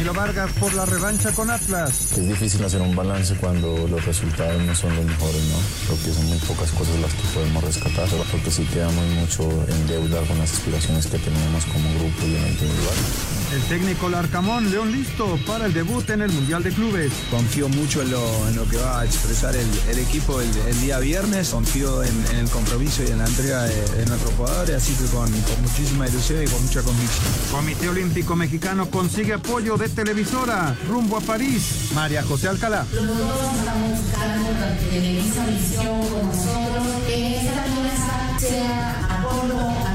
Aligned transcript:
Camilo 0.00 0.18
Vargas 0.18 0.50
por 0.52 0.72
la 0.72 0.86
revancha 0.86 1.30
con 1.32 1.50
Atlas. 1.50 2.12
Es 2.12 2.26
difícil 2.26 2.64
hacer 2.64 2.80
un 2.80 2.96
balance 2.96 3.34
cuando 3.34 3.86
los 3.86 4.02
resultados 4.06 4.62
no 4.62 4.74
son 4.74 4.96
los 4.96 5.04
mejores, 5.04 5.44
¿no? 5.44 5.58
Creo 5.98 6.14
son 6.14 6.26
muy 6.26 6.38
pocas 6.38 6.70
cosas 6.70 6.98
las 7.00 7.12
que 7.12 7.28
podemos 7.34 7.62
rescatar, 7.62 8.08
porque 8.32 8.50
sí 8.50 8.64
quedamos 8.72 9.04
mucho 9.08 9.42
en 9.68 9.86
deuda 9.88 10.22
con 10.22 10.38
las 10.38 10.54
aspiraciones 10.54 11.06
que 11.06 11.18
tenemos 11.18 11.66
como 11.66 11.86
grupo 11.98 12.26
y 12.26 12.34
en 12.34 12.44
el 12.44 12.52
individual. 12.52 13.39
El 13.52 13.62
técnico 13.62 14.08
Larcamón, 14.08 14.70
León 14.70 14.92
listo 14.92 15.36
para 15.44 15.66
el 15.66 15.72
debut 15.72 16.08
en 16.10 16.22
el 16.22 16.30
Mundial 16.30 16.62
de 16.62 16.70
Clubes. 16.70 17.12
Confío 17.32 17.68
mucho 17.68 18.00
en 18.00 18.12
lo, 18.12 18.48
en 18.48 18.54
lo 18.54 18.64
que 18.68 18.76
va 18.76 19.00
a 19.00 19.04
expresar 19.04 19.56
el, 19.56 19.98
equipo 19.98 20.40
el, 20.40 20.80
día 20.80 21.00
viernes, 21.00 21.48
confío 21.48 22.04
en, 22.04 22.14
el 22.36 22.48
compromiso 22.48 23.02
y 23.02 23.08
en 23.08 23.18
la 23.18 23.26
entrega 23.26 23.64
de, 23.64 24.06
nuestros 24.06 24.34
jugadores, 24.34 24.76
así 24.76 24.94
que 24.94 25.04
con, 25.06 25.28
con, 25.28 25.62
muchísima 25.62 26.06
ilusión 26.06 26.44
y 26.44 26.46
con 26.46 26.62
mucha 26.62 26.82
convicción. 26.82 27.24
Comité 27.50 27.88
Olímpico 27.88 28.36
Mexicano 28.36 28.88
consigue 28.88 29.32
apoyo 29.32 29.76
de 29.76 29.88
televisora 29.88 30.76
rumbo 30.88 31.16
a 31.16 31.20
París. 31.20 31.90
María 31.92 32.22
José 32.22 32.48
Alcalá. 32.48 32.86
estamos 32.92 34.00
buscando 34.00 34.50
esa 34.92 35.46
visión 35.46 36.00
con 36.08 36.26
nosotros, 36.28 36.86
que 37.04 37.36
esta 37.36 37.64
alianza 37.64 38.38
sea 38.38 39.06
a 39.10 39.22
corto, 39.24 39.58
a 39.58 39.94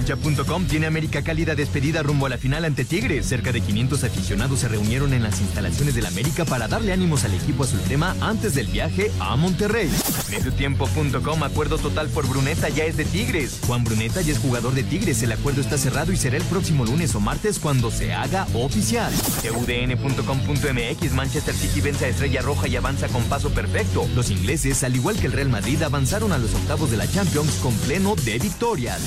Cancha.com 0.00 0.64
tiene 0.64 0.86
América 0.86 1.22
Cálida 1.22 1.54
despedida 1.54 2.02
rumbo 2.02 2.24
a 2.24 2.30
la 2.30 2.38
final 2.38 2.64
ante 2.64 2.86
Tigres. 2.86 3.26
Cerca 3.26 3.52
de 3.52 3.60
500 3.60 4.02
aficionados 4.04 4.60
se 4.60 4.68
reunieron 4.68 5.12
en 5.12 5.22
las 5.22 5.42
instalaciones 5.42 5.94
del 5.94 6.06
América 6.06 6.46
para 6.46 6.68
darle 6.68 6.94
ánimos 6.94 7.24
al 7.24 7.34
equipo 7.34 7.64
azultema 7.64 8.16
antes 8.22 8.54
del 8.54 8.68
viaje 8.68 9.10
a 9.20 9.36
Monterrey. 9.36 9.90
Mediotiempo.com, 10.30 11.42
acuerdo 11.42 11.76
total 11.76 12.08
por 12.08 12.26
Bruneta 12.26 12.70
ya 12.70 12.84
es 12.84 12.96
de 12.96 13.04
Tigres. 13.04 13.58
Juan 13.66 13.84
Bruneta 13.84 14.22
ya 14.22 14.32
es 14.32 14.38
jugador 14.38 14.72
de 14.72 14.84
Tigres. 14.84 15.22
El 15.22 15.32
acuerdo 15.32 15.60
está 15.60 15.76
cerrado 15.76 16.12
y 16.12 16.16
será 16.16 16.38
el 16.38 16.44
próximo 16.44 16.86
lunes 16.86 17.14
o 17.14 17.20
martes 17.20 17.58
cuando 17.58 17.90
se 17.90 18.14
haga 18.14 18.46
oficial. 18.54 19.12
UDN.com.mx, 19.54 21.12
Manchester 21.12 21.54
City 21.54 21.82
vence 21.82 22.08
Estrella 22.08 22.40
Roja 22.40 22.68
y 22.68 22.76
avanza 22.76 23.08
con 23.08 23.22
paso 23.24 23.50
perfecto. 23.50 24.08
Los 24.14 24.30
ingleses, 24.30 24.82
al 24.82 24.96
igual 24.96 25.16
que 25.16 25.26
el 25.26 25.32
Real 25.32 25.50
Madrid, 25.50 25.82
avanzaron 25.82 26.32
a 26.32 26.38
los 26.38 26.54
octavos 26.54 26.90
de 26.90 26.96
la 26.96 27.06
Champions 27.06 27.52
con 27.62 27.74
pleno 27.74 28.16
de 28.16 28.38
victorias. 28.38 28.98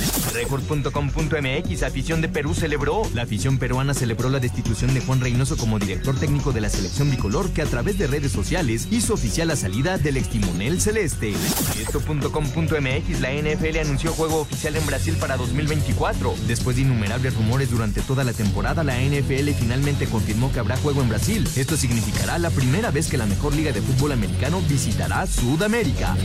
Afición 1.94 2.22
de 2.22 2.28
Perú 2.28 2.54
celebró. 2.54 3.04
La 3.14 3.24
afición 3.24 3.58
peruana 3.58 3.94
celebró 3.94 4.30
la 4.30 4.40
destitución 4.40 4.94
de 4.94 5.02
Juan 5.02 5.22
Reynoso 5.22 5.58
como 5.58 5.80
director 5.80 6.20
técnico 6.20 6.52
de 6.52 6.62
la 6.62 6.70
selección 6.70 7.12
bicolor 7.12 7.52
que 7.52 7.62
a 7.62 7.66
través 7.66 7.98
de 7.98 8.08
redes 8.08 8.32
sociales 8.32 8.88
hizo 8.92 9.14
oficial 9.14 9.50
la 9.50 9.56
salida 9.56 9.98
del 9.98 10.18
extimonel 10.18 10.82
celeste. 10.82 11.34
Esto.com.mx, 11.80 13.22
la 13.22 13.32
NFL 13.32 13.78
anunció 13.80 14.12
juego 14.14 14.42
oficial 14.42 14.76
en 14.76 14.86
Brasil 14.86 15.16
para 15.20 15.38
2024. 15.38 16.34
Después 16.48 16.76
de 16.76 16.82
innumerables 16.82 17.36
rumores 17.36 17.70
durante 17.70 18.02
toda 18.02 18.24
la 18.24 18.34
temporada, 18.34 18.84
la 18.84 19.00
NFL 19.00 19.52
finalmente 19.60 20.08
confirmó 20.08 20.52
que 20.52 20.60
habrá 20.60 20.78
juego 20.78 21.02
en 21.02 21.10
Brasil. 21.10 21.48
Esto 21.56 21.78
significará 21.78 22.40
la 22.40 22.50
primera 22.50 22.92
vez 22.92 23.08
que 23.08 23.18
la 23.18 23.26
mejor 23.26 23.56
liga 23.56 23.72
de 23.72 23.82
fútbol 23.82 24.14
americano 24.14 24.62
visitará 24.68 25.28
Sudamérica. 25.28 26.16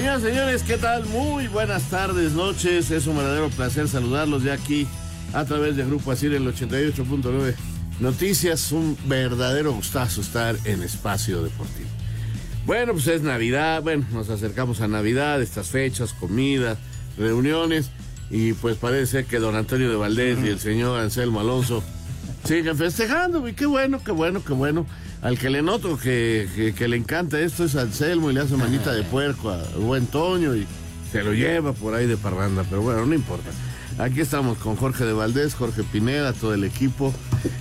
Señoras, 0.00 0.22
señores, 0.22 0.62
¿qué 0.62 0.78
tal? 0.78 1.04
Muy 1.04 1.46
buenas 1.48 1.90
tardes, 1.90 2.32
noches. 2.32 2.90
Es 2.90 3.06
un 3.06 3.18
verdadero 3.18 3.50
placer 3.50 3.86
saludarlos 3.86 4.42
ya 4.42 4.54
aquí 4.54 4.86
a 5.34 5.44
través 5.44 5.76
de 5.76 5.84
Grupo 5.84 6.10
Asir 6.10 6.32
el 6.32 6.46
88.9 6.46 7.54
Noticias. 8.00 8.72
Un 8.72 8.96
verdadero 9.04 9.74
gustazo 9.74 10.22
estar 10.22 10.56
en 10.64 10.82
Espacio 10.82 11.42
Deportivo. 11.42 11.90
Bueno, 12.64 12.94
pues 12.94 13.08
es 13.08 13.20
Navidad, 13.20 13.82
bueno, 13.82 14.06
nos 14.10 14.30
acercamos 14.30 14.80
a 14.80 14.88
Navidad, 14.88 15.42
estas 15.42 15.68
fechas, 15.68 16.14
comida, 16.14 16.78
reuniones, 17.18 17.90
y 18.30 18.54
pues 18.54 18.78
parece 18.78 19.26
que 19.26 19.38
don 19.38 19.54
Antonio 19.54 19.90
de 19.90 19.96
Valdés 19.96 20.38
y 20.42 20.48
el 20.48 20.60
señor 20.60 20.98
Anselmo 20.98 21.40
Alonso 21.40 21.84
siguen 22.44 22.78
festejando, 22.78 23.46
y 23.46 23.52
qué 23.52 23.66
bueno, 23.66 24.02
qué 24.02 24.12
bueno, 24.12 24.42
qué 24.42 24.54
bueno. 24.54 24.86
Al 25.22 25.38
que 25.38 25.50
le 25.50 25.60
noto 25.60 25.98
que, 25.98 26.74
le 26.78 26.96
encanta 26.96 27.38
esto 27.40 27.64
es 27.64 27.76
Anselmo 27.76 28.30
y 28.30 28.34
le 28.34 28.40
hace 28.40 28.56
manita 28.56 28.92
de 28.92 29.02
puerco 29.02 29.50
a 29.50 29.62
buen 29.76 30.06
Toño 30.06 30.56
y 30.56 30.66
se 31.12 31.22
lo 31.22 31.34
lleva 31.34 31.72
por 31.74 31.94
ahí 31.94 32.06
de 32.06 32.16
parranda, 32.16 32.64
pero 32.68 32.80
bueno, 32.80 33.04
no 33.04 33.14
importa. 33.14 33.50
Aquí 33.98 34.20
estamos 34.20 34.56
con 34.58 34.76
Jorge 34.76 35.04
de 35.04 35.12
Valdés, 35.12 35.54
Jorge 35.54 35.82
Pineda, 35.82 36.32
todo 36.32 36.54
el 36.54 36.64
equipo, 36.64 37.12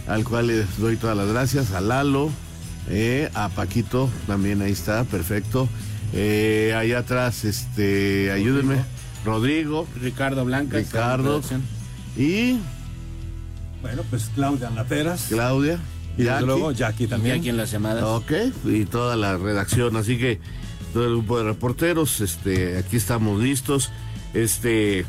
al 0.08 0.24
cual 0.24 0.48
les 0.48 0.78
doy 0.78 0.96
todas 0.96 1.18
las 1.18 1.28
gracias, 1.28 1.74
a 1.74 1.82
Lalo, 1.82 2.30
eh, 2.90 3.30
a 3.34 3.50
Paquito, 3.50 4.10
también 4.26 4.62
ahí 4.62 4.72
está, 4.72 5.04
perfecto. 5.04 5.68
Eh, 6.14 6.74
allá 6.78 7.00
atrás, 7.00 7.44
este, 7.44 8.32
ayúdenme, 8.32 8.78
Rodrigo, 9.26 9.86
Ricardo 10.02 10.46
Blanca, 10.46 10.78
Ricardo, 10.78 11.42
y... 12.16 12.58
Bueno, 13.82 14.04
pues 14.10 14.30
Claudia 14.34 14.70
Lateras. 14.70 15.28
Claudia. 15.30 15.80
Y 16.20 16.46
luego 16.46 16.72
Jackie 16.72 17.08
también. 17.08 17.38
Jackie 17.38 17.50
en 17.50 17.58
las 17.58 17.72
llamadas. 17.72 18.04
Ok, 18.04 18.32
y 18.66 18.86
toda 18.86 19.16
la 19.16 19.38
redacción. 19.38 19.96
Así 19.96 20.18
que 20.18 20.40
todo 20.94 21.06
el 21.06 21.12
grupo 21.12 21.38
de 21.38 21.46
reporteros, 21.46 22.22
este, 22.22 22.78
aquí 22.78 22.98
estamos 22.98 23.42
listos. 23.42 23.92
Este, 24.34 25.06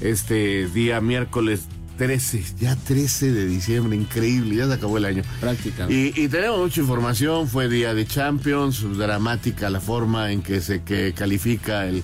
este 0.00 0.66
día 0.68 1.00
miércoles 1.00 1.66
13, 1.98 2.44
ya 2.58 2.76
13 2.76 3.32
de 3.32 3.46
diciembre, 3.46 3.96
increíble, 3.96 4.56
ya 4.56 4.66
se 4.66 4.74
acabó 4.74 4.98
el 4.98 5.04
año. 5.04 5.22
Práctica. 5.40 5.86
Y, 5.90 6.12
y, 6.20 6.28
tenemos 6.28 6.58
mucha 6.58 6.80
información, 6.80 7.48
fue 7.48 7.68
día 7.68 7.94
de 7.94 8.06
Champions, 8.06 8.82
dramática 8.96 9.70
la 9.70 9.80
forma 9.80 10.32
en 10.32 10.42
que 10.42 10.60
se 10.60 10.82
que 10.82 11.12
califica 11.12 11.86
el 11.86 12.02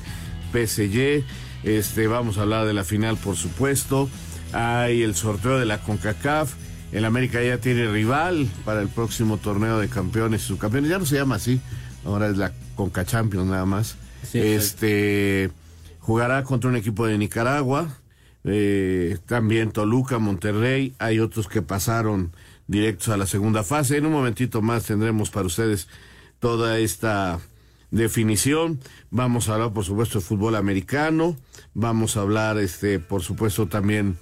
PSG. 0.53 1.25
Este, 1.65 2.07
vamos 2.07 2.39
a 2.39 2.43
hablar 2.43 2.67
de 2.67 2.75
la 2.75 2.85
final, 2.85 3.17
por 3.17 3.37
supuesto. 3.37 4.09
Hay 4.53 5.03
el 5.03 5.15
sorteo 5.15 5.59
de 5.59 5.67
la 5.67 5.79
CONCACAF. 5.79 6.53
El 6.93 7.07
América 7.07 7.43
ya 7.43 7.59
tiene 7.59 7.89
rival 7.91 8.47
para 8.65 8.83
el 8.83 8.89
próximo 8.89 9.39
torneo 9.39 9.79
de 9.79 9.89
campeones 9.89 10.43
y 10.43 10.47
subcampeones. 10.47 10.91
Ya 10.91 10.99
no 10.99 11.07
se 11.07 11.17
llama 11.17 11.37
así, 11.37 11.61
ahora 12.05 12.29
es 12.29 12.37
la 12.37 12.53
Conca 12.77 13.05
Champions 13.05 13.49
nada 13.49 13.65
más. 13.65 13.97
este 14.35 15.51
jugará 16.01 16.45
contra 16.45 16.69
un 16.69 16.77
equipo 16.77 17.07
de 17.07 17.17
Nicaragua, 17.17 17.89
eh, 18.45 19.19
también 19.27 19.71
Toluca, 19.71 20.19
Monterrey. 20.19 20.95
Hay 20.99 21.19
otros 21.19 21.49
que 21.49 21.63
pasaron 21.63 22.33
directos 22.67 23.09
a 23.09 23.17
la 23.17 23.27
segunda 23.27 23.63
fase. 23.63 23.97
En 23.97 24.07
un 24.07 24.13
momentito 24.13 24.61
más 24.61 24.85
tendremos 24.85 25.31
para 25.31 25.47
ustedes 25.47 25.89
toda 26.41 26.79
esta 26.79 27.41
definición. 27.91 28.81
Vamos 29.11 29.49
a 29.49 29.55
hablar, 29.55 29.73
por 29.73 29.85
supuesto, 29.85 30.19
de 30.19 30.25
fútbol 30.25 30.57
americano. 30.57 31.37
Vamos 31.73 32.17
a 32.17 32.21
hablar, 32.21 32.59
este, 32.59 32.99
por 32.99 33.23
supuesto, 33.23 33.67
también 33.67 34.19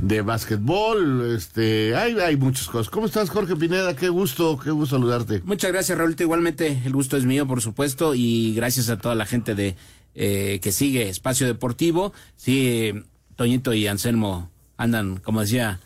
de 0.00 0.22
básquetbol, 0.22 1.34
este, 1.36 1.94
hay, 1.94 2.18
hay 2.18 2.36
muchas 2.36 2.66
cosas. 2.68 2.90
¿Cómo 2.90 3.06
estás, 3.06 3.30
Jorge 3.30 3.56
Pineda? 3.56 3.94
Qué 3.94 4.08
gusto, 4.08 4.58
qué 4.58 4.70
gusto 4.70 4.96
saludarte. 4.96 5.42
Muchas 5.44 5.70
gracias, 5.72 5.96
Raúl. 5.96 6.16
Igualmente, 6.18 6.82
el 6.84 6.92
gusto 6.92 7.16
es 7.16 7.24
mío, 7.24 7.46
por 7.46 7.60
supuesto, 7.60 8.14
y 8.14 8.54
gracias 8.54 8.88
a 8.88 8.98
toda 8.98 9.14
la 9.14 9.26
gente 9.26 9.54
de 9.54 9.76
eh, 10.14 10.60
que 10.62 10.72
sigue 10.72 11.08
Espacio 11.08 11.46
Deportivo. 11.46 12.12
Sí, 12.36 12.92
Toñito 13.36 13.72
y 13.74 13.86
Anselmo 13.86 14.50
andan, 14.76 15.18
como 15.18 15.40
decía 15.40 15.80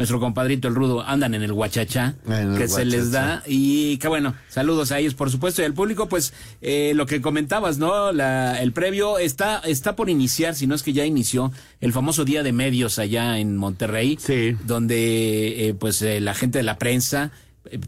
nuestro 0.00 0.18
compadrito 0.18 0.66
el 0.66 0.74
Rudo, 0.74 1.02
andan 1.02 1.34
en 1.34 1.42
el 1.42 1.52
Huachachá, 1.52 2.14
En 2.26 2.52
el 2.52 2.58
que 2.58 2.68
se 2.68 2.86
les 2.86 3.12
da. 3.12 3.42
Y 3.46 3.98
que 3.98 4.08
bueno, 4.08 4.34
saludos 4.48 4.92
a 4.92 4.98
ellos, 4.98 5.14
por 5.14 5.30
supuesto. 5.30 5.60
Y 5.60 5.66
al 5.66 5.74
público, 5.74 6.08
pues, 6.08 6.32
eh, 6.62 6.92
lo 6.94 7.04
que 7.04 7.20
comentabas, 7.20 7.76
¿no? 7.76 8.12
La, 8.12 8.60
el 8.62 8.72
previo 8.72 9.18
está, 9.18 9.58
está 9.58 9.94
por 9.96 10.08
iniciar, 10.08 10.54
si 10.54 10.66
no 10.66 10.74
es 10.74 10.82
que 10.82 10.94
ya 10.94 11.04
inició, 11.04 11.52
el 11.82 11.92
famoso 11.92 12.24
Día 12.24 12.42
de 12.42 12.52
Medios 12.52 12.98
allá 12.98 13.38
en 13.38 13.58
Monterrey. 13.58 14.18
Sí. 14.18 14.56
Donde, 14.64 15.68
eh, 15.68 15.74
pues, 15.74 16.00
eh, 16.00 16.20
la 16.20 16.34
gente 16.34 16.58
de 16.58 16.64
la 16.64 16.78
prensa 16.78 17.30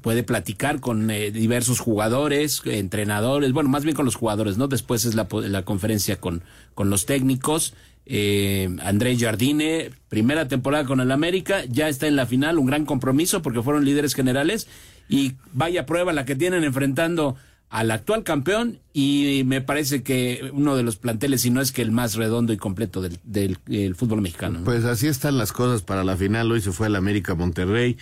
puede 0.02 0.22
platicar 0.22 0.80
con 0.80 1.10
eh, 1.10 1.30
diversos 1.30 1.80
jugadores, 1.80 2.60
entrenadores, 2.64 3.52
bueno, 3.52 3.68
más 3.68 3.84
bien 3.84 3.96
con 3.96 4.04
los 4.04 4.14
jugadores, 4.16 4.58
¿no? 4.58 4.68
Después 4.68 5.04
es 5.04 5.14
la, 5.14 5.26
la 5.30 5.64
conferencia 5.64 6.20
con, 6.20 6.42
con 6.74 6.90
los 6.90 7.06
técnicos. 7.06 7.74
Eh, 8.04 8.68
Andrés 8.82 9.18
Jardine, 9.20 9.90
primera 10.08 10.48
temporada 10.48 10.84
con 10.84 11.00
el 11.00 11.10
América, 11.12 11.64
ya 11.68 11.88
está 11.88 12.06
en 12.08 12.16
la 12.16 12.26
final, 12.26 12.58
un 12.58 12.66
gran 12.66 12.84
compromiso 12.84 13.42
porque 13.42 13.62
fueron 13.62 13.84
líderes 13.84 14.14
generales 14.14 14.66
y 15.08 15.34
vaya 15.52 15.86
prueba 15.86 16.12
la 16.12 16.24
que 16.24 16.34
tienen 16.34 16.64
enfrentando 16.64 17.36
al 17.70 17.90
actual 17.90 18.22
campeón 18.22 18.80
y 18.92 19.42
me 19.46 19.62
parece 19.62 20.02
que 20.02 20.50
uno 20.52 20.76
de 20.76 20.82
los 20.82 20.96
planteles, 20.96 21.40
si 21.40 21.50
no 21.50 21.62
es 21.62 21.72
que 21.72 21.80
el 21.80 21.90
más 21.90 22.16
redondo 22.16 22.52
y 22.52 22.58
completo 22.58 23.00
del, 23.00 23.18
del- 23.24 23.56
el 23.70 23.94
fútbol 23.94 24.20
mexicano. 24.20 24.58
¿no? 24.58 24.64
Pues 24.64 24.84
así 24.84 25.06
están 25.06 25.38
las 25.38 25.52
cosas 25.52 25.80
para 25.80 26.04
la 26.04 26.16
final. 26.16 26.52
Hoy 26.52 26.60
se 26.60 26.72
fue 26.72 26.88
al 26.88 26.96
América 26.96 27.34
Monterrey. 27.34 27.96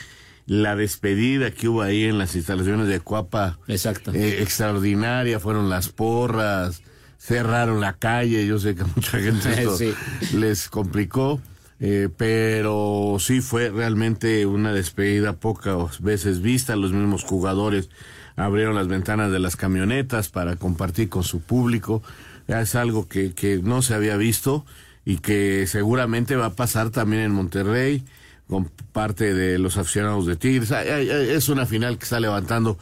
La 0.53 0.75
despedida 0.75 1.53
que 1.53 1.69
hubo 1.69 1.81
ahí 1.83 2.03
en 2.07 2.19
las 2.19 2.35
instalaciones 2.35 2.89
de 2.89 2.99
Cuapa. 2.99 3.61
Exacto. 3.69 4.11
eh, 4.13 4.43
extraordinaria. 4.43 5.39
Fueron 5.39 5.71
las 5.71 5.91
porras. 5.91 6.83
Cerraron 7.19 7.81
la 7.81 7.93
calle. 7.93 8.45
Yo 8.49 8.59
sé 8.59 8.75
que 8.75 8.83
a 8.83 8.87
mucha 8.97 9.21
gente 9.21 9.49
esto 9.49 9.77
Sí. 9.77 9.95
les 10.35 10.69
complicó. 10.69 11.41
eh, 11.79 12.09
pero 12.17 13.17
sí 13.21 13.41
fue 13.41 13.71
realmente 13.71 14.45
una 14.45 14.73
despedida 14.73 15.35
pocas 15.35 16.01
veces 16.01 16.43
vista. 16.43 16.75
Los 16.75 16.93
mismos 16.93 17.23
jugadores 17.23 17.89
abrieron 18.35 18.75
las 18.75 18.89
ventanas 18.89 19.31
de 19.31 19.39
las 19.39 19.55
camionetas 19.55 20.31
para 20.31 20.57
compartir 20.57 21.09
con 21.09 21.23
su 21.23 21.41
público. 21.41 22.03
Es 22.49 22.75
algo 22.75 23.07
que, 23.07 23.35
que 23.35 23.61
no 23.63 23.83
se 23.83 23.95
había 23.95 24.17
visto 24.17 24.67
y 25.05 25.19
que 25.19 25.69
seguramente 25.69 26.35
va 26.35 26.47
a 26.47 26.55
pasar 26.57 26.91
también 26.91 27.23
en 27.23 27.31
Monterrey 27.31 28.03
con 28.51 28.67
parte 28.93 29.33
de 29.33 29.59
los 29.59 29.79
aficionados 29.79 30.27
de 30.27 30.37
Tigres. 30.37 30.73
Es 30.73 31.49
una 31.49 31.65
final 31.65 31.97
que 31.97 32.05
está 32.05 32.19
levantando 32.19 32.77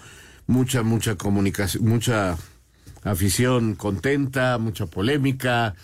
mucha, 0.46 0.82
mucha 0.82 1.16
comunicación, 1.16 1.84
mucha 1.84 2.36
afición 3.04 3.74
contenta, 3.74 4.58
mucha 4.58 4.86
polémica, 4.86 5.74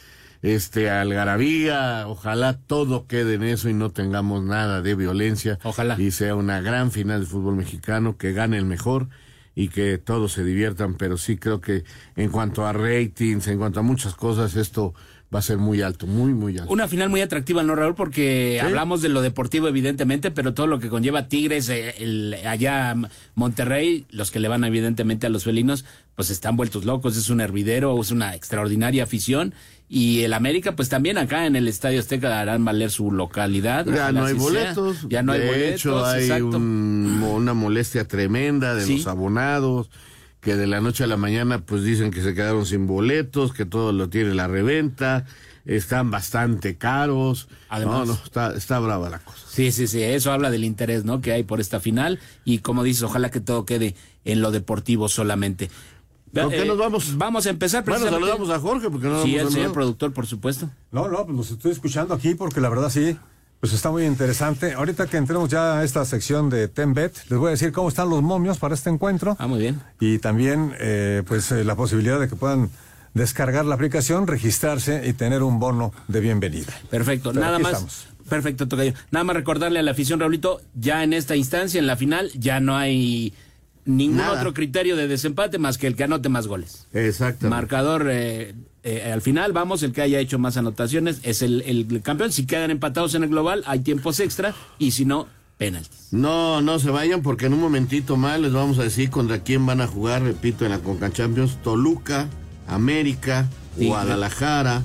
este 0.43 0.91
algarabía, 0.91 2.09
ojalá 2.09 2.59
todo 2.59 3.07
quede 3.07 3.35
en 3.35 3.45
eso 3.45 3.69
y 3.69 3.75
no 3.75 3.91
tengamos 3.91 4.43
nada 4.43 4.83
de 4.83 4.95
violencia. 4.95 5.59
Ojalá. 5.63 6.01
Y 6.01 6.11
sea 6.11 6.35
una 6.35 6.61
gran 6.61 6.91
final 6.91 7.21
de 7.21 7.27
fútbol 7.27 7.57
mexicano, 7.57 8.17
que 8.17 8.33
gane 8.33 8.57
el 8.57 8.65
mejor 8.65 9.09
y 9.55 9.69
que 9.69 9.99
todos 9.99 10.33
se 10.33 10.45
diviertan, 10.45 10.95
pero 10.95 11.17
sí 11.17 11.37
creo 11.37 11.61
que 11.61 11.85
en 12.17 12.31
cuanto 12.31 12.67
a 12.67 12.73
ratings, 12.73 13.47
en 13.49 13.59
cuanto 13.59 13.81
a 13.81 13.83
muchas 13.83 14.15
cosas, 14.15 14.57
esto 14.57 14.95
va 15.35 15.41
a 15.41 15.43
ser 15.43 15.59
muy 15.59 15.83
alto, 15.83 16.07
muy, 16.07 16.33
muy 16.33 16.57
alto. 16.59 16.73
Una 16.73 16.87
final 16.87 17.09
muy 17.09 17.21
atractiva, 17.21 17.63
¿no, 17.65 17.75
Raúl? 17.75 17.95
Porque 17.97 18.59
Sí. 18.61 18.67
hablamos 18.67 19.03
de 19.03 19.09
lo 19.09 19.21
deportivo, 19.21 19.67
evidentemente, 19.67 20.31
pero 20.31 20.55
todo 20.55 20.67
lo 20.69 20.79
que 20.79 20.89
conlleva 20.89 21.27
Tigres, 21.29 21.69
eh, 21.71 21.95
el, 21.99 22.35
allá 22.47 22.95
Monterrey, 23.35 24.07
los 24.11 24.31
que 24.31 24.39
le 24.41 24.49
van 24.49 24.65
evidentemente 24.65 25.27
a 25.27 25.31
los 25.31 25.45
felinos, 25.45 25.85
pues 26.15 26.31
están 26.31 26.57
vueltos 26.57 26.85
locos, 26.85 27.17
es 27.17 27.31
un 27.31 27.41
hervidero, 27.41 28.01
es 28.01 28.11
una 28.11 28.35
extraordinaria 28.35 29.03
afición. 29.03 29.55
Y 29.89 30.23
el 30.23 30.33
América, 30.33 30.77
pues 30.77 30.89
también 30.89 31.19
acá 31.19 31.47
en 31.47 31.57
el 31.57 31.69
Estadio 31.69 32.01
Azteca 32.01 32.41
harán 32.41 32.65
valer 32.65 32.91
su 32.91 33.11
localidad. 33.13 33.85
Ya 33.87 34.13
no 34.13 34.25
hay 34.25 34.35
sea. 34.35 34.43
boletos. 34.43 35.07
Ya 35.09 35.23
no 35.23 35.33
hay 35.33 35.41
de 35.41 35.47
boletos. 35.47 35.75
hecho, 35.81 36.05
hay 36.07 36.41
un- 36.41 37.23
una 37.23 37.55
molestia 37.55 38.07
tremenda 38.09 38.75
de 38.75 38.85
Sí. 38.87 38.97
los 38.99 39.07
abonados 39.09 39.91
que 40.45 40.57
de 40.57 40.67
la 40.67 40.81
noche 40.81 41.05
a 41.05 41.07
la 41.07 41.17
mañana 41.17 41.61
pues 41.65 41.83
dicen 41.83 42.11
que 42.11 42.23
se 42.23 42.35
quedaron 42.35 42.67
sin 42.67 42.87
boletos, 42.87 43.53
que 43.53 43.65
todo 43.65 43.93
lo 43.93 44.09
tiene 44.11 44.35
la 44.35 44.47
reventa, 44.47 45.25
están 45.65 46.11
bastante 46.11 46.77
caros. 46.77 47.49
Además. 47.71 48.01
no, 48.01 48.05
no, 48.15 48.21
está, 48.23 48.55
está 48.55 48.79
brava 48.79 49.09
la 49.09 49.19
cosa. 49.21 49.47
Sí, 49.49 49.73
sí, 49.73 49.87
sí, 49.87 50.03
eso 50.03 50.31
habla 50.33 50.51
del 50.51 50.65
interés, 50.65 51.05
¿no? 51.05 51.21
Que 51.23 51.33
hay 51.33 51.43
por 51.45 51.61
esta 51.61 51.81
final 51.81 52.21
y 52.45 52.59
como 52.59 52.83
dices, 52.85 53.03
ojalá 53.05 53.31
que 53.31 53.41
todo 53.41 53.65
quede 53.65 53.95
en 54.25 54.43
lo 54.43 54.51
deportivo 54.51 55.09
solamente. 55.09 55.71
¿Con 56.35 56.51
qué 56.51 56.63
Eh, 56.63 56.67
nos 56.67 56.77
vamos? 56.79 57.17
Vamos 57.17 57.47
a 57.47 57.51
empezar 57.51 57.85
Bueno, 57.85 58.01
precisamente- 58.01 58.31
saludamos 58.33 58.51
a 58.55 58.61
Jorge 58.61 58.91
porque 58.91 59.07
no 59.07 59.15
lo 59.15 59.23
Sí, 59.23 59.37
el 59.37 59.49
señor 59.51 59.73
productor, 59.73 60.13
por 60.13 60.27
supuesto. 60.27 60.69
No, 60.91 61.09
no, 61.09 61.25
pues 61.25 61.37
los 61.37 61.51
estoy 61.53 61.71
escuchando 61.73 62.13
aquí 62.13 62.35
porque 62.35 62.61
la 62.61 62.69
verdad 62.69 62.91
sí, 62.91 63.17
pues 63.65 63.73
está 63.73 63.91
muy 63.91 64.05
interesante. 64.05 64.75
Ahorita 64.75 65.07
que 65.07 65.17
entremos 65.17 65.49
ya 65.49 65.79
a 65.79 65.85
esta 65.85 66.05
sección 66.05 66.51
de 66.51 66.69
Tenbet, 66.69 67.17
les 67.31 67.39
voy 67.39 67.49
a 67.49 67.51
decir 67.53 67.73
cómo 67.73 67.89
están 67.89 68.11
los 68.11 68.21
momios 68.23 68.59
para 68.59 68.75
este 68.75 68.91
encuentro. 68.91 69.39
Ah, 69.39 69.47
muy 69.47 69.59
bien. 69.59 69.81
Y 70.01 70.19
también, 70.19 70.75
eh, 70.79 71.23
pues, 71.27 71.51
eh, 71.51 71.65
la 71.65 71.75
posibilidad 71.75 72.21
de 72.21 72.29
que 72.29 72.37
puedan 72.37 72.69
descargar 73.15 73.65
la 73.65 73.75
aplicación, 73.77 74.27
registrarse 74.27 75.09
y 75.09 75.15
tener 75.15 75.43
un 75.43 75.61
bono 75.61 75.95
de 76.09 76.21
bienvenida. 76.21 76.75
Perfecto, 76.91 77.31
Pero 77.31 77.41
nada 77.41 77.59
más. 77.59 77.73
estamos. 77.73 78.07
Perfecto, 78.29 78.69
Tocayo. 78.69 78.93
Nada 79.11 79.25
más 79.25 79.35
recordarle 79.35 79.79
a 79.79 79.83
la 79.83 79.93
afición, 79.93 80.21
Raulito, 80.21 80.61
ya 80.75 81.03
en 81.03 81.15
esta 81.15 81.35
instancia, 81.35 81.79
en 81.79 81.87
la 81.87 81.97
final, 81.97 82.31
ya 82.35 82.61
no 82.61 82.77
hay 82.77 83.33
ningún 83.85 84.19
Nada. 84.19 84.39
otro 84.41 84.55
criterio 84.55 84.97
de 84.97 85.09
desempate 85.09 85.59
más 85.59 85.79
que 85.79 85.87
el 85.87 85.97
que 85.97 86.05
anote 86.05 86.29
más 86.29 86.47
goles. 86.47 86.87
Exactamente. 86.93 87.49
Marcador, 87.49 88.09
eh, 88.11 88.55
eh, 88.83 89.11
al 89.13 89.21
final, 89.23 89.53
vamos, 89.53 89.83
el 89.83 89.93
que 89.93 90.03
haya 90.03 90.19
hecho 90.21 90.39
más 90.39 90.57
anotaciones 90.57 91.21
es 91.23 91.43
el, 91.43 91.63
el 91.63 92.03
campeón. 92.03 92.33
Si 92.33 92.47
quedan 92.47 92.71
empatados 92.71 93.15
en 93.15 93.23
el 93.25 93.29
global, 93.31 93.63
hay 93.67 93.81
tiempos 93.81 94.21
extra 94.21 94.55
y 94.79 94.91
si 94.93 95.05
no, 95.05 95.27
penaltis. 95.59 96.09
No, 96.11 96.61
no 96.63 96.79
se 96.79 96.91
vayan 96.91 97.23
porque 97.23 97.47
en 97.47 97.55
un 97.55 97.61
momentito 97.61 98.17
más 98.17 98.41
les 98.41 98.53
vamos 98.53 98.79
a 98.79 98.83
decir 98.83 99.11
contra 99.11 99.41
quién 99.43 99.65
van 99.67 99.81
a 99.81 99.87
jugar, 99.87 100.23
repito, 100.23 100.65
en 100.65 100.71
la 100.73 100.79
Conca 100.81 101.13
Champions, 101.13 101.63
Toluca, 101.63 102.29
América. 102.67 103.49
Guadalajara, 103.77 104.85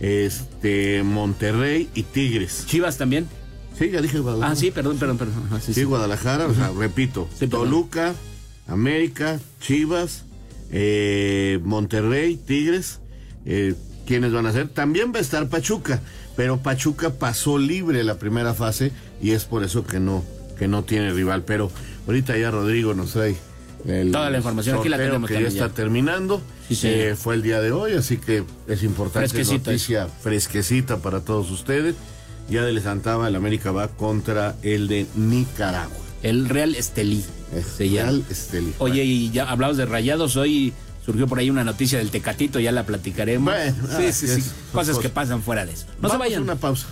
este 0.00 1.02
Monterrey 1.04 1.88
y 1.94 2.02
Tigres. 2.02 2.64
Chivas 2.66 2.98
también. 2.98 3.28
Sí, 3.78 3.90
ya 3.90 4.00
dije 4.00 4.18
Guadalajara. 4.18 4.52
Ah, 4.52 4.56
sí, 4.56 4.70
perdón, 4.70 4.98
perdón, 4.98 5.18
perdón. 5.18 5.42
Ajá, 5.46 5.60
sí, 5.60 5.66
Sí, 5.66 5.74
sí. 5.80 5.84
Guadalajara, 5.84 6.46
o 6.46 6.54
sea, 6.54 6.70
repito. 6.76 7.28
Toluca, 7.50 8.14
América, 8.66 9.38
Chivas, 9.60 10.24
eh, 10.70 11.58
Monterrey, 11.62 12.36
Tigres, 12.36 13.00
eh, 13.46 13.74
¿quiénes 14.06 14.32
van 14.32 14.46
a 14.46 14.52
ser? 14.52 14.68
También 14.68 15.12
va 15.12 15.18
a 15.18 15.22
estar 15.22 15.48
Pachuca, 15.48 16.00
pero 16.36 16.58
Pachuca 16.58 17.10
pasó 17.10 17.58
libre 17.58 18.02
la 18.04 18.18
primera 18.18 18.54
fase 18.54 18.92
y 19.22 19.32
es 19.32 19.44
por 19.44 19.64
eso 19.64 19.86
que 19.86 20.00
no, 20.00 20.24
que 20.58 20.68
no 20.68 20.82
tiene 20.84 21.12
rival. 21.12 21.42
Pero 21.44 21.70
ahorita 22.06 22.36
ya 22.38 22.50
Rodrigo 22.50 22.94
nos 22.94 23.12
trae 23.12 23.36
el 23.86 24.12
Toda 24.12 24.30
la 24.30 24.38
información, 24.38 24.78
aquí 24.78 24.88
la 24.88 24.96
tenemos 24.96 25.28
que 25.28 25.42
ya 25.42 25.48
está 25.48 25.68
ya. 25.68 25.74
terminando. 25.74 26.40
Sí, 26.68 26.74
señor. 26.74 26.98
Eh, 26.98 27.16
fue 27.16 27.34
el 27.34 27.42
día 27.42 27.60
de 27.60 27.70
hoy, 27.72 27.92
así 27.92 28.16
que 28.16 28.44
es 28.66 28.82
importante 28.82 29.28
Fresquecita 29.28 29.70
noticia 29.70 30.06
fresquecita 30.06 30.96
para 30.98 31.20
todos 31.20 31.50
ustedes. 31.50 31.94
Ya 32.48 32.60
adelantaba, 32.60 33.28
el 33.28 33.36
América 33.36 33.72
va 33.72 33.88
contra 33.88 34.56
el 34.62 34.88
de 34.88 35.06
Nicaragua. 35.16 35.96
El 36.22 36.48
Real 36.48 36.74
Estelí. 36.74 37.22
Se 37.62 37.90
llama. 37.90 38.20
Oye, 38.78 39.04
y 39.04 39.30
ya 39.30 39.48
hablabas 39.50 39.76
de 39.76 39.86
rayados, 39.86 40.36
hoy 40.36 40.72
surgió 41.04 41.26
por 41.26 41.38
ahí 41.38 41.50
una 41.50 41.64
noticia 41.64 41.98
del 41.98 42.10
Tecatito, 42.10 42.58
ya 42.60 42.72
la 42.72 42.84
platicaremos. 42.86 43.52
Bueno, 43.54 43.76
sí, 43.88 44.06
ah, 44.08 44.12
sí, 44.12 44.26
es- 44.26 44.34
sí. 44.36 44.40
son 44.42 44.52
Cosas 44.72 44.98
que 44.98 45.08
pasan 45.10 45.42
fuera 45.42 45.66
de 45.66 45.72
eso. 45.72 45.86
No 46.00 46.08
Vamos 46.08 46.10
se 46.12 46.16
a 46.16 46.18
vayan. 46.18 46.42
una 46.42 46.56
pausa. 46.56 46.86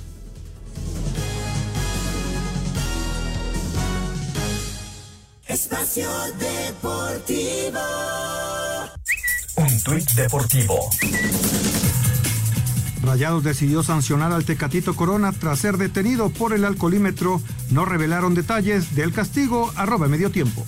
Espacio 5.46 6.08
Deportivo. 6.38 7.80
Un 9.56 9.80
tuit 9.84 10.10
deportivo. 10.14 10.90
Rayados 13.02 13.42
decidió 13.42 13.82
sancionar 13.82 14.32
al 14.32 14.44
Tecatito 14.44 14.94
Corona 14.94 15.32
tras 15.32 15.58
ser 15.58 15.76
detenido 15.76 16.30
por 16.30 16.52
el 16.52 16.64
alcoholímetro. 16.64 17.40
No 17.70 17.84
revelaron 17.84 18.34
detalles 18.34 18.94
del 18.94 19.12
castigo. 19.12 19.72
Arroba 19.76 20.08
medio 20.08 20.30
tiempo. 20.30 20.64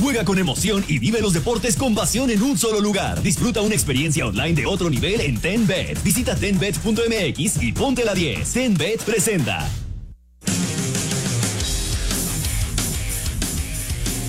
Juega 0.00 0.24
con 0.24 0.38
emoción 0.38 0.84
y 0.88 0.98
vive 0.98 1.20
los 1.20 1.32
deportes 1.32 1.76
con 1.76 1.94
pasión 1.94 2.30
en 2.30 2.42
un 2.42 2.58
solo 2.58 2.80
lugar. 2.80 3.22
Disfruta 3.22 3.62
una 3.62 3.74
experiencia 3.74 4.26
online 4.26 4.54
de 4.54 4.66
otro 4.66 4.90
nivel 4.90 5.20
en 5.20 5.40
TenBet. 5.40 6.02
Visita 6.02 6.36
tenbet.mx 6.36 7.62
y 7.62 7.72
ponte 7.72 8.04
la 8.04 8.14
10. 8.14 8.52
TenBet 8.52 9.02
presenta. 9.02 9.68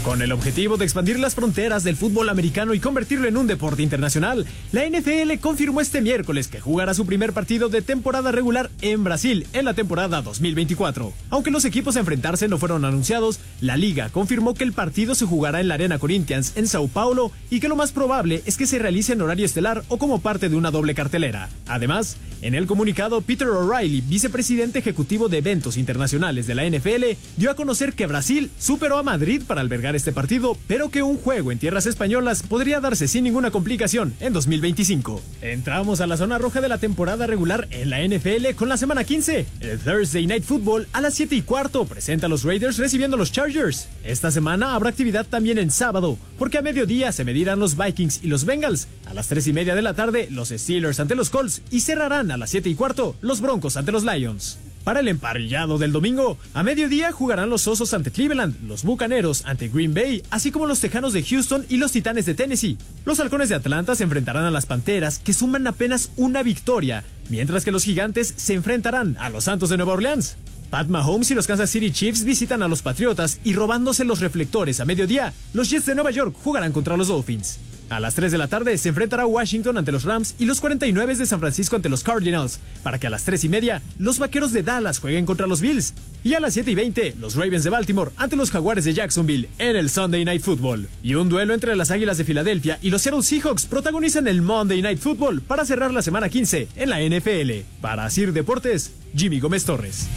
Con 0.06 0.22
el 0.22 0.32
objetivo 0.34 0.78
de 0.78 0.86
expandir 0.86 1.20
las 1.20 1.34
fronteras 1.34 1.84
del 1.84 1.96
fútbol 1.96 2.30
americano 2.30 2.76
y 2.76 2.80
convertirlo 2.80 3.28
en 3.28 3.38
un 3.38 3.48
deporte 3.48 3.82
internacional, 3.82 4.46
la 4.72 4.88
NFL 4.88 5.40
confirmó 5.42 5.82
este 5.82 6.00
miércoles 6.00 6.48
que 6.48 6.62
jugará 6.62 6.94
su 6.94 7.08
primer 7.08 7.34
partido 7.34 7.70
de 7.70 7.82
temporada 7.82 8.32
regular 8.32 8.70
en 8.82 9.04
Brasil 9.04 9.48
en 9.54 9.66
la 9.66 9.74
temporada 9.74 10.22
2024. 10.22 11.12
Aunque 11.32 11.50
los 11.50 11.66
equipos 11.66 11.96
a 11.96 12.02
enfrentarse 12.02 12.48
no 12.48 12.60
fueron 12.60 12.86
anunciados, 12.86 13.40
la 13.62 13.78
liga 13.78 14.10
confirmó 14.10 14.54
que 14.54 14.64
el 14.64 14.74
partido 14.74 15.16
se 15.16 15.26
jugará 15.26 15.60
en 15.60 15.70
la 15.70 15.74
Arena 15.74 15.98
Corinthians 15.98 16.54
en 16.56 16.68
Sao 16.68 16.88
Paulo 16.88 17.32
y 17.50 17.60
que 17.60 17.68
lo 17.68 17.76
más 17.76 17.92
probable 17.92 18.44
es 18.46 18.58
que 18.58 18.68
se 18.68 18.78
realice 18.78 19.14
en 19.14 19.24
horario 19.24 19.48
estelar 19.48 19.84
o 19.88 19.98
como 19.98 20.22
parte 20.22 20.50
de 20.50 20.56
una 20.56 20.70
doble 20.70 20.94
cartelera. 20.94 21.50
Además, 21.66 22.18
en 22.44 22.54
el 22.54 22.68
comunicado, 22.68 23.22
Peter 23.22 23.48
O'Reilly, 23.48 24.02
vicepresidente 24.02 24.78
ejecutivo 24.78 25.30
de 25.30 25.40
eventos 25.40 25.78
internacionales 25.78 26.46
de 26.46 26.54
la 26.54 26.70
NFL, 26.70 27.18
dio 27.38 27.50
a 27.50 27.56
conocer 27.56 27.94
que 27.94 28.06
Brasil 28.06 28.52
superó 28.60 29.00
a 29.00 29.04
Madrid 29.04 29.42
para 29.48 29.62
albergar 29.62 29.95
este 29.96 30.12
partido, 30.12 30.58
pero 30.68 30.90
que 30.90 31.04
un 31.04 31.18
juego 31.18 31.52
en 31.52 31.60
tierras 31.60 31.86
españolas 31.86 32.44
podría 32.44 32.80
darse 32.80 33.08
sin 33.08 33.24
ninguna 33.24 33.52
complicación 33.52 34.14
en 34.20 34.34
2025. 34.34 35.22
Entramos 35.42 36.02
a 36.02 36.08
la 36.08 36.18
zona 36.18 36.38
roja 36.38 36.62
de 36.62 36.70
la 36.70 36.78
temporada 36.78 37.28
regular 37.28 37.68
en 37.72 37.90
la 37.90 38.06
NFL 38.06 38.56
con 38.56 38.70
la 38.70 38.78
semana 38.78 39.04
15. 39.04 39.46
El 39.62 39.80
Thursday 39.80 40.28
Night 40.28 40.44
Football 40.44 40.88
a 40.94 41.02
las 41.02 41.14
7 41.16 41.36
y 41.36 41.42
cuarto 41.42 41.86
presenta 41.86 42.26
a 42.26 42.30
los 42.30 42.44
Raiders 42.44 42.78
recibiendo 42.78 43.16
a 43.16 43.20
los 43.20 43.32
Chargers. 43.32 43.88
Esta 44.04 44.32
semana 44.32 44.76
habrá 44.76 44.90
actividad 44.90 45.26
también 45.26 45.58
en 45.58 45.72
sábado, 45.72 46.18
porque 46.38 46.58
a 46.58 46.62
mediodía 46.62 47.12
se 47.12 47.24
medirán 47.24 47.60
los 47.60 47.78
Vikings 47.78 48.24
y 48.24 48.28
los 48.28 48.46
Bengals. 48.46 48.88
A 49.06 49.14
las 49.14 49.28
3 49.28 49.48
y 49.48 49.54
media 49.54 49.76
de 49.76 49.82
la 49.82 49.94
tarde, 49.94 50.28
los 50.30 50.50
Steelers 50.50 51.00
ante 51.00 51.16
los 51.16 51.30
Colts 51.30 51.62
y 51.72 51.82
cerrarán 51.82 52.32
a 52.32 52.38
las 52.38 52.50
7 52.50 52.70
y 52.70 52.76
cuarto 52.76 53.16
los 53.22 53.42
Broncos 53.42 53.78
ante 53.78 53.92
los 53.92 54.04
Lions. 54.04 54.58
Para 54.86 55.00
el 55.00 55.08
emparrillado 55.08 55.80
del 55.80 55.92
domingo, 55.92 56.38
a 56.54 56.62
mediodía 56.62 57.12
jugarán 57.12 57.50
los 57.50 57.68
Osos 57.68 57.96
ante 57.96 58.12
Cleveland, 58.12 58.56
los 58.68 58.84
Bucaneros 58.84 59.44
ante 59.48 59.68
Green 59.68 59.96
Bay, 59.96 60.22
así 60.30 60.52
como 60.52 60.68
los 60.68 60.80
Tejanos 60.80 61.12
de 61.12 61.24
Houston 61.24 61.66
y 61.70 61.78
los 61.78 61.92
Titanes 61.92 62.28
de 62.28 62.36
Tennessee. 62.36 62.78
Los 63.04 63.20
Halcones 63.20 63.50
de 63.50 63.56
Atlanta 63.56 63.96
se 63.96 64.04
enfrentarán 64.04 64.46
a 64.46 64.52
las 64.52 64.68
Panteras, 64.68 65.18
que 65.18 65.34
suman 65.34 65.66
apenas 65.66 66.12
una 66.18 66.44
victoria, 66.44 67.04
mientras 67.30 67.66
que 67.66 67.72
los 67.72 67.84
Gigantes 67.84 68.32
se 68.38 68.54
enfrentarán 68.54 69.18
a 69.20 69.32
los 69.32 69.46
Santos 69.46 69.72
de 69.72 69.78
Nueva 69.78 69.94
Orleans. 69.94 70.38
Pat 70.70 70.88
Mahomes 70.88 71.32
y 71.32 71.34
los 71.34 71.48
Kansas 71.48 71.72
City 71.72 71.90
Chiefs 71.90 72.24
visitan 72.24 72.62
a 72.62 72.68
los 72.68 72.84
Patriotas 72.84 73.40
y 73.44 73.54
robándose 73.54 74.06
los 74.06 74.20
reflectores 74.20 74.80
a 74.82 74.86
mediodía, 74.86 75.34
los 75.54 75.72
Jets 75.72 75.88
de 75.88 75.96
Nueva 75.96 76.12
York 76.12 76.36
jugarán 76.44 76.72
contra 76.72 76.96
los 76.96 77.08
Dolphins. 77.08 77.58
A 77.96 78.02
las 78.02 78.14
3 78.14 78.30
de 78.30 78.38
la 78.38 78.50
tarde 78.50 78.78
se 78.78 78.90
enfrentará 78.90 79.26
Washington 79.26 79.78
ante 79.78 79.94
los 79.94 80.04
Rams 80.04 80.36
y 80.38 80.44
los 80.44 80.60
49 80.60 81.16
de 81.16 81.26
San 81.26 81.40
Francisco 81.40 81.78
ante 81.78 81.88
los 81.88 82.04
Cardinals, 82.04 82.60
para 82.84 83.00
que 83.00 83.08
a 83.08 83.10
las 83.10 83.24
3 83.24 83.46
y 83.46 83.48
media 83.48 83.82
los 84.00 84.20
Vaqueros 84.20 84.52
de 84.52 84.64
Dallas 84.64 85.00
jueguen 85.00 85.26
contra 85.26 85.48
los 85.48 85.62
Bills. 85.62 85.94
Y 86.22 86.34
a 86.34 86.42
las 86.42 86.56
7 86.56 86.72
y 86.72 86.76
20 86.76 87.16
los 87.22 87.36
Ravens 87.36 87.64
de 87.64 87.70
Baltimore 87.70 88.12
ante 88.18 88.36
los 88.36 88.52
Jaguares 88.52 88.84
de 88.84 88.94
Jacksonville 88.94 89.48
en 89.60 89.78
el 89.78 89.90
Sunday 89.90 90.26
Night 90.26 90.42
Football. 90.42 90.90
Y 91.04 91.16
un 91.16 91.30
duelo 91.30 91.54
entre 91.54 91.74
las 91.78 91.90
Águilas 91.90 92.18
de 92.18 92.26
Filadelfia 92.26 92.80
y 92.82 92.90
los 92.90 93.02
Seattle 93.02 93.24
Seahawks 93.24 93.66
protagonizan 93.66 94.28
el 94.28 94.42
Monday 94.42 94.82
Night 94.82 95.00
Football 95.00 95.40
para 95.40 95.64
cerrar 95.64 95.94
la 95.94 96.02
semana 96.02 96.28
15 96.28 96.68
en 96.76 96.90
la 96.90 97.00
NFL. 97.00 97.64
Para 97.80 98.10
Sir 98.10 98.34
Deportes, 98.34 98.92
Jimmy 99.16 99.40
Gómez 99.40 99.64
Torres. 99.64 100.10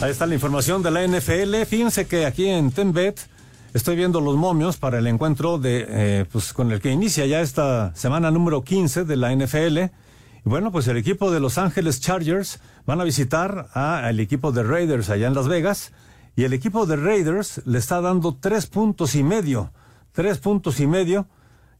Ahí 0.00 0.12
está 0.12 0.26
la 0.26 0.34
información 0.34 0.84
de 0.84 0.90
la 0.92 1.04
NFL. 1.04 1.64
Fíjense 1.68 2.06
que 2.06 2.26
aquí 2.26 2.46
en 2.46 2.70
Tenbet 2.70 3.20
Estoy 3.74 3.96
viendo 3.96 4.20
los 4.20 4.36
momios 4.36 4.76
para 4.76 4.98
el 4.98 5.06
encuentro 5.06 5.56
de, 5.58 5.86
eh, 5.88 6.24
pues, 6.30 6.52
con 6.52 6.70
el 6.72 6.80
que 6.80 6.90
inicia 6.90 7.24
ya 7.24 7.40
esta 7.40 7.94
semana 7.94 8.30
número 8.30 8.62
15 8.62 9.04
de 9.04 9.16
la 9.16 9.32
NFL. 9.32 9.78
Y 10.44 10.48
bueno, 10.48 10.70
pues 10.70 10.88
el 10.88 10.98
equipo 10.98 11.30
de 11.30 11.40
Los 11.40 11.56
Ángeles 11.56 11.98
Chargers 11.98 12.60
van 12.84 13.00
a 13.00 13.04
visitar 13.04 13.70
al 13.72 14.20
equipo 14.20 14.52
de 14.52 14.62
Raiders 14.62 15.08
allá 15.08 15.26
en 15.26 15.34
Las 15.34 15.48
Vegas. 15.48 15.92
Y 16.36 16.44
el 16.44 16.52
equipo 16.52 16.84
de 16.84 16.96
Raiders 16.96 17.62
le 17.64 17.78
está 17.78 18.02
dando 18.02 18.36
tres 18.38 18.66
puntos 18.66 19.14
y 19.14 19.22
medio. 19.22 19.72
Tres 20.12 20.36
puntos 20.36 20.78
y 20.78 20.86
medio. 20.86 21.26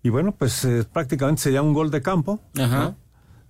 Y 0.03 0.09
bueno, 0.09 0.33
pues 0.33 0.65
eh, 0.65 0.87
prácticamente 0.91 1.43
sería 1.43 1.61
un 1.61 1.75
gol 1.75 1.91
de 1.91 2.01
campo. 2.01 2.41
Ajá. 2.59 2.95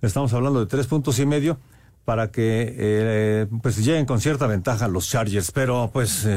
Estamos 0.01 0.33
hablando 0.33 0.59
de 0.59 0.65
tres 0.65 0.87
puntos 0.87 1.17
y 1.19 1.25
medio 1.25 1.59
para 2.03 2.29
que 2.29 2.75
eh, 2.77 3.47
pues 3.61 3.77
lleguen 3.77 4.05
con 4.05 4.19
cierta 4.19 4.47
ventaja 4.47 4.89
los 4.89 5.09
Chargers. 5.09 5.51
Pero 5.53 5.91
pues 5.93 6.27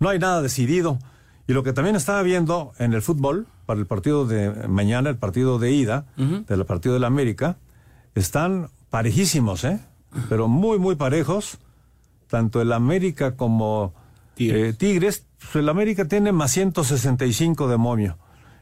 no 0.00 0.08
hay 0.08 0.18
nada 0.18 0.40
decidido. 0.40 0.98
Y 1.52 1.54
lo 1.54 1.62
que 1.62 1.74
también 1.74 1.96
estaba 1.96 2.22
viendo 2.22 2.72
en 2.78 2.94
el 2.94 3.02
fútbol, 3.02 3.46
para 3.66 3.78
el 3.78 3.84
partido 3.84 4.24
de 4.24 4.66
mañana, 4.68 5.10
el 5.10 5.18
partido 5.18 5.58
de 5.58 5.70
ida, 5.70 6.06
del 6.16 6.64
partido 6.64 6.94
de 6.94 7.00
la 7.00 7.08
América, 7.08 7.58
están 8.14 8.70
parejísimos, 8.88 9.62
¿eh? 9.64 9.78
Pero 10.30 10.48
muy, 10.48 10.78
muy 10.78 10.96
parejos. 10.96 11.58
Tanto 12.28 12.62
el 12.62 12.72
América 12.72 13.36
como 13.36 13.92
Tigres. 14.34 14.74
Eh, 14.74 14.78
Tigres 14.78 15.26
pues 15.36 15.56
el 15.56 15.68
América 15.68 16.06
tiene 16.06 16.32
más 16.32 16.52
165 16.52 17.68
de 17.68 17.76
momio. 17.76 18.16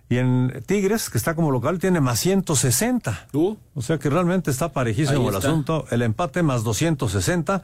Y 0.09 0.17
en 0.17 0.61
Tigres, 0.67 1.11
que 1.11 1.19
está 1.19 1.37
como 1.37 1.53
local, 1.53 1.79
tiene 1.79 2.01
más 2.01 2.19
160. 2.19 3.29
¿Tú? 3.31 3.57
O 3.77 3.83
sea 3.83 3.99
que 3.99 4.11
realmente 4.11 4.51
está 4.51 4.73
parejísimo 4.73 5.29
el 5.29 5.37
asunto. 5.37 5.85
El 5.93 6.03
empate 6.03 6.43
más 6.43 6.65
260. 6.65 7.63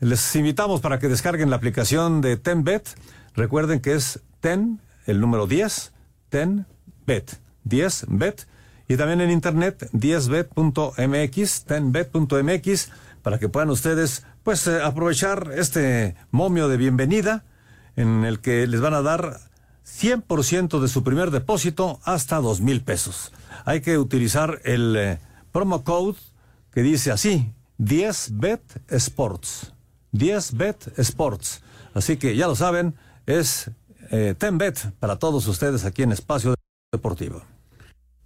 Les 0.00 0.34
invitamos 0.34 0.80
para 0.80 0.98
que 0.98 1.08
descarguen 1.08 1.50
la 1.50 1.56
aplicación 1.56 2.22
de 2.22 2.38
TenBet. 2.38 2.96
Recuerden 3.36 3.80
que 3.80 3.94
es 3.94 4.20
TEN, 4.40 4.80
el 5.04 5.20
número 5.20 5.46
10, 5.46 5.92
TEN 6.30 6.66
Bet, 7.06 7.38
10 7.64 8.06
Bet. 8.08 8.46
Y 8.88 8.96
también 8.96 9.20
en 9.20 9.30
internet, 9.30 9.90
10bet.mx, 9.92 11.64
tenbet.mx, 11.64 12.90
para 13.22 13.38
que 13.38 13.48
puedan 13.48 13.70
ustedes, 13.70 14.24
pues, 14.42 14.66
eh, 14.66 14.82
aprovechar 14.82 15.50
este 15.54 16.16
momio 16.30 16.68
de 16.68 16.76
bienvenida 16.76 17.44
en 17.96 18.24
el 18.24 18.40
que 18.40 18.66
les 18.66 18.80
van 18.80 18.94
a 18.94 19.02
dar 19.02 19.40
100% 19.84 20.80
de 20.80 20.88
su 20.88 21.02
primer 21.02 21.30
depósito 21.30 22.00
hasta 22.04 22.40
dos 22.40 22.60
mil 22.60 22.82
pesos. 22.82 23.32
Hay 23.64 23.80
que 23.80 23.98
utilizar 23.98 24.60
el 24.64 24.96
eh, 24.96 25.18
promo 25.52 25.84
code 25.84 26.16
que 26.72 26.82
dice 26.82 27.10
así, 27.10 27.52
10bet 27.78 28.60
Sports. 28.88 29.72
10bet 30.12 30.98
Sports. 30.98 31.62
Así 31.92 32.16
que 32.16 32.36
ya 32.36 32.46
lo 32.46 32.54
saben, 32.54 32.94
es 33.26 33.70
eh, 34.10 34.34
Tenbet 34.38 34.92
para 34.98 35.18
todos 35.18 35.46
ustedes 35.48 35.84
aquí 35.84 36.02
en 36.02 36.12
Espacio 36.12 36.54
Deportivo. 36.92 37.42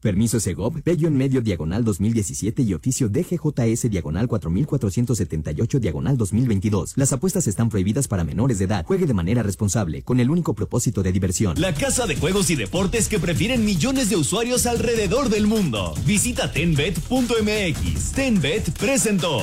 Permiso 0.00 0.40
Segov, 0.40 0.82
Bello 0.82 1.08
en 1.08 1.16
medio 1.16 1.42
diagonal 1.42 1.84
2017 1.84 2.62
y 2.62 2.72
oficio 2.72 3.10
DGJS 3.10 3.90
diagonal 3.90 4.28
4478 4.28 5.78
diagonal 5.78 6.16
2022. 6.16 6.94
Las 6.96 7.12
apuestas 7.12 7.46
están 7.46 7.68
prohibidas 7.68 8.08
para 8.08 8.24
menores 8.24 8.58
de 8.58 8.64
edad. 8.64 8.86
Juegue 8.86 9.06
de 9.06 9.12
manera 9.12 9.42
responsable, 9.42 10.02
con 10.02 10.18
el 10.18 10.30
único 10.30 10.54
propósito 10.54 11.02
de 11.02 11.12
diversión. 11.12 11.60
La 11.60 11.74
casa 11.74 12.06
de 12.06 12.16
juegos 12.16 12.48
y 12.48 12.56
deportes 12.56 13.08
que 13.08 13.18
prefieren 13.18 13.64
millones 13.64 14.08
de 14.08 14.16
usuarios 14.16 14.64
alrededor 14.64 15.28
del 15.28 15.46
mundo. 15.46 15.94
Visita 16.06 16.50
tenbet.mx. 16.50 18.12
Tenbet 18.12 18.70
presentó. 18.78 19.42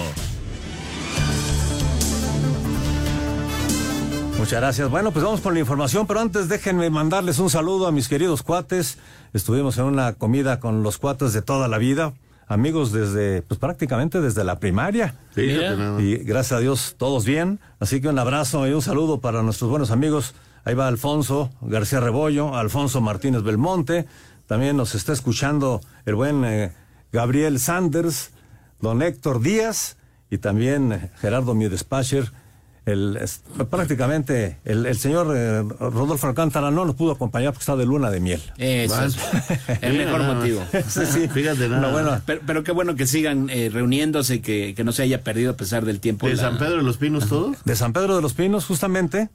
Muchas 4.38 4.62
gracias. 4.62 4.90
Bueno, 4.90 5.12
pues 5.12 5.26
vamos 5.26 5.42
con 5.42 5.56
la 5.56 5.60
información, 5.60 6.06
pero 6.06 6.20
antes 6.20 6.48
déjenme 6.48 6.90
mandarles 6.92 7.40
un 7.40 7.50
saludo 7.50 7.88
a 7.88 7.92
mis 7.92 8.08
queridos 8.08 8.44
cuates. 8.44 9.00
Estuvimos 9.34 9.78
en 9.80 9.86
una 9.86 10.14
comida 10.14 10.60
con 10.60 10.84
los 10.84 11.00
cuates 11.00 11.34
de 11.34 11.42
toda 11.42 11.68
la 11.68 11.80
vida, 11.80 12.14
amigos 12.48 12.92
desde, 12.92 13.42
pues 13.42 13.60
prácticamente 13.60 14.22
desde 14.22 14.44
la 14.44 14.60
primaria. 14.60 15.16
Sí, 15.34 15.42
y 15.42 16.18
gracias 16.18 16.58
a 16.58 16.60
Dios 16.60 16.96
todos 17.00 17.26
bien. 17.26 17.60
Así 17.80 18.00
que 18.00 18.10
un 18.10 18.20
abrazo 18.20 18.68
y 18.68 18.74
un 18.74 18.82
saludo 18.84 19.20
para 19.22 19.42
nuestros 19.42 19.72
buenos 19.72 19.90
amigos. 19.90 20.36
Ahí 20.66 20.76
va 20.76 20.88
Alfonso 20.88 21.50
García 21.62 22.00
Rebollo, 22.00 22.56
Alfonso 22.56 23.02
Martínez 23.02 23.42
Belmonte. 23.42 24.06
También 24.46 24.78
nos 24.78 24.94
está 24.94 25.14
escuchando 25.14 25.82
el 26.06 26.14
buen 26.14 26.46
eh, 26.46 26.72
Gabriel 27.12 27.60
Sanders, 27.60 28.32
don 28.82 29.02
Héctor 29.02 29.42
Díaz 29.42 29.98
y 30.30 30.38
también 30.38 30.94
eh, 30.94 31.12
Gerardo 31.20 31.56
Miedespacher 31.56 32.32
el, 32.88 33.20
prácticamente 33.70 34.58
el, 34.64 34.98
señor 34.98 35.34
eh, 35.36 35.62
Rodolfo 35.62 36.26
Alcántara 36.28 36.72
no 36.72 36.86
nos 36.86 36.96
pudo 36.96 37.12
acompañar 37.12 37.52
porque 37.52 37.64
está 37.64 37.76
de 37.76 37.86
luna 37.86 38.10
de 38.10 38.22
miel. 38.22 38.42
Eso 38.58 39.04
es 39.04 39.18
el 39.82 39.98
mejor 39.98 40.24
motivo. 40.24 40.64
sí, 40.88 41.28
Fíjate 41.34 41.68
nada. 41.68 42.24
pero, 42.26 42.64
qué 42.64 42.72
bueno 42.72 42.96
que 42.96 43.06
sigan 43.06 43.50
eh, 43.50 43.70
reuniéndose, 43.72 44.42
que, 44.42 44.74
que 44.74 44.84
no 44.86 44.94
se 44.94 45.04
haya 45.04 45.22
perdido 45.22 45.52
a 45.52 45.58
pesar 45.58 45.84
del 45.84 46.00
tiempo. 46.00 46.28
¿De 46.28 46.38
San 46.38 46.58
Pedro 46.58 46.78
de 46.78 46.84
los 46.84 46.98
Pinos 46.98 47.28
todo? 47.28 47.54
De 47.66 47.76
San 47.76 47.92
Pedro 47.92 48.16
de 48.16 48.22
los 48.22 48.34
Pinos, 48.34 48.66
justamente. 48.66 49.30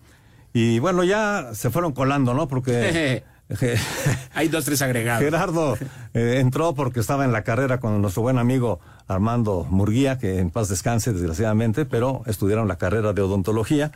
Y 0.54 0.78
bueno, 0.78 1.04
ya 1.04 1.50
se 1.52 1.70
fueron 1.70 1.92
colando, 1.92 2.32
¿no? 2.32 2.48
Porque 2.48 3.22
Hay 4.34 4.48
dos, 4.48 4.64
tres 4.64 4.82
agregados. 4.82 5.22
Gerardo 5.22 5.76
eh, 6.14 6.38
entró 6.40 6.74
porque 6.74 7.00
estaba 7.00 7.24
en 7.24 7.32
la 7.32 7.42
carrera 7.44 7.80
con 7.80 8.00
nuestro 8.00 8.22
buen 8.22 8.38
amigo 8.38 8.80
Armando 9.08 9.66
Murguía, 9.68 10.18
que 10.18 10.38
en 10.38 10.50
paz 10.50 10.68
descanse, 10.68 11.12
desgraciadamente, 11.12 11.84
pero 11.84 12.22
estudiaron 12.26 12.68
la 12.68 12.76
carrera 12.76 13.12
de 13.12 13.22
odontología. 13.22 13.92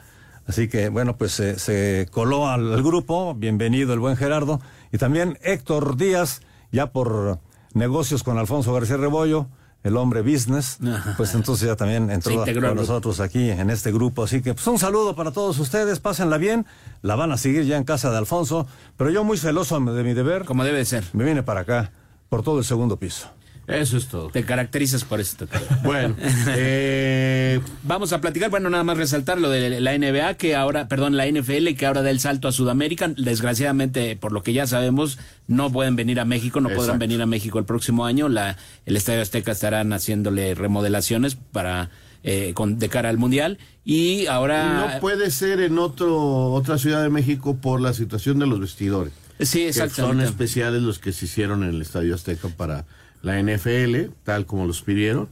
Así 0.47 0.69
que, 0.69 0.91
bueno, 0.91 1.17
pues 1.17 1.33
se 1.33 2.09
coló 2.13 2.49
al, 2.49 2.83
grupo. 2.83 3.35
Bienvenido 3.35 3.93
el 3.93 3.99
buen 3.99 4.17
Gerardo. 4.17 4.61
Y 4.93 4.99
también 4.99 5.39
Héctor 5.43 5.97
Díaz, 5.97 6.43
ya 6.71 6.93
por 6.93 7.41
negocios 7.75 8.23
con 8.23 8.39
Alfonso 8.39 8.73
García 8.73 8.97
Rebollo, 8.97 9.49
el 9.87 9.97
hombre 9.97 10.23
business, 10.23 10.79
pues 11.17 11.35
entonces 11.35 11.69
ya 11.69 11.77
también 11.77 12.11
entró 12.11 12.45
con 12.45 12.75
nosotros 12.75 13.21
aquí 13.21 13.51
en 13.51 13.71
este 13.71 13.93
grupo. 13.93 14.25
Así 14.25 14.43
que 14.43 14.55
pues 14.55 14.67
un 14.67 14.79
saludo 14.79 15.15
para 15.15 15.31
todos 15.31 15.59
ustedes, 15.59 16.01
pásenla 16.01 16.39
bien, 16.39 16.67
la 17.03 17.15
van 17.15 17.33
a 17.33 17.37
seguir 17.37 17.65
ya 17.65 17.77
en 17.77 17.85
casa 17.85 18.11
de 18.11 18.19
Alfonso, 18.19 18.67
pero 18.97 19.11
yo 19.11 19.25
muy 19.25 19.39
celoso 19.39 19.79
de 19.81 20.03
mi 20.03 20.15
deber. 20.15 20.45
Como 20.45 20.65
debe 20.65 20.85
ser. 20.85 21.05
Me 21.13 21.25
vine 21.25 21.43
para 21.43 21.61
acá, 21.61 21.93
por 22.29 22.43
todo 22.43 22.59
el 22.59 22.65
segundo 22.65 22.97
piso. 22.97 23.29
Eso 23.67 23.97
es 23.97 24.07
todo. 24.07 24.31
Te 24.31 24.45
caracterizas 24.45 25.05
por 25.05 25.21
eso. 25.21 25.37
Bueno, 25.83 26.15
eh, 26.49 27.61
Vamos 27.83 28.13
a 28.13 28.21
platicar, 28.21 28.51
bueno, 28.51 28.71
nada 28.71 28.85
más 28.85 28.97
resaltar 28.97 29.41
lo 29.41 29.51
de 29.51 29.81
la 29.81 29.97
NBA, 29.97 30.35
que 30.35 30.55
ahora, 30.55 30.89
perdón, 30.89 31.17
la 31.17 31.27
NFL, 31.27 31.75
que 31.77 31.87
ahora 31.87 32.03
da 32.03 32.11
el 32.11 32.21
salto 32.21 32.49
a 32.49 32.53
Sudamérica. 32.53 33.09
Desgraciadamente, 33.09 34.17
por 34.17 34.33
lo 34.33 34.43
que 34.43 34.53
ya 34.53 34.67
sabemos, 34.67 35.19
no 35.47 35.71
pueden 35.71 35.97
venir 35.97 36.21
a 36.21 36.25
México, 36.25 36.61
no 36.61 36.69
podrán 36.71 36.99
venir 36.99 37.21
a 37.23 37.27
México 37.27 37.59
el 37.59 37.65
próximo 37.65 38.07
año. 38.07 38.29
La, 38.29 38.57
el 38.85 38.97
Estadio 38.97 39.23
Azteca 39.23 39.53
estarán 39.53 39.93
haciéndole 39.93 40.55
remodelaciones 40.55 41.37
para 41.37 41.91
eh, 42.23 42.53
con, 42.55 42.79
de 42.79 42.89
cara 42.89 43.09
al 43.09 43.19
Mundial. 43.19 43.59
Y 43.85 44.27
ahora... 44.27 44.95
no 44.95 45.01
puede 45.01 45.31
ser 45.31 45.61
en 45.61 45.79
otro 45.79 46.53
otra 46.53 46.79
ciudad 46.79 47.03
de 47.03 47.09
México 47.09 47.57
por 47.57 47.81
la 47.81 47.93
situación 47.93 48.39
de 48.39 48.47
los 48.47 48.61
vestidores. 48.61 49.13
Sí, 49.39 49.67
que 49.67 49.73
Son 49.73 49.85
exactamente. 49.85 50.25
especiales 50.25 50.83
los 50.83 50.99
que 50.99 51.13
se 51.13 51.27
hicieron 51.27 51.63
en 51.63 51.71
el 51.71 51.83
Estadio 51.83 52.15
Azteca 52.15 52.49
para 52.49 52.87
la 53.27 53.43
NFL, 53.43 54.13
tal 54.23 54.47
como 54.47 54.67
los 54.67 54.83
pidieron. 54.83 55.29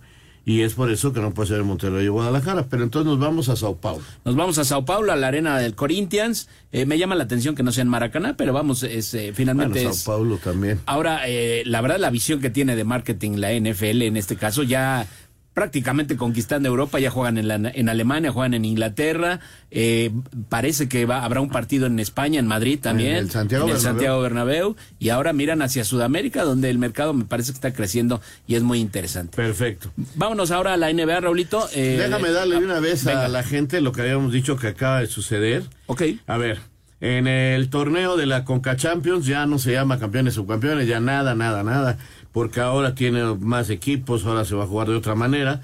Y 0.46 0.60
es 0.60 0.74
por 0.74 0.90
eso 0.90 1.14
que 1.14 1.20
no 1.20 1.32
puede 1.32 1.48
ser 1.48 1.60
en 1.60 1.66
Monterrey 1.66 2.06
o 2.08 2.14
Guadalajara. 2.14 2.66
Pero 2.68 2.82
entonces 2.82 3.06
nos 3.06 3.18
vamos 3.18 3.48
a 3.48 3.56
Sao 3.56 3.76
Paulo. 3.76 4.04
Nos 4.26 4.36
vamos 4.36 4.58
a 4.58 4.64
Sao 4.64 4.84
Paulo, 4.84 5.10
a 5.10 5.16
la 5.16 5.28
arena 5.28 5.58
del 5.58 5.74
Corinthians. 5.74 6.48
Eh, 6.70 6.84
me 6.84 6.98
llama 6.98 7.14
la 7.14 7.24
atención 7.24 7.54
que 7.54 7.62
no 7.62 7.72
sea 7.72 7.80
en 7.80 7.88
Maracaná, 7.88 8.36
pero 8.36 8.52
vamos, 8.52 8.82
es, 8.82 9.14
eh, 9.14 9.32
finalmente 9.34 9.78
Bueno, 9.78 9.94
Sao 9.94 10.14
Paulo 10.14 10.36
también. 10.36 10.80
Ahora, 10.84 11.22
eh, 11.26 11.62
la 11.64 11.80
verdad, 11.80 11.98
la 11.98 12.10
visión 12.10 12.40
que 12.40 12.50
tiene 12.50 12.76
de 12.76 12.84
marketing 12.84 13.36
la 13.36 13.52
NFL 13.52 14.02
en 14.02 14.18
este 14.18 14.36
caso, 14.36 14.64
ya 14.64 15.06
prácticamente 15.54 16.16
conquistando 16.16 16.68
Europa, 16.68 16.98
ya 16.98 17.10
juegan 17.10 17.38
en, 17.38 17.46
la- 17.48 17.70
en 17.72 17.88
Alemania, 17.88 18.32
juegan 18.32 18.54
en 18.54 18.64
Inglaterra, 18.64 19.38
eh, 19.70 20.10
parece 20.48 20.88
que 20.88 21.06
va, 21.06 21.24
habrá 21.24 21.40
un 21.40 21.48
partido 21.48 21.86
en 21.86 21.98
España, 22.00 22.40
en 22.40 22.46
Madrid 22.46 22.78
también, 22.82 23.12
En 23.12 23.16
el 23.18 23.30
Santiago 23.30 23.64
en 23.64 23.70
el 23.70 23.74
Bernabéu. 23.76 23.92
Santiago 23.94 24.20
Bernabéu, 24.20 24.76
y 24.98 25.08
ahora 25.10 25.32
miran 25.32 25.62
hacia 25.62 25.84
Sudamérica, 25.84 26.42
donde 26.42 26.70
el 26.70 26.78
mercado 26.78 27.14
me 27.14 27.24
parece 27.24 27.52
que 27.52 27.56
está 27.56 27.72
creciendo 27.72 28.20
y 28.46 28.56
es 28.56 28.62
muy 28.62 28.80
interesante. 28.80 29.36
Perfecto. 29.36 29.90
Vámonos 30.16 30.50
ahora 30.50 30.74
a 30.74 30.76
la 30.76 30.92
NBA, 30.92 31.20
Raulito. 31.20 31.68
eh, 31.74 31.96
Déjame 32.00 32.30
darle 32.32 32.58
de 32.58 32.64
una 32.64 32.80
vez 32.80 33.04
venga. 33.04 33.24
a 33.24 33.28
la 33.28 33.42
gente 33.44 33.80
lo 33.80 33.92
que 33.92 34.02
habíamos 34.02 34.32
dicho 34.32 34.56
que 34.56 34.66
acaba 34.68 35.00
de 35.00 35.06
suceder. 35.06 35.62
Ok. 35.86 36.02
A 36.26 36.36
ver, 36.36 36.58
en 37.00 37.26
el 37.28 37.70
torneo 37.70 38.16
de 38.16 38.26
la 38.26 38.44
Conca 38.44 38.76
Champions 38.76 39.26
ya 39.26 39.46
no 39.46 39.58
se 39.58 39.72
llama 39.72 39.98
campeones 40.00 40.34
subcampeones, 40.34 40.88
ya 40.88 41.00
nada, 41.00 41.34
nada, 41.34 41.62
nada, 41.62 41.98
porque 42.34 42.60
ahora 42.60 42.96
tiene 42.96 43.22
más 43.36 43.70
equipos, 43.70 44.26
ahora 44.26 44.44
se 44.44 44.56
va 44.56 44.64
a 44.64 44.66
jugar 44.66 44.88
de 44.88 44.96
otra 44.96 45.14
manera. 45.14 45.60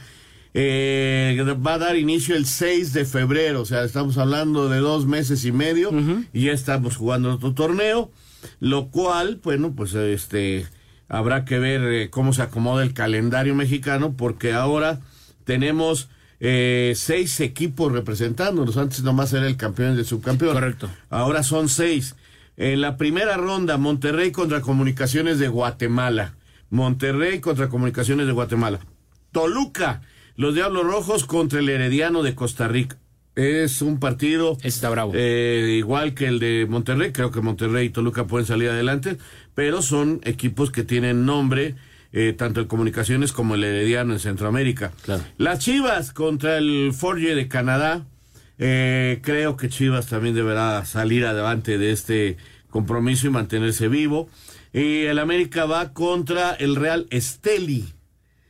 Eh, 0.55 1.37
va 1.67 1.75
a 1.75 1.79
dar 1.79 1.97
inicio 1.97 2.37
el 2.37 2.47
6 2.47 2.93
de 2.93 3.05
febrero, 3.05 3.63
o 3.63 3.65
sea, 3.65 3.83
estamos 3.83 4.19
hablando 4.19 4.69
de 4.69 4.79
dos 4.79 5.05
meses 5.05 5.45
y 5.45 5.51
medio 5.51 5.91
y 6.33 6.45
ya 6.45 6.53
estamos 6.53 6.97
jugando 6.97 7.35
otro 7.35 7.55
torneo, 7.55 8.13
lo 8.61 8.87
cual, 8.87 9.41
bueno, 9.43 9.75
pues 9.75 9.95
este 9.95 10.65
habrá 11.09 11.45
que 11.45 11.59
ver 11.59 11.83
eh, 11.83 12.09
cómo 12.09 12.33
se 12.33 12.43
acomoda 12.43 12.85
el 12.85 12.95
calendario 12.95 13.57
mexicano, 13.57 14.15
porque 14.17 14.53
ahora 14.53 15.01
tenemos 15.43 16.09
eh, 16.39 16.93
seis 16.95 17.41
equipos 17.41 17.91
representándonos. 17.91 18.77
Antes 18.77 19.03
nomás 19.03 19.33
era 19.33 19.49
el 19.49 19.57
campeón 19.57 19.97
y 19.97 19.99
el 19.99 20.07
subcampeón. 20.07 20.55
Correcto. 20.55 20.89
Ahora 21.09 21.43
son 21.43 21.69
seis. 21.69 22.15
En 22.57 22.81
la 22.81 22.97
primera 22.97 23.37
ronda, 23.37 23.77
Monterrey 23.77 24.31
contra 24.31 24.61
Comunicaciones 24.61 25.41
de 25.41 25.49
Guatemala. 25.49 26.35
Monterrey 26.71 27.41
contra 27.41 27.69
Comunicaciones 27.69 28.27
de 28.27 28.33
Guatemala. 28.33 28.81
Toluca, 29.33 30.03
los 30.37 30.55
Diablos 30.55 30.85
Rojos 30.85 31.25
contra 31.25 31.61
el 31.61 31.69
Herediano 31.69 32.23
de 32.23 32.35
Costa 32.35 32.69
Rica. 32.69 32.97
Es 33.37 33.81
un 33.81 34.01
partido 34.01 34.59
Está 34.63 34.91
bravo. 34.91 35.13
eh, 35.15 35.77
igual 35.79 36.15
que 36.15 36.27
el 36.27 36.39
de 36.41 36.67
Monterrey. 36.69 37.13
Creo 37.13 37.31
que 37.31 37.41
Monterrey 37.41 37.87
y 37.87 37.91
Toluca 37.91 38.27
pueden 38.27 38.47
salir 38.47 38.69
adelante, 38.71 39.19
pero 39.55 39.83
son 39.83 40.21
equipos 40.25 40.71
que 40.71 40.83
tienen 40.83 41.25
nombre, 41.25 41.77
eh, 42.13 42.35
tanto 42.37 42.61
en 42.61 42.67
Comunicaciones 42.67 43.33
como 43.33 43.55
el 43.55 43.63
Herediano 43.65 44.13
en 44.13 44.19
Centroamérica. 44.19 44.93
Claro. 45.05 45.23
Las 45.39 45.61
Chivas 45.61 46.13
contra 46.13 46.59
el 46.59 46.93
Forge 46.93 47.35
de 47.35 47.47
Canadá. 47.49 48.05
Eh, 48.59 49.21
creo 49.23 49.57
que 49.57 49.69
Chivas 49.69 50.07
también 50.09 50.35
deberá 50.35 50.85
salir 50.85 51.25
adelante 51.25 51.79
de 51.79 51.93
este 51.93 52.37
compromiso 52.69 53.27
y 53.27 53.31
mantenerse 53.31 53.89
vivo. 53.89 54.29
Y 54.73 55.05
el 55.05 55.19
América 55.19 55.65
va 55.65 55.93
contra 55.93 56.53
el 56.53 56.77
Real 56.77 57.07
Esteli. 57.11 57.93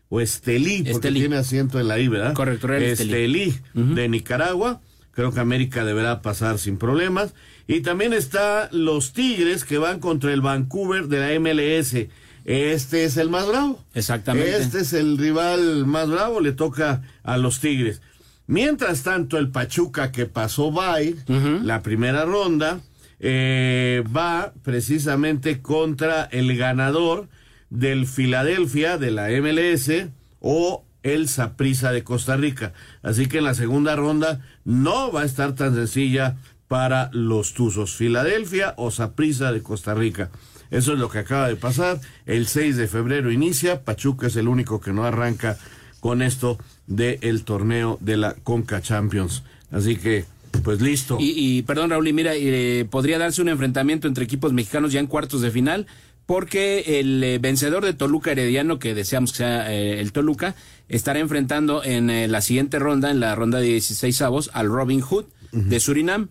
O 0.09 0.21
Estelí, 0.21 0.83
porque 0.91 1.13
tiene 1.13 1.37
asiento 1.37 1.79
en 1.79 1.87
la 1.87 1.99
I, 2.01 2.09
¿verdad? 2.09 2.35
Correcto, 2.35 2.67
Real 2.67 2.83
Estelí. 2.83 3.43
Estelí 3.43 3.95
de 3.95 4.09
Nicaragua. 4.09 4.81
Creo 5.13 5.33
que 5.33 5.41
América 5.41 5.85
deberá 5.85 6.21
pasar 6.21 6.59
sin 6.59 6.79
problemas. 6.79 7.35
Y 7.69 7.81
también 7.83 8.13
está 8.13 8.69
los 8.73 9.13
Tigres 9.13 9.65
que 9.65 9.79
van 9.79 10.01
contra 10.01 10.33
el 10.33 10.41
Vancouver 10.41 11.07
de 11.07 11.19
la 11.19 11.39
MLS. 11.39 12.09
Este 12.45 13.05
es 13.05 13.17
el 13.17 13.31
más 13.31 13.47
bravo. 13.47 13.85
Exactamente. 13.95 14.57
Este 14.57 14.81
es 14.81 14.93
el 14.93 15.19
rival 15.19 15.87
más 15.87 16.09
bravo, 16.09 16.41
le 16.41 16.53
toca 16.53 17.03
a 17.23 17.37
los 17.37 17.61
Tigres. 17.61 18.01
Mientras 18.47 19.05
tanto, 19.05 19.39
el 19.39 19.51
Pachuca 19.51 20.11
que 20.11 20.27
pasó 20.27 20.73
bye, 20.73 21.15
la 21.63 21.83
primera 21.83 22.25
ronda, 22.25 22.81
eh, 23.21 24.03
va 24.15 24.53
precisamente 24.63 25.61
contra 25.61 26.25
el 26.25 26.57
ganador 26.57 27.29
del 27.69 28.07
Filadelfia 28.07 28.99
de 28.99 29.11
la 29.11 29.29
MLS 29.29 30.09
o 30.41 30.85
el 31.03 31.29
Saprissa 31.29 31.93
de 31.93 32.03
Costa 32.03 32.37
Rica. 32.37 32.73
Así 33.03 33.27
que 33.27 33.39
en 33.39 33.45
la 33.45 33.55
segunda 33.55 33.95
ronda 33.97 34.41
no 34.65 35.13
va 35.13 35.23
a 35.23 35.27
estar 35.27 35.55
tan 35.55 35.75
sencilla 35.75 36.37
para 36.69 37.11
los 37.13 37.55
Tuzos. 37.55 37.95
Filadelfia 37.95 38.75
o 38.77 38.91
Saprissa 38.91 39.53
de 39.53 39.63
Costa 39.63 39.95
Rica. 39.95 40.31
Eso 40.71 40.93
es 40.93 40.99
lo 40.99 41.11
que 41.11 41.19
acaba 41.19 41.49
de 41.49 41.57
pasar. 41.57 42.01
El 42.27 42.47
6 42.47 42.77
de 42.77 42.89
febrero 42.89 43.33
inicia. 43.33 43.83
Pachuca 43.83 44.29
es 44.29 44.37
el 44.37 44.49
único 44.49 44.81
que 44.81 44.93
no 44.93 45.05
arranca 45.05 45.59
con 46.01 46.23
esto 46.23 46.59
del 46.87 47.45
torneo 47.45 47.99
de 48.01 48.17
la 48.17 48.35
Conca 48.35 48.81
Champions. 48.81 49.43
Así 49.71 49.97
que, 49.97 50.25
pues 50.63 50.81
listo. 50.81 51.17
Y, 51.21 51.33
y, 51.37 51.63
perdón, 51.63 51.91
Raúl, 51.91 52.09
y 52.09 52.13
mira, 52.13 52.33
eh, 52.35 52.87
podría 52.91 53.19
darse 53.19 53.43
un 53.43 53.49
enfrentamiento 53.49 54.09
entre 54.09 54.25
equipos 54.25 54.53
mexicanos 54.53 54.93
ya 54.93 55.01
en 55.01 55.07
cuartos 55.07 55.41
de 55.43 55.51
final, 55.51 55.87
porque 56.27 57.01
el 57.01 57.23
eh, 57.25 57.39
vencedor 57.39 57.85
de 57.85 57.93
Toluca 57.95 58.33
Herediano, 58.33 58.79
que 58.79 58.95
deseamos 58.95 59.33
que 59.33 59.39
sea 59.39 59.73
eh, 59.73 60.01
el 60.01 60.13
Toluca, 60.13 60.55
estará 60.89 61.19
enfrentando 61.21 61.83
en 61.85 62.31
la 62.31 62.41
siguiente 62.41 62.79
ronda, 62.79 63.11
en 63.11 63.21
la 63.21 63.35
ronda 63.35 63.59
de 63.59 63.67
16 63.67 64.21
avos, 64.23 64.51
al 64.53 64.69
Robin 64.69 65.01
Hood 65.01 65.25
de 65.53 65.81
Surinam. 65.81 66.29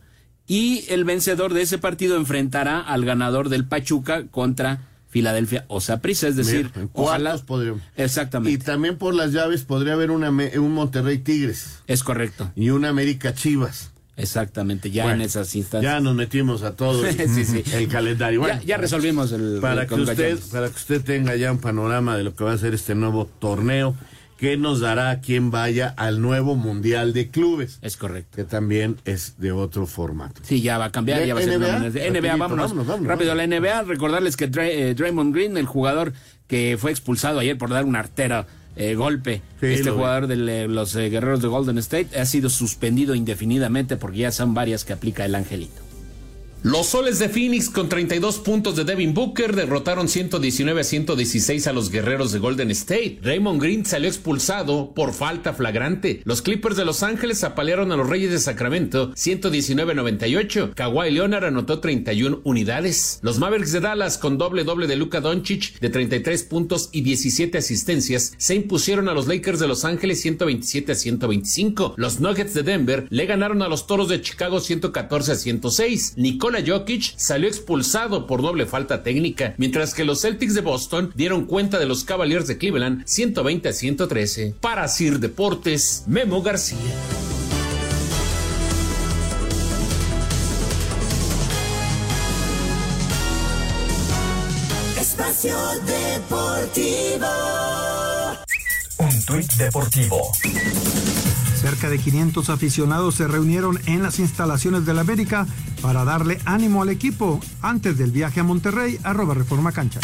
Y 0.48 0.86
el 0.90 1.04
vencedor 1.04 1.54
de 1.54 1.62
ese 1.62 1.78
partido 1.78 2.18
enfrentará 2.18 2.80
al 2.80 3.06
ganador 3.06 3.50
del 3.50 3.66
Pachuca 3.66 4.26
contra 4.28 4.82
Filadelfia 5.10 5.66
o 5.68 5.80
Saprissa, 5.82 6.28
es 6.28 6.36
decir, 6.36 6.72
Mira, 6.76 6.88
ojalá. 6.94 7.38
podríamos. 7.38 7.82
Exactamente. 7.98 8.52
Y 8.52 8.58
también 8.58 8.98
por 8.98 9.14
las 9.16 9.32
llaves 9.32 9.64
podría 9.64 9.94
haber 9.94 10.12
una, 10.12 10.30
un 10.30 10.74
Monterrey 10.74 11.20
Tigres 11.20 11.80
Es 11.88 12.04
correcto. 12.04 12.52
y 12.56 12.70
un 12.70 12.86
América 12.86 13.34
Chivas. 13.34 13.92
Exactamente, 14.20 14.92
ya 14.92 15.04
Bueno, 15.04 15.18
en 15.18 15.22
esas 15.24 15.56
instancias. 15.56 15.94
Ya 15.94 16.00
nos 16.00 16.14
metimos 16.16 16.64
a 16.64 16.76
todo 16.76 17.06
el, 17.08 17.16
Sí, 17.30 17.46
sí. 17.46 17.64
el 17.74 17.88
calendario. 17.88 18.40
Bueno, 18.42 18.60
ya, 18.62 18.66
ya 18.66 18.78
resolvimos 18.78 19.32
el 19.32 19.60
para 19.62 19.84
el 19.84 19.88
que 19.88 19.96
usted 19.96 20.40
para 20.52 20.68
que 20.70 20.76
usted 20.76 21.02
tenga 21.04 21.36
ya 21.36 21.52
un 21.52 21.60
panorama 21.60 22.18
de 22.18 22.24
lo 22.24 22.36
que 22.36 22.44
va 22.44 22.54
a 22.54 22.58
ser 22.58 22.74
este 22.74 22.96
nuevo 22.96 23.26
torneo 23.40 23.96
que 24.38 24.56
nos 24.56 24.80
dará 24.80 25.20
quien 25.20 25.52
vaya 25.52 25.94
al 25.98 26.22
nuevo 26.22 26.56
mundial 26.56 27.12
de 27.12 27.28
clubes 27.30 27.78
Es 27.82 27.98
correcto. 27.98 28.38
que 28.38 28.46
también 28.46 28.96
es 29.04 29.36
de 29.38 29.52
otro 29.52 29.86
formato 29.86 30.42
Sí, 30.46 30.62
ya 30.62 30.78
va 30.78 30.86
a 30.86 30.92
cambiar, 30.94 31.20
¿De 31.20 31.28
ya 31.28 31.34
va 31.34 31.42
a 31.42 31.44
ser 31.44 31.60
NBA? 31.60 31.68
NBA, 31.68 31.90
Rapidito, 31.90 32.38
vámonos, 32.38 32.70
vámonos, 32.70 32.88
vámonos, 32.88 33.08
rápido 33.10 33.36
la 33.36 33.46
NBA, 33.46 33.82
recordarles 33.84 34.38
que 34.38 34.50
Dray- 34.50 34.72
eh, 34.72 34.94
Draymond 34.96 35.34
Green, 35.36 35.58
el 35.58 35.66
jugador 35.66 36.14
que 36.48 36.78
fue 36.80 36.92
expulsado 36.92 37.40
ayer 37.40 37.58
por 37.58 37.70
dar 37.70 37.84
un 37.84 37.98
artera 37.98 38.48
eh, 38.80 38.96
golpe, 38.96 39.42
Sí, 39.60 39.68
este 39.68 39.92
vi. 39.92 39.96
jugador 39.98 40.26
de 40.28 40.36
le- 40.38 40.68
los 40.68 40.96
eh, 40.96 41.10
guerreros 41.10 41.42
de 41.42 41.48
Golden 41.50 41.78
State, 41.78 42.18
ha 42.20 42.26
sido 42.26 42.50
suspendido 42.50 43.14
indefinidamente 43.14 43.98
porque 43.98 44.20
ya 44.20 44.32
son 44.32 44.54
varias 44.56 44.86
que 44.86 44.94
aplica 44.94 45.26
el 45.26 45.36
angelito. 45.36 45.82
Los 46.62 46.88
soles 46.88 47.20
de 47.20 47.30
Phoenix 47.30 47.70
con 47.70 47.88
32 47.88 48.40
puntos 48.40 48.76
de 48.76 48.84
Devin 48.84 49.14
Booker 49.14 49.56
derrotaron 49.56 50.10
119 50.10 50.82
a 50.82 50.84
116 50.84 51.68
a 51.68 51.72
los 51.72 51.90
guerreros 51.90 52.34
de 52.34 52.40
Golden 52.40 52.70
State. 52.72 53.20
Raymond 53.22 53.62
Green 53.62 53.86
salió 53.86 54.10
expulsado 54.10 54.94
por 54.94 55.14
falta 55.14 55.54
flagrante. 55.54 56.22
Los 56.26 56.42
Clippers 56.42 56.76
de 56.76 56.84
Los 56.84 57.02
Ángeles 57.02 57.46
apalearon 57.46 57.94
a 57.94 57.96
los 57.96 58.10
Reyes 58.10 58.32
de 58.32 58.40
Sacramento 58.40 59.14
119 59.16 59.94
a 59.94 59.96
98. 59.96 60.74
Kawhi 60.76 61.12
Leonard 61.12 61.46
anotó 61.46 61.80
31 61.80 62.42
unidades. 62.44 63.20
Los 63.22 63.40
Mavericks 63.40 63.72
de 63.72 63.80
Dallas 63.80 64.18
con 64.18 64.38
doble 64.38 64.66
doble 64.66 64.88
de 64.88 64.98
Luka 64.98 65.22
Doncic 65.22 65.80
de 65.80 65.90
33 65.90 66.44
puntos 66.44 66.90
y 66.92 67.04
17 67.04 67.58
asistencias 67.58 68.34
se 68.38 68.56
impusieron 68.56 69.08
a 69.08 69.14
los 69.14 69.28
Lakers 69.28 69.60
de 69.60 69.70
Los 69.70 69.86
Ángeles 69.86 70.20
127 70.20 70.92
a 70.92 70.96
125. 70.96 71.94
Los 71.96 72.20
Nuggets 72.20 72.54
de 72.54 72.64
Denver 72.64 73.08
le 73.10 73.26
ganaron 73.28 73.62
a 73.62 73.70
los 73.70 73.88
Toros 73.88 74.10
de 74.10 74.22
Chicago 74.22 74.60
114 74.60 75.32
a 75.32 75.36
106. 75.36 76.16
Nicole 76.18 76.49
Nikola 76.50 76.66
Jokic 76.66 77.14
salió 77.16 77.48
expulsado 77.48 78.26
por 78.26 78.42
doble 78.42 78.66
falta 78.66 79.04
técnica, 79.04 79.54
mientras 79.58 79.94
que 79.94 80.04
los 80.04 80.22
Celtics 80.22 80.56
de 80.56 80.62
Boston 80.62 81.12
dieron 81.14 81.46
cuenta 81.46 81.78
de 81.78 81.86
los 81.86 82.04
Cavaliers 82.04 82.48
de 82.48 82.58
Cleveland 82.58 83.06
120 83.06 83.70
a 83.70 83.74
113. 83.74 84.56
Para 84.60 84.88
Sir 84.88 85.20
Deportes, 85.20 86.06
Memo 86.08 86.42
García. 86.42 86.80
Espacio 95.00 95.56
Deportivo. 95.86 97.28
Un 98.98 99.26
tuit 99.26 99.54
deportivo. 99.54 100.32
Cerca 101.62 101.90
de 101.90 102.00
500 102.00 102.50
aficionados 102.50 103.16
se 103.16 103.28
reunieron 103.28 103.78
en 103.86 104.02
las 104.02 104.20
instalaciones 104.20 104.86
del 104.86 104.98
América 104.98 105.46
para 105.82 106.06
darle 106.06 106.40
ánimo 106.46 106.82
al 106.82 106.90
equipo 106.90 107.42
antes 107.62 107.98
del 107.98 108.12
viaje 108.12 108.40
a 108.40 108.44
Monterrey, 108.44 108.98
arroba 109.04 109.34
Reforma 109.34 109.74
Cancha. 109.74 110.00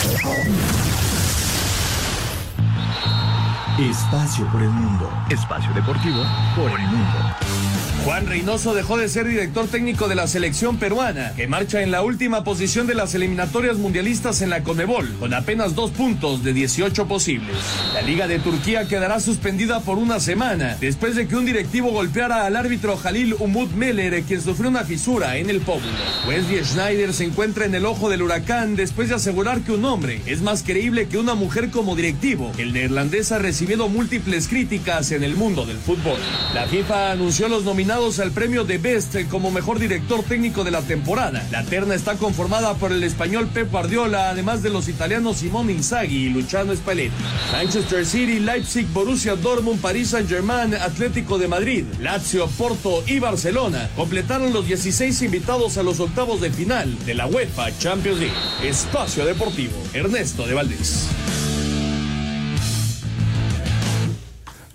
Espacio 3.80 4.46
por 4.52 4.62
el 4.62 4.70
mundo. 4.70 5.10
Espacio 5.30 5.74
deportivo 5.74 6.24
por 6.56 6.78
el 6.78 6.88
mundo. 6.88 7.85
Juan 8.06 8.28
Reynoso 8.28 8.76
dejó 8.76 8.98
de 8.98 9.10
ser 9.10 9.28
director 9.28 9.66
técnico 9.68 10.08
de 10.08 10.14
la 10.14 10.28
selección 10.28 10.78
peruana, 10.78 11.34
que 11.36 11.48
marcha 11.48 11.82
en 11.82 11.90
la 11.90 12.04
última 12.04 12.44
posición 12.44 12.86
de 12.86 12.94
las 12.94 13.16
eliminatorias 13.16 13.78
mundialistas 13.78 14.44
en 14.44 14.52
la 14.52 14.62
Conmebol, 14.62 15.12
con 15.20 15.34
apenas 15.34 15.74
dos 15.74 15.90
puntos 15.90 16.44
de 16.44 16.54
18 16.54 17.08
posibles. 17.08 17.56
La 17.96 18.04
Liga 18.04 18.28
de 18.28 18.38
Turquía 18.38 18.88
quedará 18.88 19.20
suspendida 19.20 19.80
por 19.80 19.98
una 19.98 20.20
semana, 20.20 20.78
después 20.80 21.16
de 21.16 21.28
que 21.28 21.36
un 21.36 21.46
directivo 21.46 21.90
golpeara 21.90 22.46
al 22.46 22.56
árbitro 22.56 22.96
Jalil 22.96 23.34
Umut 23.40 23.72
Meler, 23.72 24.22
quien 24.22 24.40
sufrió 24.40 24.70
una 24.70 24.84
fisura 24.84 25.38
en 25.38 25.50
el 25.50 25.62
pómulo. 25.62 25.88
Wesley 26.28 26.64
Schneider 26.64 27.12
se 27.12 27.26
encuentra 27.26 27.66
en 27.66 27.74
el 27.74 27.88
ojo 27.88 28.12
del 28.12 28.22
huracán 28.22 28.76
después 28.76 29.10
de 29.10 29.16
asegurar 29.16 29.62
que 29.62 29.72
un 29.72 29.84
hombre 29.84 30.22
es 30.28 30.44
más 30.44 30.62
creíble 30.62 31.08
que 31.08 31.18
una 31.18 31.34
mujer 31.34 31.72
como 31.72 31.96
directivo. 31.96 32.52
El 32.60 32.72
neerlandés 32.72 33.32
ha 33.32 33.40
recibido 33.40 33.90
múltiples 33.90 34.48
críticas 34.48 35.12
en 35.12 35.24
el 35.24 35.36
mundo 35.36 35.66
del 35.66 35.78
fútbol. 35.78 36.20
La 36.54 36.68
FIFA 36.68 37.12
anunció 37.12 37.48
los 37.48 37.64
nominados 37.64 37.95
al 37.96 38.32
premio 38.32 38.66
de 38.66 38.78
Best 38.78 39.16
como 39.30 39.52
mejor 39.52 39.80
director 39.80 40.22
técnico 40.22 40.66
de 40.66 40.72
la 40.72 40.82
temporada. 40.82 41.42
La 41.50 41.64
terna 41.64 41.96
está 41.96 42.18
conformada 42.18 42.74
por 42.74 42.92
el 42.92 43.02
español 43.06 43.48
Pep 43.54 43.72
Guardiola, 43.72 44.32
además 44.32 44.62
de 44.62 44.70
los 44.70 44.90
italianos 44.90 45.38
Simone 45.38 45.72
Inzaghi 45.72 46.26
y 46.26 46.30
Luciano 46.30 46.76
Spalletti. 46.76 47.16
Manchester 47.54 48.06
City, 48.06 48.40
Leipzig, 48.40 48.86
Borussia 48.88 49.38
Dortmund, 49.38 49.80
París 49.80 50.10
Saint-Germain, 50.10 50.76
Atlético 50.76 51.38
de 51.38 51.48
Madrid, 51.48 51.86
Lazio, 52.02 52.48
Porto 52.48 53.02
y 53.08 53.20
Barcelona 53.20 53.90
completaron 53.96 54.52
los 54.52 54.68
16 54.68 55.22
invitados 55.22 55.78
a 55.78 55.84
los 55.84 56.02
octavos 56.02 56.42
de 56.42 56.52
final 56.52 56.94
de 57.06 57.14
la 57.14 57.28
UEFA 57.28 57.78
Champions 57.78 58.20
League. 58.20 58.36
Espacio 58.62 59.26
Deportivo, 59.26 59.78
Ernesto 59.94 60.46
de 60.46 60.54
Valdés. 60.54 61.08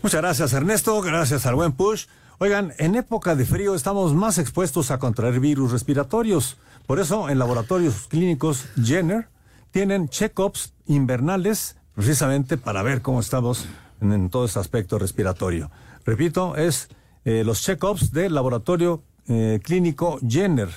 Muchas 0.01 0.23
gracias 0.23 0.53
Ernesto, 0.55 1.03
gracias 1.03 1.45
al 1.45 1.55
buen 1.55 1.73
push. 1.73 2.07
Oigan, 2.43 2.73
en 2.79 2.95
época 2.95 3.37
de 3.37 3.45
frío 3.45 3.75
estamos 3.75 4.15
más 4.15 4.39
expuestos 4.39 4.91
a 4.91 4.99
contraer 4.99 5.41
virus 5.41 5.73
respiratorios. 5.73 6.57
Por 6.87 6.99
eso, 6.99 7.29
en 7.29 7.39
laboratorios 7.39 8.07
clínicos 8.09 8.65
Jenner 8.83 9.29
tienen 9.73 10.09
check-ups 10.09 10.73
invernales 10.87 11.77
precisamente 11.95 12.57
para 12.57 12.83
ver 12.83 13.03
cómo 13.03 13.21
estamos 13.21 13.67
en, 14.01 14.31
todo 14.31 14.47
este 14.47 14.59
aspecto 14.59 14.99
respiratorio. 14.99 15.71
Repito, 16.07 16.57
es 16.57 16.89
eh, 17.27 17.45
los 17.45 17.61
check-ups 17.61 18.11
del 18.11 18.33
laboratorio 18.33 19.03
eh, 19.29 19.61
clínico 19.63 20.19
Jenner. 20.27 20.71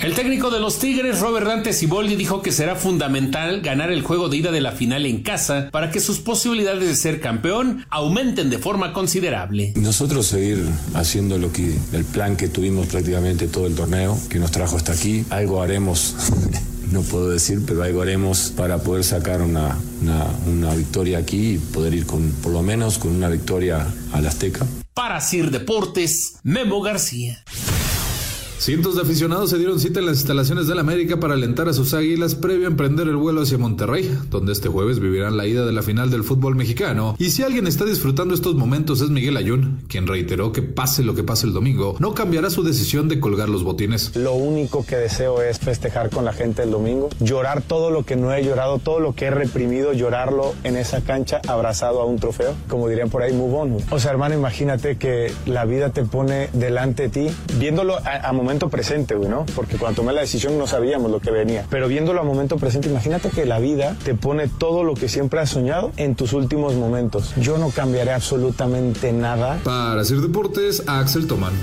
El 0.07 0.15
técnico 0.15 0.51
de 0.51 0.61
los 0.61 0.79
Tigres, 0.79 1.19
Robert 1.19 1.49
Dante 1.49 1.73
Siboldi, 1.73 2.15
dijo 2.15 2.41
que 2.41 2.53
será 2.53 2.77
fundamental 2.77 3.61
ganar 3.61 3.91
el 3.91 4.03
juego 4.03 4.29
de 4.29 4.37
ida 4.37 4.53
de 4.53 4.61
la 4.61 4.71
final 4.71 5.05
en 5.05 5.25
casa 5.25 5.69
para 5.73 5.91
que 5.91 5.99
sus 5.99 6.21
posibilidades 6.21 6.87
de 6.87 6.95
ser 6.95 7.21
campeón 7.21 7.85
aumenten 7.91 8.49
de 8.49 8.59
forma 8.59 8.93
considerable. 8.93 9.73
Nosotros 9.75 10.29
seguir 10.29 10.65
haciendo 10.95 11.39
lo 11.39 11.51
que 11.51 11.77
el 11.93 12.05
plan 12.05 12.37
que 12.37 12.47
tuvimos 12.47 12.87
prácticamente 12.87 13.49
todo 13.49 13.67
el 13.67 13.75
torneo, 13.75 14.17
que 14.31 14.39
nos 14.39 14.53
trajo 14.53 14.77
hasta 14.77 14.93
aquí, 14.93 15.25
algo 15.29 15.61
haremos. 15.61 16.15
no 16.93 17.03
puedo 17.03 17.29
decir, 17.29 17.65
pero 17.67 17.83
algo 17.83 18.03
haremos 18.03 18.53
para 18.57 18.79
poder 18.79 19.03
sacar 19.03 19.43
una, 19.43 19.77
una, 20.03 20.25
una 20.47 20.73
victoria 20.77 21.19
aquí 21.19 21.55
y 21.55 21.59
poder 21.59 21.95
ir 21.95 22.07
con, 22.07 22.31
por 22.45 22.53
lo 22.53 22.63
menos, 22.63 22.99
con 22.99 23.11
una 23.11 23.29
victoria 23.29 23.85
al 24.13 24.25
Azteca. 24.25 24.65
Para 24.95 25.21
Sir 25.21 25.51
Deportes, 25.51 26.37
Memo 26.45 26.81
García. 26.81 27.43
Cientos 28.59 28.97
de 28.97 29.03
aficionados 29.03 29.51
se 29.51 29.59
dieron 29.59 29.79
cita 29.79 30.01
en 30.01 30.07
las 30.07 30.17
instalaciones 30.17 30.67
del 30.67 30.79
América 30.79 31.21
para 31.21 31.35
alentar 31.35 31.69
a 31.69 31.75
sus 31.75 31.93
águilas 31.93 32.35
previo 32.35 32.67
a 32.67 32.71
emprender 32.71 33.07
el 33.07 33.17
vuelo 33.17 33.43
hacia 33.43 33.59
Monterrey, 33.59 34.19
donde 34.31 34.53
este 34.53 34.69
jueves 34.69 34.99
vivirán 34.99 35.37
la 35.37 35.47
ida 35.47 35.67
de 35.67 35.73
la 35.73 35.83
final 35.83 36.11
del 36.11 36.25
fútbol 36.25 36.57
mexicano. 36.57 37.15
Y 37.19 37.31
si 37.31 37.43
alguien 37.43 37.67
está 37.67 37.85
disfrutando 37.85 38.35
estos 38.35 38.55
momentos 38.55 39.03
es 39.03 39.11
Miguel 39.11 39.37
Ayun, 39.37 39.83
quien 39.89 40.07
reiteró 40.07 40.53
que 40.53 40.63
pase 40.63 41.03
lo 41.03 41.15
que 41.15 41.23
pase 41.23 41.47
el 41.47 41.53
domingo, 41.53 41.97
no 41.99 42.15
cambiará 42.15 42.49
su 42.49 42.63
decisión 42.63 43.09
de 43.09 43.21
colgar 43.21 43.51
los 43.51 43.63
botines. 43.63 44.17
Lo 44.17 44.33
único 44.33 44.85
que 44.87 44.97
deseo 44.97 45.43
es 45.43 45.59
festejar 45.59 46.09
con 46.09 46.25
la 46.25 46.33
gente 46.33 46.63
el 46.63 46.71
domingo, 46.71 47.11
llorar 47.21 47.61
todo 47.63 47.91
lo 47.91 48.05
que 48.05 48.17
no 48.17 48.33
he 48.33 48.43
llorado, 48.43 48.79
todo 48.79 49.01
lo 49.01 49.15
que 49.15 49.27
he 49.27 49.31
reprimido, 49.31 49.93
llorarlo 49.93 50.55
en 50.65 50.77
esa 50.77 51.03
cancha 51.03 51.43
abrazado 51.47 52.01
a 52.01 52.07
un 52.07 52.19
trofeo, 52.19 52.55
como 52.69 52.89
dirían 52.89 53.11
por 53.11 53.23
ahí, 53.23 53.35
move 53.35 53.55
on. 53.55 53.77
O 53.91 54.01
sea, 54.01 54.13
hermano, 54.13 54.35
imagínate 54.35 54.97
que 54.97 55.31
la 55.45 55.67
vida 55.67 55.91
te 55.91 56.05
pone 56.05 56.49
delante 56.55 57.05
de 57.05 57.09
ti, 57.11 57.29
viéndolo 57.59 57.97
a, 57.97 58.29
a 58.29 58.33
momento 58.47 58.69
presente, 58.69 59.17
güey, 59.17 59.29
¿no? 59.29 59.45
Porque 59.57 59.77
cuando 59.77 60.03
tomé 60.03 60.13
la 60.13 60.21
decisión 60.21 60.57
no 60.57 60.69
sabíamos 60.69 61.11
lo 61.11 61.19
que 61.19 61.33
venía. 61.33 61.67
Pero 61.69 61.89
viéndolo 61.89 62.21
a 62.21 62.23
momento 62.23 62.59
presente, 62.59 62.89
imagínate 62.89 63.31
que 63.31 63.45
la 63.45 63.59
vida 63.59 63.97
te 64.05 64.15
pone 64.15 64.47
todo 64.47 64.85
lo 64.85 64.95
que 64.95 65.09
siempre 65.09 65.41
has 65.41 65.51
soñado 65.51 65.91
en 65.97 66.15
tus 66.15 66.33
últimos 66.33 66.75
momentos. 66.75 67.35
Yo 67.37 67.59
no 67.59 67.71
cambiaré 67.71 68.13
absolutamente 68.13 69.13
nada. 69.13 69.59
Para 69.65 70.01
hacer 70.01 70.19
deportes, 70.19 70.85
Axel 70.87 71.27
Tomán. 71.27 71.55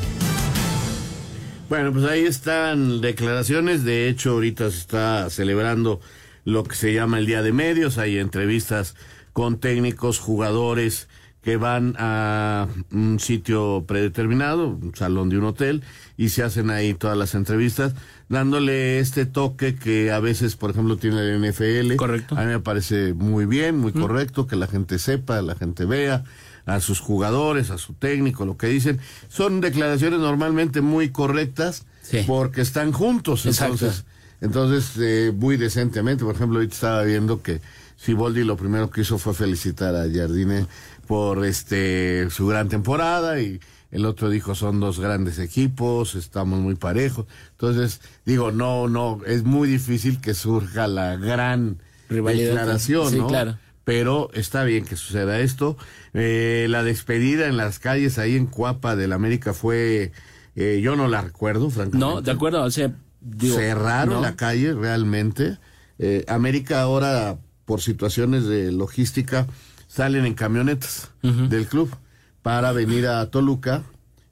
Bueno, 1.69 1.93
pues 1.93 2.03
ahí 2.03 2.25
están 2.25 2.99
declaraciones. 2.99 3.85
De 3.85 4.09
hecho, 4.09 4.31
ahorita 4.31 4.69
se 4.69 4.79
está 4.79 5.29
celebrando 5.29 6.01
lo 6.43 6.65
que 6.65 6.75
se 6.75 6.93
llama 6.93 7.17
el 7.17 7.25
Día 7.25 7.41
de 7.41 7.53
Medios. 7.53 7.97
Hay 7.97 8.19
entrevistas 8.19 8.95
con 9.31 9.57
técnicos, 9.57 10.19
jugadores 10.19 11.07
que 11.43 11.57
van 11.57 11.95
a 11.99 12.67
un 12.91 13.19
sitio 13.19 13.83
predeterminado, 13.85 14.69
un 14.69 14.95
salón 14.95 15.27
de 15.29 15.37
un 15.37 15.43
hotel, 15.43 15.83
y 16.15 16.29
se 16.29 16.41
hacen 16.41 16.69
ahí 16.69 16.93
todas 16.93 17.17
las 17.17 17.35
entrevistas, 17.35 17.93
dándole 18.29 18.99
este 18.99 19.25
toque 19.25 19.75
que 19.75 20.11
a 20.11 20.19
veces, 20.19 20.55
por 20.55 20.71
ejemplo, 20.71 20.95
tiene 20.97 21.19
el 21.19 21.41
NFL. 21.41 21.97
Correcto. 21.97 22.37
A 22.37 22.41
mí 22.41 22.47
me 22.47 22.59
parece 22.59 23.13
muy 23.13 23.45
bien, 23.45 23.77
muy 23.77 23.91
correcto, 23.91 24.47
que 24.47 24.55
la 24.55 24.67
gente 24.67 24.97
sepa, 24.99 25.41
la 25.41 25.55
gente 25.55 25.83
vea 25.83 26.23
a 26.65 26.79
sus 26.79 27.01
jugadores, 27.01 27.71
a 27.71 27.77
su 27.77 27.93
técnico, 27.93 28.45
lo 28.45 28.55
que 28.55 28.67
dicen. 28.67 28.99
Son 29.27 29.59
declaraciones 29.59 30.19
normalmente 30.19 30.79
muy 30.79 31.09
correctas 31.09 31.85
porque 32.25 32.61
están 32.61 32.93
juntos. 32.93 33.45
Exacto. 33.45 33.73
Entonces, 33.73 34.05
entonces 34.39 34.91
eh, 34.97 35.33
muy 35.35 35.57
decentemente. 35.57 36.23
Por 36.23 36.35
ejemplo, 36.35 36.59
ahorita 36.59 36.73
estaba 36.73 37.03
viendo 37.03 37.41
que 37.41 37.59
Siboldi 37.97 38.43
lo 38.43 38.57
primero 38.57 38.89
que 38.89 39.01
hizo 39.01 39.17
fue 39.17 39.33
felicitar 39.33 39.95
a 39.95 40.05
Jardine 40.11 40.67
por 41.07 41.45
este 41.45 42.29
su 42.29 42.47
gran 42.47 42.69
temporada 42.69 43.39
y 43.41 43.59
el 43.91 44.05
otro 44.05 44.29
dijo 44.29 44.55
son 44.55 44.79
dos 44.79 44.99
grandes 44.99 45.37
equipos, 45.39 46.15
estamos 46.15 46.59
muy 46.59 46.75
parejos. 46.75 47.25
Entonces, 47.51 48.01
digo, 48.25 48.51
no, 48.51 48.87
no, 48.89 49.19
es 49.25 49.43
muy 49.43 49.67
difícil 49.67 50.19
que 50.19 50.33
surja 50.33 50.87
la 50.87 51.15
gran 51.15 51.77
Rivalidad. 52.09 52.49
declaración, 52.49 53.09
Sí, 53.11 53.17
¿no? 53.19 53.27
claro. 53.27 53.57
Pero 53.85 54.29
está 54.33 54.63
bien 54.63 54.85
que 54.85 54.95
suceda 54.95 55.39
esto. 55.41 55.77
Eh, 56.13 56.67
la 56.69 56.83
despedida 56.83 57.47
en 57.47 57.57
las 57.57 57.79
calles 57.79 58.17
ahí 58.17 58.35
en 58.37 58.47
Cuapa 58.47 58.95
del 58.95 59.11
América 59.11 59.53
fue, 59.53 60.13
eh, 60.55 60.79
yo 60.81 60.95
no 60.95 61.07
la 61.09 61.21
recuerdo, 61.21 61.69
francamente. 61.69 61.97
No, 61.99 62.21
de 62.21 62.31
acuerdo, 62.31 62.63
o 62.63 62.71
sea, 62.71 62.93
digo, 63.19 63.57
Cerraron 63.57 64.15
no. 64.15 64.21
la 64.21 64.35
calle 64.37 64.73
realmente. 64.73 65.57
Eh, 65.99 66.23
América 66.29 66.81
ahora 66.81 67.37
por 67.65 67.81
situaciones 67.81 68.45
de 68.45 68.71
logística, 68.71 69.47
salen 69.93 70.25
en 70.25 70.33
camionetas 70.33 71.11
del 71.21 71.67
club 71.67 71.95
para 72.41 72.71
venir 72.71 73.05
a 73.07 73.29
Toluca 73.29 73.83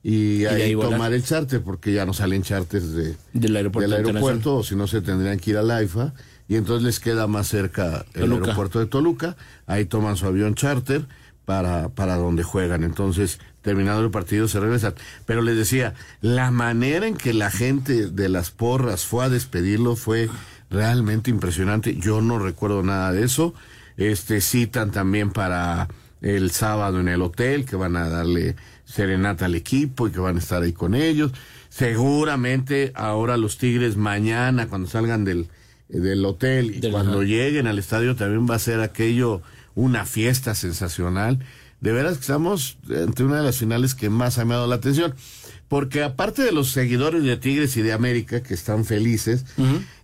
y, 0.01 0.45
ahí, 0.45 0.73
tomar 0.73 1.13
el 1.13 1.23
charter, 1.23 1.61
porque 1.61 1.93
ya 1.93 2.03
no 2.03 2.13
salen 2.13 2.41
charters 2.41 2.93
de, 2.93 3.15
Del 3.33 3.55
aeropuerto 3.55 3.91
del 3.91 3.99
internacional. 3.99 4.15
aeropuerto, 4.15 4.55
o 4.55 4.63
si 4.63 4.75
no 4.75 4.87
se 4.87 5.01
tendrían 5.01 5.37
que 5.37 5.51
ir 5.51 5.57
a 5.57 5.61
la 5.61 5.75
AIFA, 5.77 6.13
y 6.47 6.55
entonces 6.55 6.83
les 6.83 6.99
queda 6.99 7.27
más 7.27 7.47
cerca 7.47 8.05
el 8.15 8.21
Toluca. 8.21 8.45
aeropuerto 8.45 8.79
de 8.79 8.87
Toluca, 8.87 9.37
ahí 9.67 9.85
toman 9.85 10.17
su 10.17 10.25
avión 10.25 10.55
charter 10.55 11.05
para, 11.45 11.89
para 11.89 12.15
donde 12.15 12.41
juegan, 12.41 12.83
entonces 12.83 13.39
terminado 13.61 14.03
el 14.03 14.09
partido 14.09 14.47
se 14.47 14.59
regresan. 14.59 14.95
Pero 15.27 15.43
les 15.43 15.55
decía, 15.55 15.93
la 16.21 16.49
manera 16.49 17.05
en 17.05 17.15
que 17.15 17.35
la 17.35 17.51
gente 17.51 18.07
de 18.07 18.29
las 18.29 18.49
porras 18.49 19.05
fue 19.05 19.25
a 19.25 19.29
despedirlo 19.29 19.95
fue 19.95 20.27
realmente 20.71 21.29
impresionante, 21.29 21.95
yo 21.97 22.21
no 22.21 22.39
recuerdo 22.39 22.81
nada 22.81 23.11
de 23.11 23.25
eso, 23.25 23.53
este 23.97 24.41
citan 24.41 24.91
también 24.91 25.31
para 25.31 25.87
el 26.21 26.51
sábado 26.51 26.99
en 26.99 27.07
el 27.07 27.21
hotel 27.21 27.65
que 27.65 27.75
van 27.75 27.95
a 27.95 28.07
darle 28.09 28.55
serenata 28.85 29.45
al 29.45 29.55
equipo 29.55 30.07
y 30.07 30.11
que 30.11 30.19
van 30.19 30.35
a 30.35 30.39
estar 30.39 30.61
ahí 30.61 30.73
con 30.73 30.93
ellos. 30.95 31.31
Seguramente 31.69 32.91
ahora 32.95 33.37
los 33.37 33.57
Tigres 33.57 33.97
mañana 33.97 34.67
cuando 34.67 34.87
salgan 34.89 35.23
del, 35.25 35.47
del 35.89 36.23
hotel 36.25 36.75
y 36.75 36.79
Del- 36.79 36.91
cuando 36.91 37.19
ajá. 37.19 37.23
lleguen 37.27 37.67
al 37.67 37.79
estadio 37.79 38.15
también 38.15 38.47
va 38.49 38.55
a 38.55 38.59
ser 38.59 38.79
aquello 38.81 39.41
una 39.75 40.05
fiesta 40.05 40.55
sensacional. 40.55 41.39
De 41.79 41.91
veras 41.91 42.15
que 42.15 42.21
estamos 42.21 42.77
ante 42.89 43.23
una 43.23 43.37
de 43.37 43.43
las 43.43 43.57
finales 43.57 43.95
que 43.95 44.09
más 44.09 44.37
ha 44.37 44.41
llamado 44.41 44.67
la 44.67 44.75
atención. 44.75 45.15
Porque 45.67 46.03
aparte 46.03 46.43
de 46.43 46.51
los 46.51 46.69
seguidores 46.71 47.23
de 47.23 47.37
Tigres 47.37 47.75
y 47.77 47.81
de 47.81 47.93
América 47.93 48.43
que 48.43 48.53
están 48.53 48.83
felices, 48.85 49.45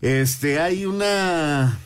este 0.01 0.59
hay 0.59 0.85
una 0.85 1.77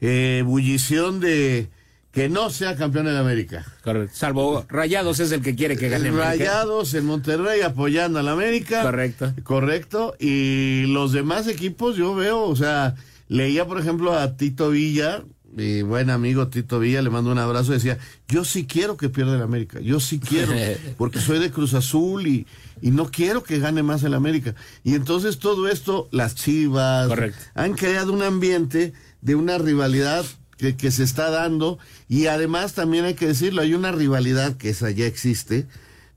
eh, 0.00 0.38
ebullición 0.40 1.20
de 1.20 1.68
que 2.12 2.28
no 2.28 2.50
sea 2.50 2.76
campeón 2.76 3.06
de 3.06 3.16
América. 3.16 3.64
Correcto. 3.84 4.16
Salvo 4.16 4.64
Rayados 4.68 5.20
es 5.20 5.30
el 5.32 5.42
que 5.42 5.54
quiere 5.54 5.76
que 5.76 5.88
gane. 5.88 6.10
Rayados 6.10 6.94
en 6.94 7.06
Monterrey 7.06 7.60
apoyando 7.60 8.18
a 8.18 8.22
la 8.22 8.32
América. 8.32 8.82
Correcto. 8.82 9.32
Correcto. 9.44 10.16
Y 10.18 10.86
los 10.88 11.12
demás 11.12 11.46
equipos 11.46 11.96
yo 11.96 12.14
veo, 12.14 12.42
o 12.42 12.56
sea, 12.56 12.96
leía 13.28 13.66
por 13.66 13.78
ejemplo 13.78 14.12
a 14.18 14.36
Tito 14.36 14.70
Villa, 14.70 15.22
mi 15.52 15.82
buen 15.82 16.10
amigo 16.10 16.48
Tito 16.48 16.80
Villa, 16.80 17.00
le 17.02 17.10
mando 17.10 17.30
un 17.30 17.38
abrazo, 17.38 17.72
decía, 17.72 17.98
yo 18.28 18.44
sí 18.44 18.66
quiero 18.66 18.96
que 18.96 19.08
pierda 19.08 19.36
el 19.36 19.42
América, 19.42 19.80
yo 19.80 20.00
sí 20.00 20.18
quiero, 20.18 20.52
porque 20.98 21.20
soy 21.20 21.38
de 21.38 21.50
Cruz 21.50 21.74
Azul 21.74 22.26
y, 22.26 22.46
y 22.82 22.90
no 22.90 23.10
quiero 23.10 23.44
que 23.44 23.60
gane 23.60 23.84
más 23.84 24.02
el 24.02 24.14
América. 24.14 24.56
Y 24.82 24.94
entonces 24.94 25.38
todo 25.38 25.68
esto, 25.68 26.08
las 26.10 26.34
chivas, 26.34 27.06
Correcto. 27.08 27.38
han 27.54 27.74
creado 27.74 28.12
un 28.12 28.22
ambiente 28.22 28.92
de 29.22 29.34
una 29.34 29.58
rivalidad 29.58 30.24
que, 30.56 30.76
que 30.76 30.90
se 30.90 31.02
está 31.04 31.30
dando 31.30 31.78
y 32.08 32.26
además 32.26 32.74
también 32.74 33.04
hay 33.04 33.14
que 33.14 33.26
decirlo, 33.26 33.62
hay 33.62 33.74
una 33.74 33.92
rivalidad 33.92 34.56
que 34.56 34.70
esa 34.70 34.90
ya 34.90 35.06
existe, 35.06 35.66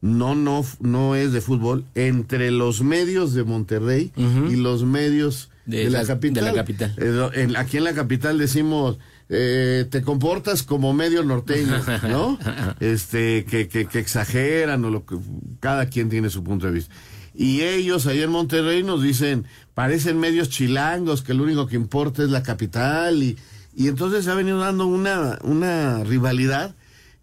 no, 0.02 0.36
no, 0.36 0.66
no 0.82 1.16
es 1.16 1.32
de 1.32 1.40
fútbol, 1.42 1.86
entre 1.96 2.52
los 2.52 2.82
medios 2.82 3.34
de 3.34 3.44
Monterrey 3.46 4.12
y 4.18 4.56
los 4.58 4.84
medios 4.84 5.50
de, 5.66 5.86
De 5.86 5.90
la 5.92 6.06
capital. 6.06 6.44
de 6.44 6.52
la 6.52 6.56
capital. 6.58 6.94
Eh, 6.98 7.30
en- 7.36 7.56
aquí 7.56 7.78
en 7.78 7.86
la 7.86 7.94
capital 7.94 8.38
decimos, 8.38 8.98
eh, 9.30 9.86
te 9.90 10.02
comportas 10.02 10.62
como 10.64 10.94
medio 10.94 11.24
norteño, 11.24 11.82
¿no? 12.10 12.38
Este, 12.82 13.46
que, 13.46 13.70
que, 13.70 13.86
que 13.86 14.00
exageran 14.00 14.84
o 14.84 14.90
lo 14.90 15.06
que, 15.06 15.16
cada 15.62 15.86
quien 15.86 16.10
tiene 16.10 16.30
su 16.30 16.44
punto 16.44 16.66
de 16.66 16.74
vista. 16.74 16.94
Y 17.36 17.62
ellos 17.62 18.06
ahí 18.06 18.22
en 18.22 18.30
Monterrey 18.30 18.84
nos 18.84 19.02
dicen, 19.02 19.46
parecen 19.74 20.20
medios 20.20 20.50
chilangos, 20.50 21.24
que 21.24 21.34
lo 21.34 21.44
único 21.44 21.68
que 21.68 21.76
importa 21.76 22.24
es 22.24 22.30
la 22.30 22.44
capital 22.44 23.24
y, 23.24 23.38
y 23.76 23.88
entonces 23.88 24.26
se 24.26 24.32
ha 24.32 24.36
venido 24.36 24.60
dando 24.60 24.86
una, 24.86 25.40
una 25.44 26.04
rivalidad 26.04 26.76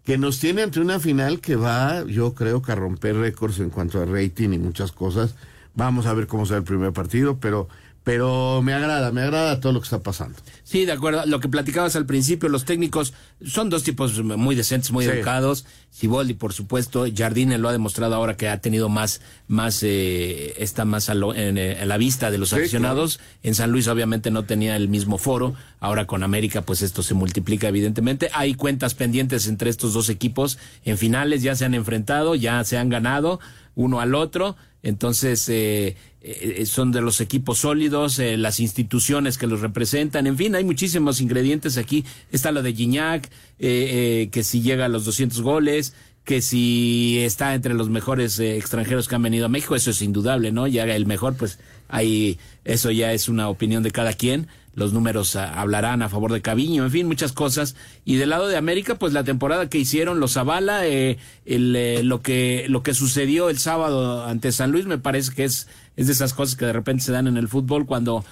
que 0.03 0.17
nos 0.17 0.39
tiene 0.39 0.63
ante 0.63 0.79
una 0.79 0.99
final 0.99 1.39
que 1.39 1.55
va, 1.55 2.03
yo 2.05 2.33
creo 2.33 2.61
que 2.61 2.71
a 2.71 2.75
romper 2.75 3.15
récords 3.17 3.59
en 3.59 3.69
cuanto 3.69 4.01
a 4.01 4.05
rating 4.05 4.49
y 4.53 4.57
muchas 4.57 4.91
cosas. 4.91 5.35
Vamos 5.75 6.05
a 6.05 6.13
ver 6.13 6.27
cómo 6.27 6.45
será 6.45 6.57
el 6.57 6.63
primer 6.63 6.91
partido, 6.91 7.37
pero, 7.39 7.69
pero 8.03 8.61
me 8.63 8.73
agrada, 8.73 9.11
me 9.11 9.21
agrada 9.21 9.59
todo 9.59 9.73
lo 9.73 9.79
que 9.79 9.85
está 9.85 9.99
pasando. 9.99 10.39
Sí, 10.63 10.85
de 10.85 10.91
acuerdo. 10.91 11.23
Lo 11.27 11.39
que 11.39 11.49
platicabas 11.49 11.95
al 11.95 12.05
principio, 12.07 12.49
los 12.49 12.65
técnicos 12.65 13.13
son 13.45 13.69
dos 13.69 13.83
tipos 13.83 14.23
muy 14.23 14.55
decentes, 14.55 14.91
muy 14.91 15.05
Sí. 15.05 15.11
educados. 15.11 15.65
Siboldi, 15.91 16.33
por 16.33 16.51
supuesto. 16.53 17.05
Jardine 17.15 17.57
lo 17.59 17.69
ha 17.69 17.71
demostrado 17.73 18.15
ahora 18.15 18.37
que 18.37 18.49
ha 18.49 18.59
tenido 18.59 18.89
más, 18.89 19.21
más, 19.47 19.83
eh, 19.83 20.55
está 20.57 20.83
más 20.85 21.09
a, 21.09 21.13
lo- 21.13 21.35
en, 21.35 21.57
eh, 21.59 21.77
a 21.79 21.85
la 21.85 21.97
vista 21.97 22.31
de 22.31 22.39
los 22.39 22.49
Sí, 22.49 22.55
aficionados. 22.55 23.19
En 23.43 23.53
San 23.53 23.71
Luis 23.71 23.87
obviamente 23.87 24.31
no 24.31 24.45
tenía 24.45 24.75
el 24.77 24.87
mismo 24.89 25.19
foro. 25.19 25.53
Ahora 25.79 26.07
con 26.07 26.23
América 26.23 26.63
pues 26.63 26.81
esto 26.81 27.03
se 27.03 27.13
multiplica 27.13 27.67
evidentemente. 27.67 28.29
Hay 28.33 28.55
cuentas 28.55 28.95
pendientes 28.95 29.47
entre 29.47 29.69
estos 29.69 29.93
dos 29.93 30.09
equipos. 30.09 30.57
En 30.85 30.97
finales 30.97 31.43
ya 31.43 31.55
se 31.55 31.65
han 31.65 31.75
enfrentado, 31.75 32.33
ya 32.33 32.63
se 32.63 32.77
han 32.79 32.89
ganado 32.89 33.39
uno 33.75 33.99
al 33.99 34.15
otro. 34.15 34.55
Entonces, 34.83 35.47
eh, 35.49 35.95
eh, 36.21 36.65
son 36.65 36.91
de 36.91 37.01
los 37.01 37.19
equipos 37.21 37.59
sólidos, 37.59 38.19
eh, 38.19 38.37
las 38.37 38.59
instituciones 38.59 39.37
que 39.37 39.47
los 39.47 39.61
representan, 39.61 40.27
en 40.27 40.37
fin, 40.37 40.55
hay 40.55 40.63
muchísimos 40.63 41.19
ingredientes 41.21 41.77
aquí. 41.77 42.05
Está 42.31 42.51
lo 42.51 42.61
de 42.61 42.73
Gignac, 42.73 43.25
eh, 43.25 43.29
eh, 43.59 44.29
que 44.31 44.43
si 44.43 44.61
llega 44.61 44.85
a 44.85 44.89
los 44.89 45.05
200 45.05 45.41
goles, 45.41 45.93
que 46.23 46.41
si 46.41 47.19
está 47.19 47.55
entre 47.55 47.73
los 47.73 47.89
mejores 47.89 48.39
eh, 48.39 48.57
extranjeros 48.57 49.07
que 49.07 49.15
han 49.15 49.23
venido 49.23 49.47
a 49.47 49.49
México, 49.49 49.75
eso 49.75 49.91
es 49.91 50.01
indudable, 50.01 50.51
¿no? 50.51 50.67
Ya 50.67 50.83
el 50.83 51.05
mejor, 51.05 51.35
pues 51.35 51.59
ahí, 51.89 52.37
eso 52.63 52.91
ya 52.91 53.11
es 53.13 53.27
una 53.27 53.49
opinión 53.49 53.83
de 53.83 53.91
cada 53.91 54.13
quien. 54.13 54.47
Los 54.73 54.93
números 54.93 55.35
ah, 55.35 55.59
hablarán 55.59 56.01
a 56.01 56.09
favor 56.09 56.31
de 56.31 56.41
Caviño, 56.41 56.85
en 56.85 56.91
fin, 56.91 57.07
muchas 57.07 57.33
cosas. 57.33 57.75
Y 58.05 58.15
del 58.15 58.29
lado 58.29 58.47
de 58.47 58.55
América, 58.55 58.95
pues 58.95 59.13
la 59.13 59.23
temporada 59.23 59.67
que 59.67 59.79
hicieron 59.79 60.19
los 60.19 60.37
avala, 60.37 60.87
eh, 60.87 61.17
el, 61.45 62.07
lo 62.07 62.21
que 62.21 62.65
lo 62.69 62.83
que 62.83 62.93
sucedió 62.93 63.49
el 63.49 63.57
sábado 63.57 64.25
ante 64.25 64.51
San 64.51 64.71
Luis 64.71 64.85
me 64.85 64.97
parece 64.97 65.33
que 65.33 65.43
es 65.43 65.67
es 65.95 66.07
de 66.07 66.13
esas 66.13 66.33
cosas 66.33 66.55
que 66.55 66.65
de 66.65 66.73
repente 66.73 67.03
se 67.03 67.11
dan 67.11 67.27
en 67.27 67.37
el 67.37 67.47
fútbol 67.47 67.85
cuando 67.85 68.23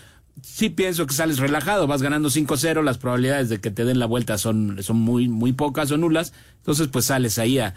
sí 0.41 0.69
pienso 0.69 1.06
que 1.06 1.13
sales 1.13 1.39
relajado, 1.39 1.88
vas 1.88 2.02
ganando 2.02 2.30
5-0, 2.30 2.84
las 2.84 2.98
probabilidades 2.98 3.50
de 3.50 3.60
que 3.60 3.72
te 3.72 3.86
den 3.86 4.00
la 4.00 4.06
vuelta 4.06 4.38
son, 4.38 4.82
son 4.84 4.98
muy, 4.98 5.28
muy 5.28 5.54
pocas 5.54 5.91
o 5.91 5.98
nulas, 5.98 6.34
entonces 6.58 6.88
pues 6.88 7.06
sales 7.06 7.39
ahí 7.39 7.60
a, 7.60 7.74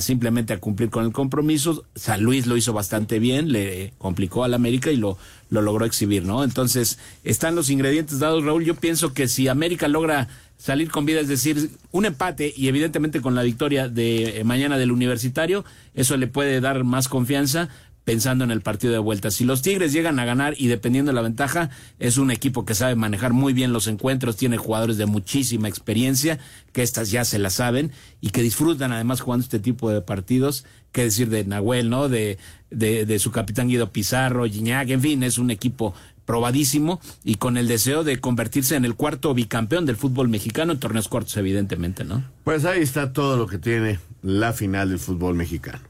simplemente 0.00 0.52
a 0.52 0.60
cumplir 0.60 0.90
con 0.90 1.04
el 1.04 1.12
compromiso. 1.12 1.84
San 1.94 2.22
Luis 2.22 2.46
lo 2.46 2.56
hizo 2.56 2.72
bastante 2.72 3.18
bien, 3.18 3.52
le 3.52 3.94
complicó 3.98 4.44
al 4.44 4.54
América 4.54 4.90
y 4.90 4.96
lo, 4.96 5.18
lo 5.50 5.62
logró 5.62 5.84
exhibir, 5.84 6.24
¿no? 6.24 6.44
Entonces, 6.44 6.98
están 7.24 7.54
los 7.54 7.70
ingredientes 7.70 8.18
dados, 8.18 8.44
Raúl. 8.44 8.64
Yo 8.64 8.74
pienso 8.74 9.12
que 9.14 9.28
si 9.28 9.48
América 9.48 9.88
logra 9.88 10.28
salir 10.56 10.90
con 10.90 11.06
vida, 11.06 11.20
es 11.20 11.28
decir, 11.28 11.70
un 11.90 12.04
empate 12.04 12.52
y 12.54 12.68
evidentemente 12.68 13.20
con 13.20 13.34
la 13.34 13.42
victoria 13.42 13.88
de 13.88 14.40
eh, 14.40 14.44
mañana 14.44 14.78
del 14.78 14.92
universitario, 14.92 15.64
eso 15.94 16.16
le 16.16 16.26
puede 16.26 16.60
dar 16.60 16.84
más 16.84 17.08
confianza 17.08 17.68
pensando 18.04 18.44
en 18.44 18.50
el 18.50 18.60
partido 18.60 18.92
de 18.92 18.98
vuelta. 18.98 19.30
Si 19.30 19.44
los 19.44 19.62
Tigres 19.62 19.92
llegan 19.92 20.18
a 20.18 20.24
ganar 20.24 20.54
y 20.58 20.66
dependiendo 20.66 21.10
de 21.10 21.14
la 21.14 21.22
ventaja, 21.22 21.70
es 21.98 22.18
un 22.18 22.30
equipo 22.30 22.64
que 22.64 22.74
sabe 22.74 22.96
manejar 22.96 23.32
muy 23.32 23.52
bien 23.52 23.72
los 23.72 23.86
encuentros, 23.86 24.36
tiene 24.36 24.56
jugadores 24.56 24.96
de 24.96 25.06
muchísima 25.06 25.68
experiencia, 25.68 26.38
que 26.72 26.82
estas 26.82 27.10
ya 27.10 27.24
se 27.24 27.38
la 27.38 27.50
saben 27.50 27.92
y 28.20 28.30
que 28.30 28.42
disfrutan 28.42 28.92
además 28.92 29.20
jugando 29.20 29.44
este 29.44 29.58
tipo 29.58 29.90
de 29.90 30.00
partidos. 30.00 30.64
Qué 30.90 31.04
decir 31.04 31.30
de 31.30 31.44
Nahuel, 31.44 31.88
¿no? 31.88 32.08
De, 32.08 32.38
de, 32.70 33.06
de 33.06 33.18
su 33.18 33.30
capitán 33.30 33.68
Guido 33.68 33.92
Pizarro, 33.92 34.44
Gignac, 34.44 34.90
en 34.90 35.00
fin, 35.00 35.22
es 35.22 35.38
un 35.38 35.50
equipo 35.50 35.94
probadísimo 36.24 37.00
y 37.24 37.36
con 37.36 37.56
el 37.56 37.66
deseo 37.66 38.04
de 38.04 38.20
convertirse 38.20 38.76
en 38.76 38.84
el 38.84 38.94
cuarto 38.94 39.34
bicampeón 39.34 39.86
del 39.86 39.96
fútbol 39.96 40.28
mexicano 40.28 40.72
en 40.72 40.78
torneos 40.78 41.08
cortos, 41.08 41.36
evidentemente, 41.36 42.04
¿no? 42.04 42.24
Pues 42.44 42.64
ahí 42.64 42.80
está 42.80 43.12
todo 43.12 43.36
lo 43.36 43.46
que 43.46 43.58
tiene 43.58 43.98
la 44.22 44.52
final 44.52 44.90
del 44.90 44.98
fútbol 44.98 45.34
mexicano. 45.34 45.80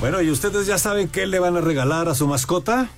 Bueno, 0.00 0.22
¿y 0.22 0.30
ustedes 0.30 0.66
ya 0.66 0.78
saben 0.78 1.08
qué 1.08 1.26
le 1.26 1.38
van 1.38 1.58
a 1.58 1.60
regalar 1.60 2.08
a 2.08 2.14
su 2.14 2.26
mascota? 2.26 2.88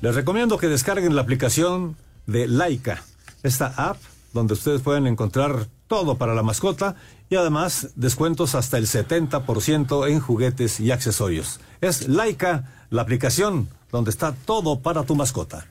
Les 0.00 0.16
recomiendo 0.16 0.58
que 0.58 0.66
descarguen 0.66 1.14
la 1.14 1.22
aplicación 1.22 1.96
de 2.26 2.48
Laika, 2.48 3.04
esta 3.44 3.72
app 3.76 3.98
donde 4.32 4.54
ustedes 4.54 4.80
pueden 4.80 5.06
encontrar 5.06 5.68
todo 5.86 6.18
para 6.18 6.34
la 6.34 6.42
mascota 6.42 6.96
y 7.30 7.36
además 7.36 7.90
descuentos 7.94 8.56
hasta 8.56 8.78
el 8.78 8.86
70% 8.86 10.10
en 10.10 10.18
juguetes 10.18 10.80
y 10.80 10.90
accesorios. 10.90 11.60
Es 11.80 12.08
Laika, 12.08 12.64
la 12.90 13.02
aplicación 13.02 13.68
donde 13.92 14.10
está 14.10 14.32
todo 14.32 14.80
para 14.80 15.04
tu 15.04 15.14
mascota. 15.14 15.68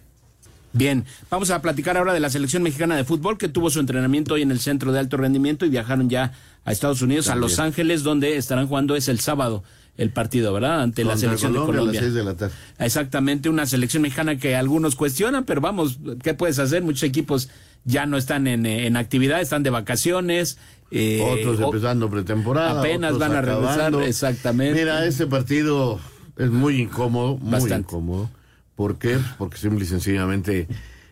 Bien, 0.71 1.03
vamos 1.29 1.49
a 1.49 1.61
platicar 1.61 1.97
ahora 1.97 2.13
de 2.13 2.21
la 2.21 2.29
selección 2.29 2.63
mexicana 2.63 2.95
de 2.95 3.03
fútbol 3.03 3.37
que 3.37 3.49
tuvo 3.49 3.69
su 3.69 3.81
entrenamiento 3.81 4.35
hoy 4.35 4.43
en 4.43 4.51
el 4.51 4.61
centro 4.61 4.93
de 4.93 4.99
alto 4.99 5.17
rendimiento 5.17 5.65
y 5.65 5.69
viajaron 5.69 6.09
ya 6.09 6.31
a 6.63 6.71
Estados 6.71 7.01
Unidos, 7.01 7.25
También. 7.25 7.43
a 7.43 7.47
Los 7.47 7.59
Ángeles, 7.59 8.03
donde 8.03 8.37
estarán 8.37 8.67
jugando 8.67 8.95
es 8.95 9.09
el 9.09 9.19
sábado 9.19 9.63
el 10.01 10.09
partido, 10.11 10.51
¿verdad? 10.53 10.81
Ante 10.81 11.03
la 11.03 11.15
selección 11.17 11.53
Colombia 11.53 11.73
de 11.73 11.73
a 11.73 11.75
las 11.75 11.79
Colombia. 11.79 12.01
seis 12.01 12.13
de 12.13 12.23
la 12.23 12.35
tarde. 12.35 12.53
Exactamente, 12.79 13.49
una 13.49 13.65
selección 13.65 14.01
mexicana 14.03 14.37
que 14.37 14.55
algunos 14.55 14.95
cuestionan, 14.95 15.43
pero 15.45 15.61
vamos, 15.61 15.99
¿qué 16.23 16.33
puedes 16.33 16.57
hacer? 16.59 16.83
Muchos 16.83 17.03
equipos 17.03 17.49
ya 17.85 18.05
no 18.05 18.17
están 18.17 18.47
en, 18.47 18.65
eh, 18.65 18.87
en 18.87 18.97
actividad, 18.97 19.41
están 19.41 19.63
de 19.63 19.69
vacaciones. 19.69 20.57
eh, 20.91 21.21
otros 21.23 21.59
empezando 21.61 22.09
pretemporada. 22.09 22.79
Apenas 22.79 23.17
van 23.17 23.31
a 23.33 23.41
regresar, 23.41 23.93
exactamente. 24.03 24.77
Mira, 24.79 25.05
este 25.05 25.25
partido 25.27 25.99
es 26.37 26.49
muy 26.49 26.81
incómodo, 26.81 27.37
muy 27.37 27.51
Bastante. 27.51 27.87
incómodo, 27.87 28.29
¿Por 28.75 28.97
qué? 28.97 29.17
Porque 29.37 29.57
simple 29.57 29.85
y 29.85 29.87
sencillamente 29.87 30.67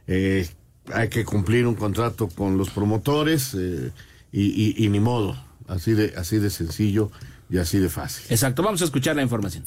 eh, 0.08 0.48
hay 0.94 1.08
que 1.10 1.24
cumplir 1.24 1.68
un 1.68 1.76
contrato 1.76 2.28
con 2.28 2.58
los 2.58 2.70
promotores 2.72 3.54
eh, 3.54 3.92
y, 4.32 4.42
y- 4.48 4.86
y 4.86 4.90
ni 4.90 5.00
modo. 5.00 5.36
Así 5.68 5.94
de, 5.94 6.14
así 6.18 6.40
de 6.40 6.50
sencillo 6.50 7.12
y 7.50 7.58
así 7.58 7.80
de 7.80 7.90
fácil. 7.90 8.26
Exacto, 8.30 8.64
vamos 8.64 8.82
a 8.82 8.86
escuchar 8.86 9.16
la 9.16 9.22
información. 9.22 9.64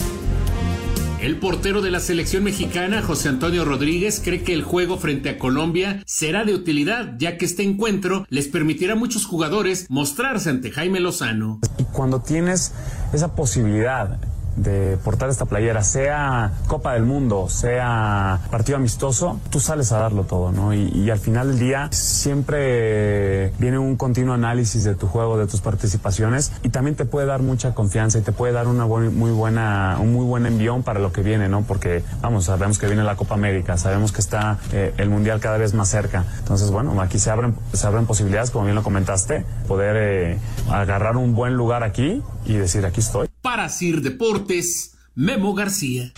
El 1.23 1.37
portero 1.37 1.83
de 1.83 1.93
la 1.93 2.01
selección 2.01 2.43
mexicana, 2.43 3.01
José 3.01 3.29
Antonio 3.29 3.65
Rodríguez, 3.65 4.21
cree 4.25 4.43
que 4.43 4.53
el 4.55 4.65
juego 4.65 4.99
frente 4.99 5.31
a 5.31 5.39
Colombia 5.39 6.03
será 6.05 6.45
de 6.45 6.53
utilidad, 6.53 7.15
ya 7.17 7.39
que 7.39 7.45
este 7.45 7.63
encuentro 7.63 8.27
les 8.29 8.49
permitirá 8.49 8.95
a 8.95 8.97
muchos 8.97 9.25
jugadores 9.25 9.87
mostrarse 9.89 10.51
ante 10.51 10.73
Jaime 10.73 10.99
Lozano. 10.99 11.61
Y 11.79 11.85
cuando 11.85 12.21
tienes 12.21 12.73
esa 13.13 13.37
posibilidad 13.37 14.19
de 14.57 14.99
portar 15.03 15.31
esta 15.31 15.47
playera, 15.47 15.83
sea 15.83 16.53
Copa 16.67 16.95
del 16.95 17.05
Mundo, 17.05 17.49
sea 17.49 18.41
partido 18.51 18.77
amistoso, 18.77 19.41
tú 19.51 19.61
sales 19.61 19.93
a 19.93 19.99
darlo 19.99 20.25
todo, 20.25 20.53
¿no? 20.53 20.73
Y, 20.75 21.11
al 21.13 21.19
final 21.19 21.49
del 21.49 21.59
día 21.59 21.89
siempre 21.91 23.53
viene 23.59 23.79
un 23.79 23.97
continuo 23.97 24.35
análisis 24.35 24.83
de 24.85 24.95
tu 24.95 25.07
juego, 25.07 25.37
de 25.37 25.47
tus 25.47 25.61
participaciones 25.61 26.53
y 26.63 26.71
también 26.71 26.97
te 26.97 27.05
puede 27.05 27.27
dar 27.27 27.43
mucha 27.43 27.75
confianza 27.75 28.19
y 28.19 28.23
te 28.23 28.33
puede 28.33 28.55
dar 28.55 28.67
una 28.67 28.87
muy 28.87 29.31
buena, 29.31 29.99
un 30.01 30.13
muy 30.13 30.25
buen 30.25 30.47
envión 30.47 30.83
para 30.83 31.01
lo 31.01 31.13
que 31.13 31.23
viene, 31.23 31.49
¿no? 31.49 31.63
Porque, 31.63 32.03
vamos, 32.23 32.47
sabemos 32.47 32.79
que 32.79 32.87
viene 32.87 33.05
la 33.05 33.17
Copa 33.17 33.35
América, 33.35 33.77
sabemos 33.77 34.13
que 34.13 34.21
está 34.21 34.59
eh, 34.73 34.95
el 34.97 35.11
Mundial 35.11 35.41
cada 35.41 35.59
vez 35.59 35.75
más 35.75 35.89
cerca. 35.89 36.25
Entonces, 36.39 36.71
bueno, 36.71 36.99
aquí 37.01 37.19
se 37.19 37.31
abren, 37.31 37.55
se 37.73 37.87
abren 37.87 38.07
posibilidades, 38.07 38.51
como 38.51 38.65
bien 38.65 38.75
lo 38.75 38.83
comentaste, 38.83 39.45
poder 39.69 39.97
eh, 39.99 40.39
agarrar 40.71 41.17
un 41.17 41.35
buen 41.35 41.55
lugar 41.55 41.83
aquí 41.83 42.23
y 42.47 42.55
decir, 42.55 42.87
aquí 42.87 43.01
estoy. 43.01 43.32
Para 43.43 43.69
Sir 43.69 44.01
Deportes, 44.03 44.97
Memo 45.17 45.53
García. 45.53 46.13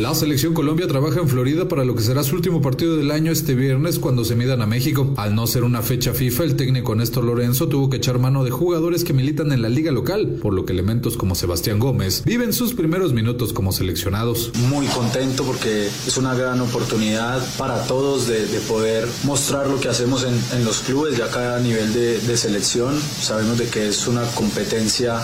La 0.00 0.14
selección 0.14 0.54
Colombia 0.54 0.88
trabaja 0.88 1.20
en 1.20 1.28
Florida 1.28 1.68
para 1.68 1.84
lo 1.84 1.94
que 1.94 2.02
será 2.02 2.22
su 2.22 2.34
último 2.34 2.62
partido 2.62 2.96
del 2.96 3.10
año 3.10 3.30
este 3.30 3.54
viernes 3.54 3.98
cuando 3.98 4.24
se 4.24 4.34
midan 4.34 4.62
a 4.62 4.66
México. 4.66 5.12
Al 5.18 5.34
no 5.34 5.46
ser 5.46 5.62
una 5.62 5.82
fecha 5.82 6.14
FIFA, 6.14 6.44
el 6.44 6.56
técnico 6.56 6.94
Néstor 6.94 7.22
Lorenzo 7.22 7.68
tuvo 7.68 7.90
que 7.90 7.98
echar 7.98 8.18
mano 8.18 8.42
de 8.42 8.50
jugadores 8.50 9.04
que 9.04 9.12
militan 9.12 9.52
en 9.52 9.60
la 9.60 9.68
liga 9.68 9.92
local, 9.92 10.38
por 10.40 10.54
lo 10.54 10.64
que 10.64 10.72
elementos 10.72 11.18
como 11.18 11.34
Sebastián 11.34 11.78
Gómez 11.78 12.22
viven 12.24 12.54
sus 12.54 12.72
primeros 12.72 13.12
minutos 13.12 13.52
como 13.52 13.72
seleccionados. 13.72 14.52
Muy 14.70 14.86
contento 14.86 15.44
porque 15.44 15.88
es 16.06 16.16
una 16.16 16.34
gran 16.34 16.62
oportunidad 16.62 17.46
para 17.58 17.84
todos 17.84 18.26
de, 18.26 18.46
de 18.46 18.60
poder 18.60 19.06
mostrar 19.24 19.66
lo 19.66 19.78
que 19.80 19.88
hacemos 19.88 20.24
en, 20.24 20.64
los 20.64 20.78
clubes, 20.78 21.18
ya 21.18 21.26
acá 21.26 21.56
a 21.56 21.60
nivel 21.60 21.92
de, 21.92 22.18
de 22.18 22.36
selección. 22.38 22.98
Sabemos 23.20 23.58
de 23.58 23.66
que 23.66 23.88
es 23.88 24.06
una 24.06 24.22
competencia 24.28 25.20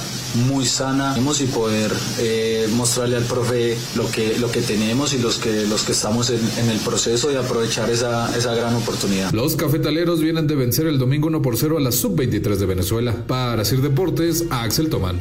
muy 0.50 0.66
sana 0.66 1.16
y 1.16 1.46
poder 1.46 1.92
eh, 2.18 2.68
mostrarle 2.74 3.16
al 3.16 3.24
profe 3.24 3.76
lo 3.94 4.10
que, 4.10 4.38
lo 4.38 4.50
que 4.50 4.65
tenemos 4.66 5.12
y 5.14 5.18
los 5.18 5.38
que, 5.38 5.66
los 5.66 5.82
que 5.84 5.92
estamos 5.92 6.30
en, 6.30 6.40
en 6.58 6.70
el 6.70 6.78
proceso 6.80 7.30
y 7.32 7.36
aprovechar 7.36 7.88
esa, 7.90 8.36
esa 8.36 8.54
gran 8.54 8.74
oportunidad. 8.74 9.32
Los 9.32 9.56
cafetaleros 9.56 10.20
vienen 10.20 10.46
de 10.46 10.54
vencer 10.56 10.86
el 10.86 10.98
domingo 10.98 11.28
1 11.28 11.42
por 11.42 11.56
0 11.56 11.78
a 11.78 11.80
la 11.80 11.92
sub-23 11.92 12.56
de 12.56 12.66
Venezuela. 12.66 13.26
Para 13.26 13.64
Sir 13.64 13.80
Deportes, 13.80 14.44
Axel 14.50 14.88
Tomán. 14.90 15.20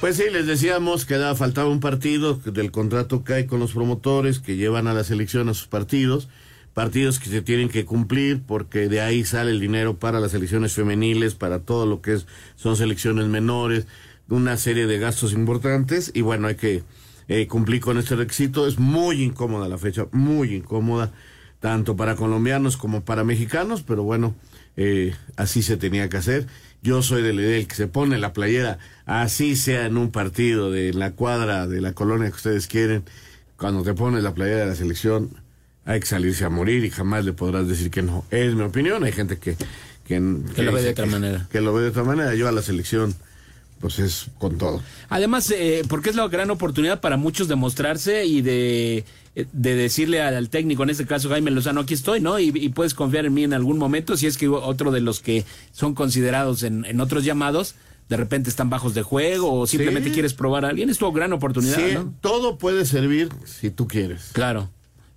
Pues 0.00 0.16
sí, 0.16 0.24
les 0.32 0.46
decíamos 0.46 1.04
que 1.04 1.18
da- 1.18 1.34
faltaba 1.34 1.68
un 1.68 1.80
partido 1.80 2.34
del 2.44 2.70
contrato 2.70 3.22
que 3.22 3.34
hay 3.34 3.46
con 3.46 3.60
los 3.60 3.72
promotores 3.72 4.38
que 4.38 4.56
llevan 4.56 4.86
a 4.86 4.94
la 4.94 5.04
selección 5.04 5.48
a 5.50 5.54
sus 5.54 5.66
partidos, 5.66 6.28
partidos 6.72 7.18
que 7.18 7.28
se 7.28 7.42
tienen 7.42 7.68
que 7.68 7.84
cumplir 7.84 8.40
porque 8.46 8.88
de 8.88 9.02
ahí 9.02 9.24
sale 9.24 9.50
el 9.50 9.60
dinero 9.60 9.98
para 9.98 10.18
las 10.18 10.30
selecciones 10.30 10.72
femeniles, 10.72 11.34
para 11.34 11.58
todo 11.60 11.84
lo 11.84 12.00
que 12.00 12.14
es, 12.14 12.26
son 12.56 12.76
selecciones 12.76 13.26
menores, 13.26 13.86
una 14.30 14.56
serie 14.56 14.86
de 14.86 14.98
gastos 14.98 15.34
importantes 15.34 16.12
y 16.14 16.22
bueno, 16.22 16.48
hay 16.48 16.54
que 16.54 16.82
eh, 17.30 17.46
cumplir 17.46 17.80
con 17.80 17.96
este 17.96 18.16
requisito. 18.16 18.66
Es 18.66 18.80
muy 18.80 19.22
incómoda 19.22 19.68
la 19.68 19.78
fecha, 19.78 20.06
muy 20.10 20.56
incómoda, 20.56 21.12
tanto 21.60 21.96
para 21.96 22.16
colombianos 22.16 22.76
como 22.76 23.04
para 23.04 23.22
mexicanos, 23.22 23.84
pero 23.86 24.02
bueno, 24.02 24.34
eh, 24.76 25.14
así 25.36 25.62
se 25.62 25.76
tenía 25.76 26.08
que 26.08 26.16
hacer. 26.16 26.48
Yo 26.82 27.02
soy 27.02 27.22
del 27.22 27.36
del 27.36 27.68
que 27.68 27.76
se 27.76 27.86
pone 27.86 28.18
la 28.18 28.32
playera, 28.32 28.78
así 29.06 29.54
sea 29.54 29.86
en 29.86 29.96
un 29.96 30.10
partido 30.10 30.72
de 30.72 30.92
la 30.92 31.12
cuadra 31.12 31.68
de 31.68 31.80
la 31.80 31.92
colonia 31.92 32.28
que 32.30 32.36
ustedes 32.36 32.66
quieren, 32.66 33.04
cuando 33.56 33.84
te 33.84 33.94
pones 33.94 34.24
la 34.24 34.34
playera 34.34 34.60
de 34.62 34.66
la 34.66 34.74
selección, 34.74 35.30
hay 35.84 36.00
que 36.00 36.06
salirse 36.06 36.44
a 36.44 36.50
morir 36.50 36.84
y 36.84 36.90
jamás 36.90 37.24
le 37.24 37.32
podrás 37.32 37.68
decir 37.68 37.92
que 37.92 38.02
no. 38.02 38.24
Es 38.32 38.54
mi 38.54 38.62
opinión, 38.62 39.04
hay 39.04 39.12
gente 39.12 39.38
que... 39.38 39.54
Que, 40.04 40.20
Que 40.56 40.62
lo 40.64 40.72
ve 40.72 40.82
de 40.82 40.90
otra 40.90 41.06
manera. 41.06 41.46
Que 41.52 41.60
lo 41.60 41.72
ve 41.72 41.82
de 41.82 41.88
otra 41.90 42.02
manera. 42.02 42.34
Yo 42.34 42.48
a 42.48 42.52
la 42.52 42.62
selección, 42.62 43.14
pues 43.80 43.98
es 43.98 44.26
con 44.38 44.58
todo. 44.58 44.82
Además, 45.08 45.50
eh, 45.50 45.82
porque 45.88 46.10
es 46.10 46.16
la 46.16 46.28
gran 46.28 46.50
oportunidad 46.50 47.00
para 47.00 47.16
muchos 47.16 47.48
de 47.48 47.56
mostrarse 47.56 48.26
y 48.26 48.42
de, 48.42 49.04
eh, 49.34 49.46
de 49.52 49.74
decirle 49.74 50.20
al, 50.20 50.34
al 50.36 50.50
técnico, 50.50 50.82
en 50.82 50.90
este 50.90 51.06
caso 51.06 51.30
Jaime 51.30 51.50
Lozano, 51.50 51.80
aquí 51.80 51.94
estoy, 51.94 52.20
¿no? 52.20 52.38
Y, 52.38 52.48
y 52.54 52.68
puedes 52.68 52.92
confiar 52.94 53.24
en 53.26 53.34
mí 53.34 53.42
en 53.44 53.54
algún 53.54 53.78
momento, 53.78 54.16
si 54.16 54.26
es 54.26 54.36
que 54.36 54.48
otro 54.48 54.90
de 54.90 55.00
los 55.00 55.20
que 55.20 55.44
son 55.72 55.94
considerados 55.94 56.62
en, 56.62 56.84
en 56.84 57.00
otros 57.00 57.24
llamados, 57.24 57.74
de 58.10 58.16
repente 58.16 58.50
están 58.50 58.68
bajos 58.70 58.92
de 58.92 59.02
juego 59.02 59.52
o 59.54 59.66
simplemente 59.66 60.08
Sí. 60.10 60.14
quieres 60.14 60.34
probar 60.34 60.64
a 60.64 60.68
alguien, 60.68 60.90
es 60.90 60.98
tu 60.98 61.10
gran 61.12 61.32
oportunidad, 61.32 61.76
Sí, 61.76 61.94
¿no? 61.94 62.12
todo 62.20 62.58
puede 62.58 62.84
servir 62.84 63.28
si 63.46 63.70
tú 63.70 63.88
quieres. 63.88 64.30
Claro. 64.32 64.68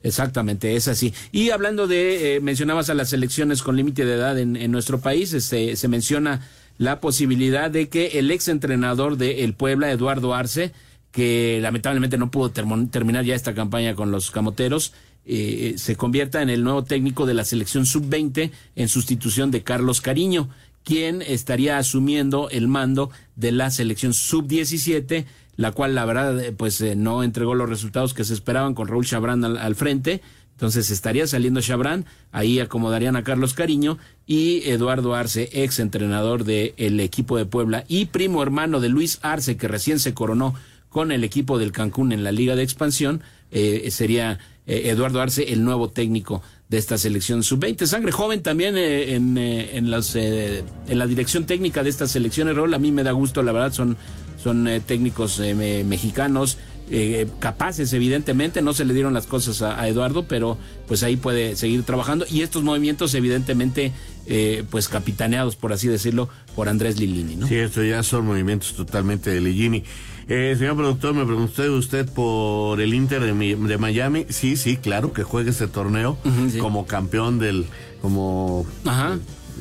Exactamente, 0.03 0.75
es 0.75 0.87
así. 0.89 1.13
Y 1.31 1.51
hablando 1.51 1.87
de, 1.87 2.35
eh, 2.35 2.39
mencionabas 2.41 2.89
a 2.89 2.93
las 2.93 3.09
selecciones 3.09 3.63
con 3.63 3.77
límite 3.77 4.03
de 4.05 4.15
edad 4.15 4.37
en, 4.37 4.57
en 4.57 4.69
nuestro 4.69 4.99
país, 4.99 5.33
este, 5.33 5.75
se 5.77 5.87
menciona 5.87 6.41
la 6.77 6.99
posibilidad 6.99 7.69
de 7.69 7.89
que 7.89 8.19
el 8.19 8.31
ex 8.31 8.47
entrenador 8.47 9.17
de 9.17 9.43
El 9.43 9.53
Puebla, 9.53 9.91
Eduardo 9.91 10.33
Arce, 10.33 10.71
que 11.11 11.59
lamentablemente 11.61 12.17
no 12.17 12.31
pudo 12.31 12.51
terminar 12.51 13.23
ya 13.23 13.35
esta 13.35 13.53
campaña 13.53 13.95
con 13.95 14.11
los 14.11 14.31
camoteros, 14.31 14.93
eh, 15.25 15.75
se 15.77 15.95
convierta 15.95 16.41
en 16.41 16.49
el 16.49 16.63
nuevo 16.63 16.83
técnico 16.83 17.25
de 17.25 17.33
la 17.33 17.45
selección 17.45 17.85
sub-20 17.85 18.51
en 18.75 18.87
sustitución 18.89 19.51
de 19.51 19.63
Carlos 19.63 20.01
Cariño, 20.01 20.49
quien 20.83 21.21
estaría 21.21 21.77
asumiendo 21.77 22.49
el 22.49 22.67
mando 22.67 23.09
de 23.35 23.51
la 23.53 23.71
selección 23.71 24.13
sub-17, 24.13 25.25
la 25.55 25.71
cual 25.71 25.95
la 25.95 26.05
verdad 26.05 26.43
eh, 26.43 26.51
pues 26.51 26.81
eh, 26.81 26.95
no 26.95 27.23
entregó 27.23 27.55
los 27.55 27.69
resultados 27.69 28.13
que 28.13 28.23
se 28.23 28.33
esperaban 28.33 28.73
con 28.73 28.87
Raúl 28.87 29.05
Chabrán 29.05 29.45
al, 29.45 29.57
al 29.57 29.75
frente. 29.75 30.21
Entonces 30.63 30.91
estaría 30.91 31.27
saliendo 31.27 31.59
Chabrán, 31.59 32.05
ahí 32.31 32.61
acomodarían 32.61 33.17
a 33.17 33.23
Carlos 33.25 33.53
Cariño 33.53 33.97
y 34.25 34.61
Eduardo 34.69 35.13
Arce, 35.13 35.49
ex 35.51 35.79
entrenador 35.79 36.45
del 36.45 37.01
equipo 37.01 37.35
de 37.37 37.45
Puebla 37.45 37.83
y 37.89 38.05
primo 38.05 38.41
hermano 38.41 38.79
de 38.79 38.87
Luis 38.87 39.19
Arce, 39.23 39.57
que 39.57 39.67
recién 39.67 39.99
se 39.99 40.13
coronó 40.13 40.55
con 40.87 41.11
el 41.11 41.25
equipo 41.25 41.59
del 41.59 41.73
Cancún 41.73 42.13
en 42.13 42.23
la 42.23 42.31
Liga 42.31 42.55
de 42.55 42.63
Expansión, 42.63 43.19
eh, 43.51 43.89
sería 43.91 44.39
eh, 44.65 44.83
Eduardo 44.85 45.19
Arce 45.21 45.51
el 45.51 45.65
nuevo 45.65 45.89
técnico 45.89 46.41
de 46.69 46.77
esta 46.77 46.97
selección 46.97 47.43
sub-20. 47.43 47.85
Sangre 47.85 48.13
joven 48.13 48.41
también 48.41 48.77
eh, 48.77 49.15
en, 49.15 49.37
eh, 49.37 49.71
en, 49.75 49.91
las, 49.91 50.15
eh, 50.15 50.63
en 50.87 50.97
la 50.97 51.07
dirección 51.07 51.45
técnica 51.45 51.83
de 51.83 51.89
estas 51.89 52.11
selecciones, 52.11 52.55
Raúl. 52.55 52.73
A 52.73 52.79
mí 52.79 52.93
me 52.93 53.03
da 53.03 53.11
gusto, 53.11 53.43
la 53.43 53.51
verdad, 53.51 53.73
son, 53.73 53.97
son 54.41 54.65
técnicos 54.87 55.39
me- 55.39 55.83
mexicanos. 55.83 56.57
Eh, 56.95 57.27
capaces 57.39 57.91
evidentemente 57.93 58.61
no 58.61 58.71
se 58.73 58.85
le 58.85 58.93
dieron 58.93 59.15
las 59.15 59.25
cosas 59.25 59.63
a, 59.63 59.81
a 59.81 59.87
Eduardo 59.87 60.27
pero 60.27 60.59
pues 60.87 61.01
ahí 61.01 61.17
puede 61.17 61.55
seguir 61.55 61.81
trabajando 61.83 62.23
y 62.29 62.41
estos 62.43 62.61
movimientos 62.63 63.15
evidentemente 63.15 63.91
eh, 64.27 64.63
pues 64.69 64.89
capitaneados 64.89 65.55
por 65.55 65.73
así 65.73 65.87
decirlo 65.87 66.29
por 66.55 66.69
Andrés 66.69 66.99
Lilini 66.99 67.35
¿no? 67.35 67.47
Sí, 67.47 67.55
esto 67.55 67.83
ya 67.83 68.03
son 68.03 68.27
movimientos 68.27 68.73
totalmente 68.75 69.31
de 69.31 69.41
Ligini. 69.41 69.83
Eh, 70.29 70.55
señor 70.57 70.75
productor, 70.77 71.13
me 71.15 71.25
preguntó 71.25 71.63
usted 71.73 72.07
por 72.07 72.79
el 72.79 72.93
Inter 72.93 73.21
de, 73.23 73.33
Mi- 73.33 73.55
de 73.55 73.77
Miami. 73.77 74.25
Sí, 74.29 74.55
sí, 74.55 74.77
claro 74.77 75.11
que 75.11 75.23
juegue 75.23 75.49
este 75.49 75.67
torneo 75.67 76.17
como 76.61 76.85
campeón 76.85 77.39
del, 77.39 77.65
como 78.01 78.65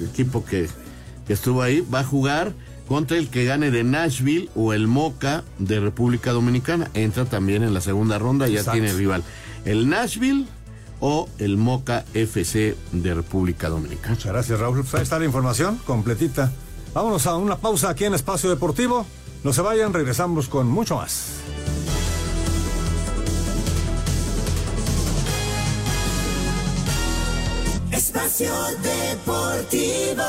equipo 0.05 0.45
que, 0.45 0.69
que 1.27 1.33
estuvo 1.33 1.63
ahí. 1.63 1.83
Va 1.93 2.01
a 2.01 2.05
jugar 2.05 2.53
contra 2.93 3.17
el 3.17 3.31
que 3.31 3.47
gane 3.47 3.71
de 3.71 3.85
Nashville 3.85 4.51
o 4.55 4.75
el 4.75 4.87
Moca 4.87 5.45
de 5.59 5.81
República 5.81 6.31
Dominicana. 6.31 6.91
Entra 6.93 7.25
también 7.25 7.63
en 7.63 7.73
la 7.73 7.81
segunda 7.81 8.19
ronda, 8.19 8.49
ya 8.49 8.59
Exacto. 8.59 8.73
tiene 8.73 8.93
rival. 8.93 9.25
El 9.65 9.89
Nashville 9.89 10.45
o 11.01 11.27
el 11.39 11.57
Moca 11.57 12.05
FC 12.13 12.77
de 12.93 13.15
República 13.15 13.71
Dominicana. 13.71 14.11
Muchas 14.11 14.31
gracias, 14.31 14.61
Raúl. 14.61 14.81
Pues 14.83 14.95
ahí 14.95 15.03
está 15.05 15.19
la 15.19 15.25
información 15.25 15.81
completita. 15.87 16.53
Vámonos 16.93 17.27
a 17.27 17.37
una 17.37 17.57
pausa 17.57 17.89
aquí 17.89 18.05
en 18.05 18.13
Espacio 18.13 18.51
Deportivo. 18.51 19.07
No 19.43 19.55
se 19.55 19.63
vayan, 19.63 19.95
regresamos 19.95 20.49
con 20.49 20.67
mucho 20.67 20.97
más. 20.97 21.29
Espacio 27.91 28.53
Deportivo. 28.83 30.23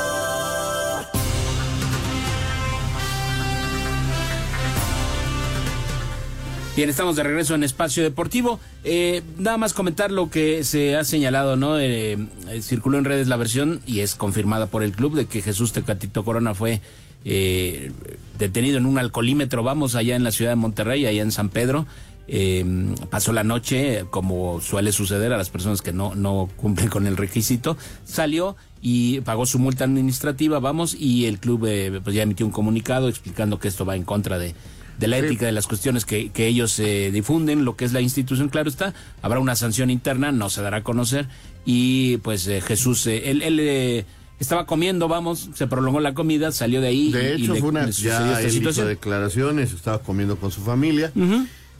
Bien, 6.76 6.90
estamos 6.90 7.14
de 7.14 7.22
regreso 7.22 7.54
en 7.54 7.62
Espacio 7.62 8.02
Deportivo. 8.02 8.58
Eh, 8.82 9.22
nada 9.38 9.56
más 9.58 9.72
comentar 9.74 10.10
lo 10.10 10.28
que 10.28 10.64
se 10.64 10.96
ha 10.96 11.04
señalado, 11.04 11.54
¿no? 11.54 11.78
Eh, 11.78 12.18
eh, 12.48 12.62
circuló 12.62 12.98
en 12.98 13.04
redes 13.04 13.28
la 13.28 13.36
versión 13.36 13.80
y 13.86 14.00
es 14.00 14.16
confirmada 14.16 14.66
por 14.66 14.82
el 14.82 14.90
club 14.90 15.14
de 15.14 15.26
que 15.26 15.40
Jesús 15.40 15.72
Tecatito 15.72 16.24
Corona 16.24 16.52
fue 16.52 16.80
eh, 17.24 17.92
detenido 18.40 18.78
en 18.78 18.86
un 18.86 18.98
alcoholímetro, 18.98 19.62
vamos, 19.62 19.94
allá 19.94 20.16
en 20.16 20.24
la 20.24 20.32
ciudad 20.32 20.50
de 20.50 20.56
Monterrey, 20.56 21.06
allá 21.06 21.22
en 21.22 21.30
San 21.30 21.48
Pedro. 21.48 21.86
eh, 22.26 22.64
pasó 23.10 23.32
la 23.32 23.44
noche, 23.44 24.06
como 24.10 24.60
suele 24.60 24.90
suceder 24.92 25.32
a 25.32 25.36
las 25.36 25.50
personas 25.50 25.80
que 25.80 25.92
no, 25.92 26.14
no 26.14 26.48
cumplen 26.56 26.88
con 26.88 27.06
el 27.06 27.16
requisito, 27.16 27.76
salió 28.04 28.56
y 28.82 29.20
pagó 29.20 29.46
su 29.46 29.58
multa 29.58 29.84
administrativa, 29.84 30.58
vamos, 30.58 30.94
y 30.98 31.26
el 31.26 31.38
club 31.38 31.66
eh, 31.66 32.00
pues 32.02 32.16
ya 32.16 32.22
emitió 32.22 32.44
un 32.46 32.52
comunicado 32.52 33.08
explicando 33.08 33.58
que 33.58 33.68
esto 33.68 33.84
va 33.84 33.94
en 33.94 34.04
contra 34.04 34.38
de, 34.38 34.54
de 34.98 35.08
la 35.08 35.18
ética, 35.18 35.46
de 35.46 35.52
las 35.52 35.66
cuestiones 35.66 36.04
que, 36.04 36.30
que 36.30 36.46
ellos 36.46 36.78
eh, 36.78 37.10
difunden, 37.12 37.64
lo 37.64 37.76
que 37.76 37.84
es 37.84 37.92
la 37.92 38.00
institución, 38.00 38.48
claro 38.48 38.68
está, 38.68 38.94
habrá 39.22 39.40
una 39.40 39.56
sanción 39.56 39.90
interna, 39.90 40.32
no 40.32 40.50
se 40.50 40.62
dará 40.62 40.78
a 40.78 40.82
conocer, 40.82 41.26
y 41.64 42.18
pues 42.18 42.46
eh, 42.46 42.60
Jesús, 42.60 43.06
eh, 43.06 43.30
él, 43.30 43.42
él 43.42 43.58
eh, 43.60 44.04
estaba 44.38 44.66
comiendo, 44.66 45.08
vamos, 45.08 45.48
se 45.54 45.66
prolongó 45.66 46.00
la 46.00 46.14
comida, 46.14 46.52
salió 46.52 46.80
de 46.80 46.88
ahí. 46.88 47.10
De 47.12 47.30
y- 47.38 47.42
hecho, 47.42 47.52
y 47.52 47.54
le- 47.54 47.60
fue 47.60 47.68
una, 47.70 47.88
ya 47.90 48.40
él 48.40 48.66
hizo 48.68 48.84
declaraciones, 48.86 49.72
estaba 49.72 49.98
comiendo 50.00 50.36
con 50.36 50.50
su 50.50 50.60
familia, 50.62 51.12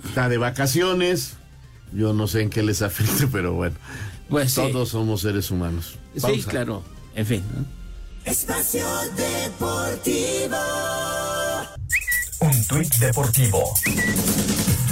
está 0.05 0.29
de 0.29 0.39
vacaciones, 0.39 1.35
yo 1.93 2.12
no 2.12 2.27
sé 2.27 2.43
en 2.43 2.51
qué 2.51 2.62
les 2.62 2.83
afecte, 2.83 3.27
pero 3.33 3.53
bueno, 3.55 3.77
Pues 4.29 4.53
sí. 4.53 4.61
todos 4.73 4.89
somos 4.89 5.21
seres 5.21 5.51
humanos. 5.51 5.97
Sí, 6.17 6.43
claro, 6.49 6.83
en 7.15 7.27
fin. 7.27 7.43
¿no? 7.57 7.65
Espacio 8.25 8.87
Deportivo. 9.17 10.57
Un 12.65 12.69
tuit 12.69 12.95
deportivo. 12.97 13.75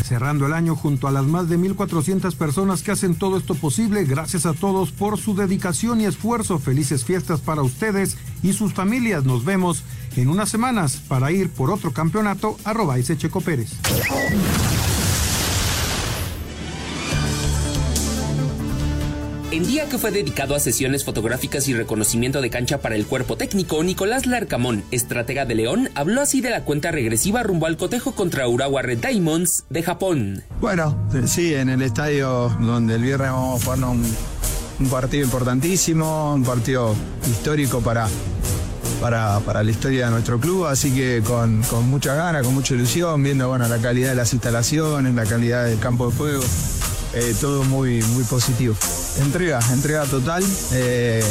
Cerrando 0.05 0.45
el 0.45 0.53
año 0.53 0.77
junto 0.77 1.09
a 1.09 1.11
las 1.11 1.25
más 1.25 1.49
de 1.49 1.59
1.400 1.59 2.37
personas 2.37 2.83
que 2.83 2.91
hacen 2.91 3.15
todo 3.15 3.39
esto 3.39 3.55
posible, 3.55 4.05
gracias 4.05 4.45
a 4.45 4.53
todos 4.53 4.93
por 4.93 5.19
su 5.19 5.35
dedicación 5.35 6.01
y 6.03 6.05
esfuerzo. 6.05 6.59
Felices 6.59 7.05
fiestas 7.05 7.41
para 7.41 7.63
ustedes 7.63 8.19
y 8.43 8.53
sus 8.53 8.75
familias. 8.75 9.25
Nos 9.25 9.47
vemos 9.47 9.85
en 10.17 10.29
unas 10.29 10.51
semanas 10.51 10.97
para 11.09 11.33
ir 11.33 11.49
por 11.51 11.71
otro 11.71 11.93
campeonato. 11.93 12.59
Arroba 12.65 12.97
Pérez. 13.43 13.71
En 19.53 19.67
día 19.67 19.87
que 19.87 19.99
fue 19.99 20.11
dedicado 20.11 20.55
a 20.55 20.61
sesiones 20.61 21.05
fotográficas 21.05 21.69
y 21.69 21.75
reconocimiento 21.75 22.41
de 22.41 22.49
cancha 22.49 22.79
para 22.81 22.97
el 22.97 23.05
cuerpo 23.05 23.37
técnico, 23.37 23.85
Nicolás 23.85 24.25
Larcamón, 24.25 24.83
estratega 24.91 25.45
de 25.45 25.55
León, 25.55 25.91
habló 25.95 26.23
así 26.23 26.41
de 26.41 26.49
la 26.49 26.65
cuenta 26.65 26.91
regresiva 26.91 27.43
rumbo 27.43 27.67
al 27.67 27.77
cotejo 27.77 28.15
contra 28.15 28.49
Urawa 28.49 28.81
Red 28.81 29.05
Diamonds 29.07 29.65
de 29.69 29.83
Japón. 29.83 30.43
Bueno, 30.59 30.97
sí, 31.27 31.53
en 31.53 31.69
el 31.69 31.83
estadio 31.83 32.49
donde 32.61 32.95
el 32.95 33.03
viernes 33.03 33.31
vamos 33.31 33.61
a 33.61 33.65
jugar 33.67 33.91
un, 33.91 34.17
un 34.81 34.89
partido 34.89 35.23
importantísimo, 35.23 36.33
un 36.33 36.45
partido 36.45 36.97
histórico 37.31 37.83
para, 37.83 38.09
para, 39.03 39.39
para 39.41 39.63
la 39.63 39.71
historia 39.71 40.07
de 40.07 40.13
nuestro 40.13 40.41
club, 40.41 40.65
así 40.65 40.95
que 40.95 41.21
con, 41.23 41.63
con 41.65 41.91
mucha 41.91 42.15
gana, 42.15 42.41
con 42.41 42.55
mucha 42.55 42.73
ilusión, 42.73 43.23
viendo 43.23 43.49
bueno, 43.51 43.69
la 43.69 43.77
calidad 43.77 44.09
de 44.09 44.17
las 44.17 44.33
instalaciones, 44.33 45.15
la 45.15 45.27
calidad 45.27 45.67
del 45.67 45.79
campo 45.79 46.11
de 46.11 46.17
juego, 46.17 46.43
eh, 47.15 47.35
todo 47.41 47.65
muy, 47.65 48.03
muy 48.03 48.25
positivo. 48.25 48.75
Entrega, 49.21 49.61
entrega 49.73 50.05
total, 50.05 50.45
eh, 50.73 51.23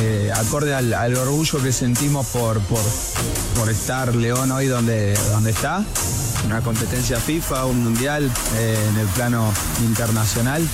eh, 0.00 0.32
acorde 0.34 0.74
al, 0.74 0.92
al 0.92 1.16
orgullo 1.16 1.62
que 1.62 1.72
sentimos 1.72 2.26
por, 2.26 2.58
por, 2.60 2.82
por 3.56 3.70
estar 3.70 4.14
León 4.14 4.50
hoy 4.50 4.66
donde, 4.66 5.14
donde 5.30 5.50
está, 5.50 5.84
una 6.44 6.60
competencia 6.60 7.18
FIFA, 7.18 7.66
un 7.66 7.84
mundial 7.84 8.30
en 8.58 8.98
el 8.98 9.06
plano 9.08 9.52
internacional. 9.84 10.66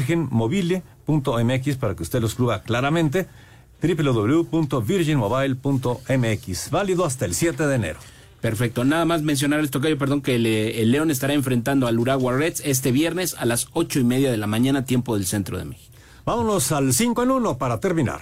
Virginmobile.mx 1.08 1.78
para 1.78 1.96
que 1.96 2.04
usted 2.04 2.22
lo 2.22 2.28
escriba 2.28 2.62
claramente. 2.62 3.26
www.virginmobile.mx. 3.82 6.70
Válido 6.72 7.06
hasta 7.06 7.26
el 7.26 7.34
7 7.34 7.68
de 7.68 7.76
enero. 7.76 8.00
Perfecto. 8.42 8.84
Nada 8.86 9.06
más 9.06 9.24
mencionar 9.24 9.60
esto, 9.62 9.80
Tocayo, 9.80 9.98
perdón, 9.98 10.22
que 10.22 10.36
el, 10.36 10.46
el 10.46 10.92
León 10.92 11.10
estará 11.10 11.34
enfrentando 11.34 11.88
al 11.88 11.98
Urawa 11.98 12.34
Reds 12.34 12.62
este 12.66 12.92
viernes 12.92 13.36
a 13.40 13.46
las 13.46 13.70
ocho 13.74 14.00
y 14.00 14.04
media 14.04 14.30
de 14.30 14.38
la 14.38 14.46
mañana, 14.48 14.86
tiempo 14.86 15.16
del 15.16 15.26
centro 15.26 15.58
de 15.58 15.66
México. 15.66 15.96
Vámonos 16.24 16.72
al 16.72 16.94
5 16.94 17.24
en 17.24 17.32
1 17.32 17.58
para 17.58 17.80
terminar. 17.80 18.22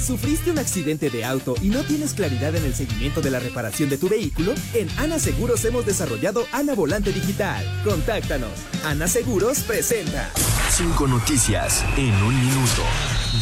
¿Sufriste 0.00 0.50
un 0.50 0.58
accidente 0.58 1.10
de 1.10 1.24
auto 1.24 1.54
y 1.60 1.68
no 1.68 1.82
tienes 1.84 2.14
claridad 2.14 2.54
en 2.56 2.64
el 2.64 2.74
seguimiento 2.74 3.20
de 3.20 3.30
la 3.30 3.38
reparación 3.38 3.90
de 3.90 3.98
tu 3.98 4.08
vehículo? 4.08 4.54
En 4.72 4.88
Ana 4.98 5.18
Seguros 5.18 5.64
hemos 5.64 5.84
desarrollado 5.84 6.46
Ana 6.52 6.74
Volante 6.74 7.12
Digital. 7.12 7.64
Contáctanos. 7.84 8.50
Ana 8.84 9.06
Seguros 9.06 9.60
presenta. 9.60 10.30
Cinco 10.70 11.06
noticias 11.06 11.84
en 11.96 12.14
un 12.14 12.34
minuto. 12.34 12.82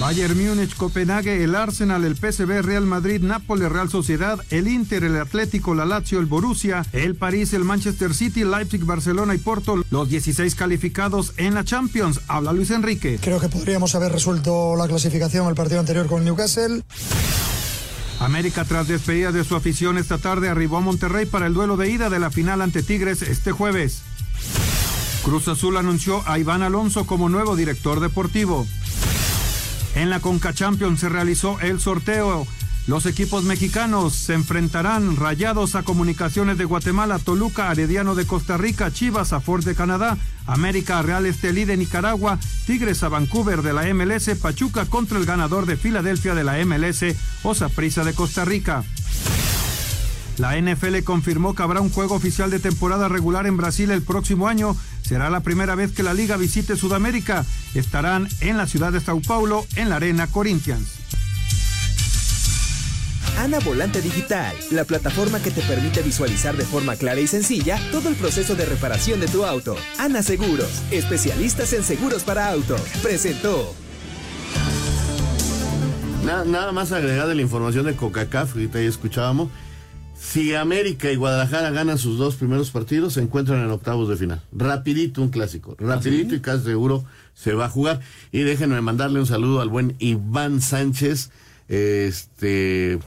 Bayern 0.01 0.37
Múnich, 0.37 0.77
Copenhague, 0.77 1.43
el 1.43 1.55
Arsenal, 1.55 2.05
el 2.05 2.15
PSV, 2.15 2.63
Real 2.63 2.85
Madrid, 2.85 3.23
Nápoles, 3.23 3.71
Real 3.73 3.89
Sociedad, 3.89 4.39
el 4.51 4.69
Inter, 4.69 5.03
el 5.03 5.17
Atlético, 5.17 5.75
la 5.75 5.87
Lazio, 5.87 6.21
el 6.21 6.27
Borussia, 6.27 6.85
el 6.93 7.15
París, 7.15 7.53
el 7.55 7.65
Manchester 7.65 8.15
City, 8.15 8.45
Leipzig, 8.45 8.85
Barcelona 8.85 9.35
y 9.35 9.39
Porto, 9.39 9.83
los 9.91 10.09
16 10.09 10.55
calificados 10.55 11.33
en 11.37 11.55
la 11.55 11.65
Champions. 11.65 12.21
Habla 12.29 12.53
Luis 12.53 12.71
Enrique. 12.71 13.19
Creo 13.21 13.41
que 13.41 13.49
podríamos 13.49 13.95
haber 13.95 14.13
resuelto 14.13 14.77
la 14.77 14.87
clasificación 14.87 15.49
el 15.49 15.55
partido 15.55 15.81
anterior 15.81 16.07
con 16.07 16.25
Newcastle. 16.25 16.48
América, 18.21 18.65
tras 18.65 18.89
despedida 18.89 19.33
de 19.33 19.45
su 19.45 19.55
afición 19.55 19.99
esta 19.99 20.19
tarde, 20.19 20.49
arribó 20.49 20.79
a 20.79 20.81
Monterrey 20.81 21.27
para 21.27 21.47
el 21.47 21.55
duelo 21.55 21.77
de 21.77 21.91
ida 21.91 22.11
de 22.11 22.19
la 22.19 22.31
final 22.31 22.63
ante 22.63 22.83
Tigres 22.83 23.23
este 23.23 23.53
jueves. 23.53 24.03
Cruz 25.23 25.47
Azul 25.49 25.77
anunció 25.77 26.23
a 26.27 26.39
Iván 26.39 26.63
Alonso 26.63 27.07
como 27.07 27.29
nuevo 27.29 27.55
director 27.55 28.01
deportivo. 28.01 28.67
En 29.95 30.11
la 30.11 30.21
Conca 30.21 30.55
Champions 30.55 31.01
se 31.01 31.09
realizó 31.09 31.61
el 31.61 31.81
sorteo. 31.81 32.47
Los 32.89 33.05
equipos 33.05 33.45
mexicanos 33.45 34.15
se 34.15 34.33
enfrentarán 34.33 35.17
Rayados 35.17 35.75
a 35.75 35.83
Comunicaciones 35.83 36.57
de 36.57 36.65
Guatemala, 36.65 37.19
Toluca, 37.19 37.69
Arediano 37.69 38.15
de 38.15 38.25
Costa 38.25 38.57
Rica, 38.57 38.91
Chivas 38.91 39.35
a 39.35 39.41
Ford 39.41 39.63
de 39.63 39.75
Canadá, 39.75 40.17
América 40.47 41.03
Real 41.03 41.27
Estelí 41.27 41.67
de 41.67 41.77
Nicaragua, 41.77 42.39
Tigres 42.67 43.03
a 43.03 43.11
Vancouver 43.11 43.61
de 43.61 43.75
la 43.75 43.93
MLS, 43.93 44.31
Pachuca 44.41 44.87
contra 44.87 45.19
el 45.19 45.27
ganador 45.27 45.67
de 45.67 45.77
Filadelfia 45.77 46.35
de 46.35 46.45
la 46.45 46.65
MLS, 46.65 47.15
Osaprisa 47.43 48.05
de 48.05 48.15
Costa 48.15 48.47
Rica. 48.47 48.83
La 50.39 50.59
NFL 50.59 51.03
confirmó 51.05 51.55
que 51.55 51.65
habrá 51.65 51.83
un 51.83 51.91
juego 51.91 52.15
oficial 52.15 52.51
de 52.51 52.59
temporada 52.59 53.07
regular 53.09 53.47
en 53.47 53.59
Brasil 53.59 53.91
el 53.91 54.01
próximo 54.01 54.49
año. 54.49 54.75
Será 55.03 55.29
la 55.29 55.41
primera 55.41 55.75
vez 55.75 55.93
que 55.93 56.03
la 56.03 56.15
liga 56.15 56.39
visite 56.39 56.75
Sudamérica. 56.75 57.45
Estarán 57.75 58.29
en 58.41 58.57
la 58.57 58.67
ciudad 58.67 58.93
de 58.93 59.01
Sao 59.01 59.21
Paulo, 59.21 59.67
en 59.77 59.91
la 59.91 59.97
Arena 59.97 60.27
Corinthians. 60.27 60.89
Ana 63.39 63.61
Volante 63.61 64.01
Digital, 64.03 64.55
la 64.73 64.85
plataforma 64.85 65.41
que 65.41 65.51
te 65.53 65.63
permite 65.63 66.03
visualizar 66.03 66.57
de 66.57 66.65
forma 66.65 66.97
clara 66.97 67.21
y 67.21 67.27
sencilla 67.29 67.79
todo 67.93 68.09
el 68.09 68.17
proceso 68.17 68.57
de 68.57 68.65
reparación 68.67 69.21
de 69.21 69.29
tu 69.29 69.45
auto. 69.45 69.77
Ana 69.99 70.23
Seguros, 70.23 70.83
especialistas 70.91 71.73
en 71.73 71.85
seguros 71.85 72.25
para 72.25 72.51
autos, 72.51 72.81
presentó. 73.03 73.73
Na- 76.25 76.45
nada 76.45 76.73
más 76.73 76.91
agregada 76.93 77.35
la 77.35 77.43
información 77.43 77.87
de 77.87 77.95
CONCACAF, 77.95 78.55
ahorita 78.55 78.83
ya 78.83 78.89
escuchábamos. 78.89 79.51
Si 80.21 80.53
América 80.57 81.11
y 81.13 81.17
Guadalajara 81.17 81.71
ganan 81.71 81.97
sus 81.97 82.19
dos 82.19 82.35
primeros 82.35 82.73
partidos, 82.73 83.15
se 83.15 83.21
encuentran 83.21 83.61
en 83.65 83.71
octavos 83.71 84.09
de 84.09 84.17
final. 84.17 84.43
Rapidito 84.51 85.23
un 85.23 85.29
clásico. 85.29 85.77
Rapidito 85.79 86.35
y 86.35 86.41
casi 86.41 86.65
seguro 86.65 87.05
se 87.35 87.53
va 87.53 87.67
a 87.67 87.71
jugar. 87.71 88.01
Y 88.33 88.41
déjenme 88.41 88.81
mandarle 88.81 89.21
un 89.21 89.27
saludo 89.27 89.61
al 89.61 89.69
buen 89.69 89.95
Iván 90.01 90.61
Sánchez, 90.61 91.31
este 91.69 92.99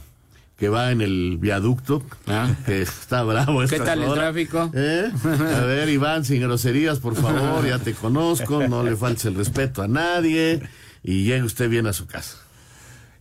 que 0.61 0.69
va 0.69 0.91
en 0.91 1.01
el 1.01 1.39
viaducto, 1.39 2.03
que 2.67 2.83
está 2.83 3.23
bravo. 3.23 3.61
Ah. 3.61 3.65
¿Qué 3.67 3.79
tal 3.79 4.03
el 4.03 4.09
hora. 4.09 4.21
tráfico? 4.25 4.69
¿Eh? 4.75 5.11
A 5.23 5.61
ver, 5.61 5.89
Iván, 5.89 6.23
sin 6.23 6.39
groserías, 6.39 6.99
por 6.99 7.15
favor, 7.15 7.65
ya 7.65 7.79
te 7.79 7.95
conozco, 7.95 8.67
no 8.67 8.83
le 8.83 8.95
faltes 8.95 9.25
el 9.25 9.33
respeto 9.33 9.81
a 9.81 9.87
nadie 9.87 10.61
y 11.03 11.23
llegue 11.23 11.41
usted 11.41 11.67
bien 11.67 11.87
a 11.87 11.93
su 11.93 12.05
casa. 12.05 12.37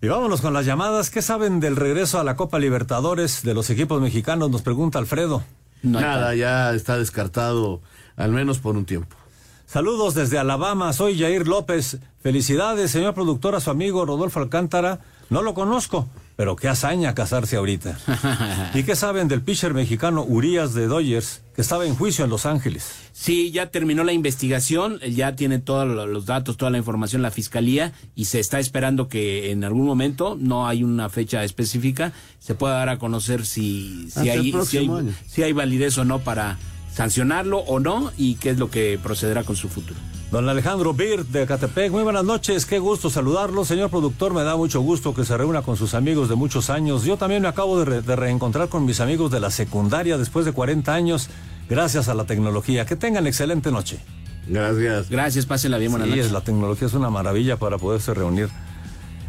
Y 0.03 0.09
vámonos 0.09 0.43
con 0.43 0.53
las 0.53 0.67
llamadas. 0.67 1.09
¿Qué 1.09 1.23
saben 1.23 1.61
del 1.61 1.77
regreso 1.77 2.21
a 2.21 2.25
la 2.25 2.37
Copa 2.37 2.59
Libertadores 2.59 3.43
de 3.43 3.55
los 3.55 3.71
equipos 3.71 4.03
mexicanos? 4.03 4.51
Nos 4.51 4.61
pregunta 4.61 4.99
Alfredo. 4.99 5.43
Nada, 5.83 6.35
ya 6.35 6.75
está 6.75 6.99
descartado, 6.99 7.81
al 8.17 8.33
menos 8.33 8.59
por 8.59 8.77
un 8.77 8.85
tiempo. 8.85 9.17
Saludos 9.65 10.13
desde 10.13 10.37
Alabama, 10.37 10.93
soy 10.93 11.19
Jair 11.19 11.49
López. 11.49 12.01
Felicidades, 12.23 12.91
señor 12.91 13.15
productor, 13.15 13.55
a 13.55 13.61
su 13.61 13.71
amigo 13.71 14.05
Rodolfo 14.05 14.41
Alcántara. 14.41 15.01
No 15.31 15.41
lo 15.41 15.55
conozco, 15.55 16.07
pero 16.41 16.57
qué 16.57 16.69
hazaña 16.69 17.15
casarse 17.15 17.57
ahorita. 17.57 17.99
¿Y 18.75 18.83
qué 18.85 18.97
saben 18.97 19.29
del 19.29 19.43
pitcher 19.43 19.75
mexicano 19.75 20.25
Urias 20.27 20.73
de 20.73 20.87
Dodgers, 20.87 21.43
que 21.55 21.61
estaba 21.61 21.85
en 21.85 21.95
juicio 21.95 22.25
en 22.25 22.31
Los 22.31 22.47
Ángeles? 22.47 22.87
Sí, 23.13 23.51
ya 23.51 23.67
terminó 23.71 24.05
la 24.05 24.15
investigación, 24.15 25.01
ya 25.01 25.37
tiene 25.37 25.59
todos 25.59 25.87
lo- 25.87 26.07
los 26.07 26.25
datos, 26.25 26.57
toda 26.57 26.71
la 26.71 26.79
información 26.79 27.21
la 27.21 27.31
fiscalía 27.31 27.93
y 28.15 28.25
se 28.25 28.41
está 28.41 28.59
esperando 28.59 29.07
que 29.07 29.51
en 29.51 29.65
algún 29.65 29.85
momento, 29.85 30.35
no 30.41 30.67
hay 30.67 30.83
una 30.83 31.11
fecha 31.11 31.45
específica, 31.45 32.15
se 32.39 32.55
pueda 32.55 32.77
dar 32.77 32.89
a 32.89 32.99
conocer 32.99 33.45
si, 33.45 34.09
hay, 34.31 34.51
si, 34.65 34.79
hay, 34.79 34.89
si 35.29 35.43
hay 35.43 35.53
validez 35.53 35.99
o 35.99 36.07
no 36.07 36.21
para 36.21 36.57
sancionarlo 36.91 37.59
o 37.59 37.81
no 37.81 38.13
y 38.17 38.37
qué 38.37 38.49
es 38.49 38.59
lo 38.59 38.71
que 38.71 38.99
procederá 39.03 39.45
con 39.45 39.57
su 39.57 39.69
futuro. 39.69 40.01
Don 40.31 40.49
Alejandro 40.49 40.95
Bir 40.95 41.25
de 41.27 41.45
Catepec, 41.45 41.91
muy 41.91 42.05
buenas 42.05 42.23
noches, 42.25 42.65
qué 42.65 42.79
gusto 42.79 43.11
saludarlo. 43.11 43.65
Señor 43.65 43.91
productor, 43.91 44.33
me 44.33 44.45
da 44.45 44.57
mucho 44.57 44.81
gusto 44.81 45.13
que 45.13 45.25
se 45.25 45.37
reúna 45.37 45.63
con 45.63 45.77
sus 45.77 45.93
amigos 45.95 46.29
de 46.29 46.37
muchos 46.37 46.71
años. 46.71 47.03
Yo 47.05 47.17
también 47.17 47.43
me 47.43 47.49
acabo 47.49 47.77
de, 47.81 47.85
re- 47.85 48.03
de 48.03 48.15
reencontrar 48.15 48.69
con 48.69 48.85
mis 48.85 49.01
amigos 49.01 49.33
de 49.33 49.41
la 49.41 49.51
secundaria 49.51 50.19
después 50.19 50.47
de 50.47 50.53
40 50.53 50.95
años, 50.95 51.29
gracias 51.69 52.09
a 52.09 52.15
la 52.15 52.27
tecnología. 52.27 52.87
Que 52.87 52.95
tengan 52.95 53.27
excelente 53.27 53.73
noche. 53.73 53.99
Gracias. 54.47 55.11
Gracias, 55.11 55.47
pásenla 55.47 55.79
bien, 55.79 55.91
buenas 55.91 56.07
Sí, 56.07 56.11
noches. 56.13 56.27
es- 56.27 56.33
la 56.33 56.43
tecnología 56.43 56.87
es 56.87 56.95
una 56.95 57.11
maravilla 57.11 57.57
para 57.57 57.79
poderse 57.79 58.15
reunir. 58.15 58.49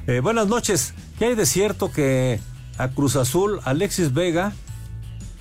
Eh, 0.05 0.19
buenas 0.19 0.47
noches. 0.47 0.93
¿Qué 1.17 1.25
hay 1.25 1.35
de 1.35 1.47
cierto 1.47 1.91
que 1.91 2.39
a 2.77 2.89
Cruz 2.89 3.15
Azul, 3.15 3.59
Alexis 3.63 4.13
Vega, 4.13 4.53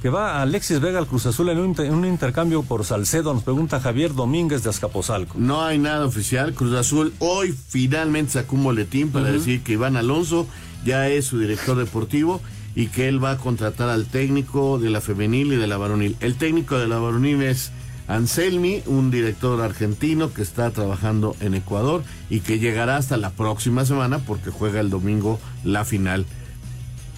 que 0.02 0.08
va 0.08 0.40
Alexis 0.40 0.80
Vega 0.80 0.98
al 0.98 1.06
Cruz 1.06 1.26
Azul 1.26 1.50
en 1.50 1.58
un, 1.58 1.66
inter- 1.66 1.86
en 1.86 1.94
un 1.94 2.06
intercambio 2.06 2.62
por 2.62 2.84
Salcedo? 2.84 3.34
Nos 3.34 3.42
pregunta 3.42 3.80
Javier 3.80 4.14
Domínguez 4.14 4.62
de 4.62 4.70
Azcapotzalco. 4.70 5.34
No 5.38 5.62
hay 5.62 5.78
nada 5.78 6.06
oficial. 6.06 6.54
Cruz 6.54 6.74
Azul 6.74 7.12
hoy 7.18 7.54
finalmente 7.68 8.32
sacó 8.32 8.56
un 8.56 8.64
boletín 8.64 9.10
para 9.10 9.30
decir 9.30 9.62
que 9.62 9.72
Iván 9.72 9.96
Alonso 9.96 10.46
ya 10.84 11.08
es 11.08 11.26
su 11.26 11.38
director 11.38 11.76
deportivo 11.76 12.40
y 12.74 12.86
que 12.86 13.08
él 13.08 13.22
va 13.22 13.32
a 13.32 13.36
contratar 13.36 13.88
al 13.90 14.06
técnico 14.06 14.78
de 14.78 14.88
la 14.90 15.00
femenil 15.00 15.52
y 15.52 15.56
de 15.56 15.66
la 15.66 15.76
varonil. 15.76 16.16
El 16.20 16.36
técnico 16.36 16.78
de 16.78 16.88
la 16.88 16.98
varonil 16.98 17.42
es 17.42 17.70
Anselmi, 18.08 18.82
un 18.86 19.10
director 19.10 19.60
argentino 19.60 20.32
que 20.32 20.42
está 20.42 20.70
trabajando 20.70 21.36
en 21.40 21.54
Ecuador 21.54 22.02
y 22.30 22.40
que 22.40 22.58
llegará 22.58 22.96
hasta 22.96 23.16
la 23.16 23.30
próxima 23.30 23.84
semana 23.84 24.18
porque 24.18 24.50
juega 24.50 24.80
el 24.80 24.88
domingo 24.90 25.38
la 25.62 25.84
final. 25.84 26.24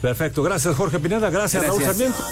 Perfecto, 0.02 0.42
gracias 0.42 0.76
Jorge 0.76 0.98
Pineda, 0.98 1.30
gracias, 1.30 1.62
gracias. 1.62 1.96
Raúl 1.96 2.12
Sarmiento. 2.12 2.22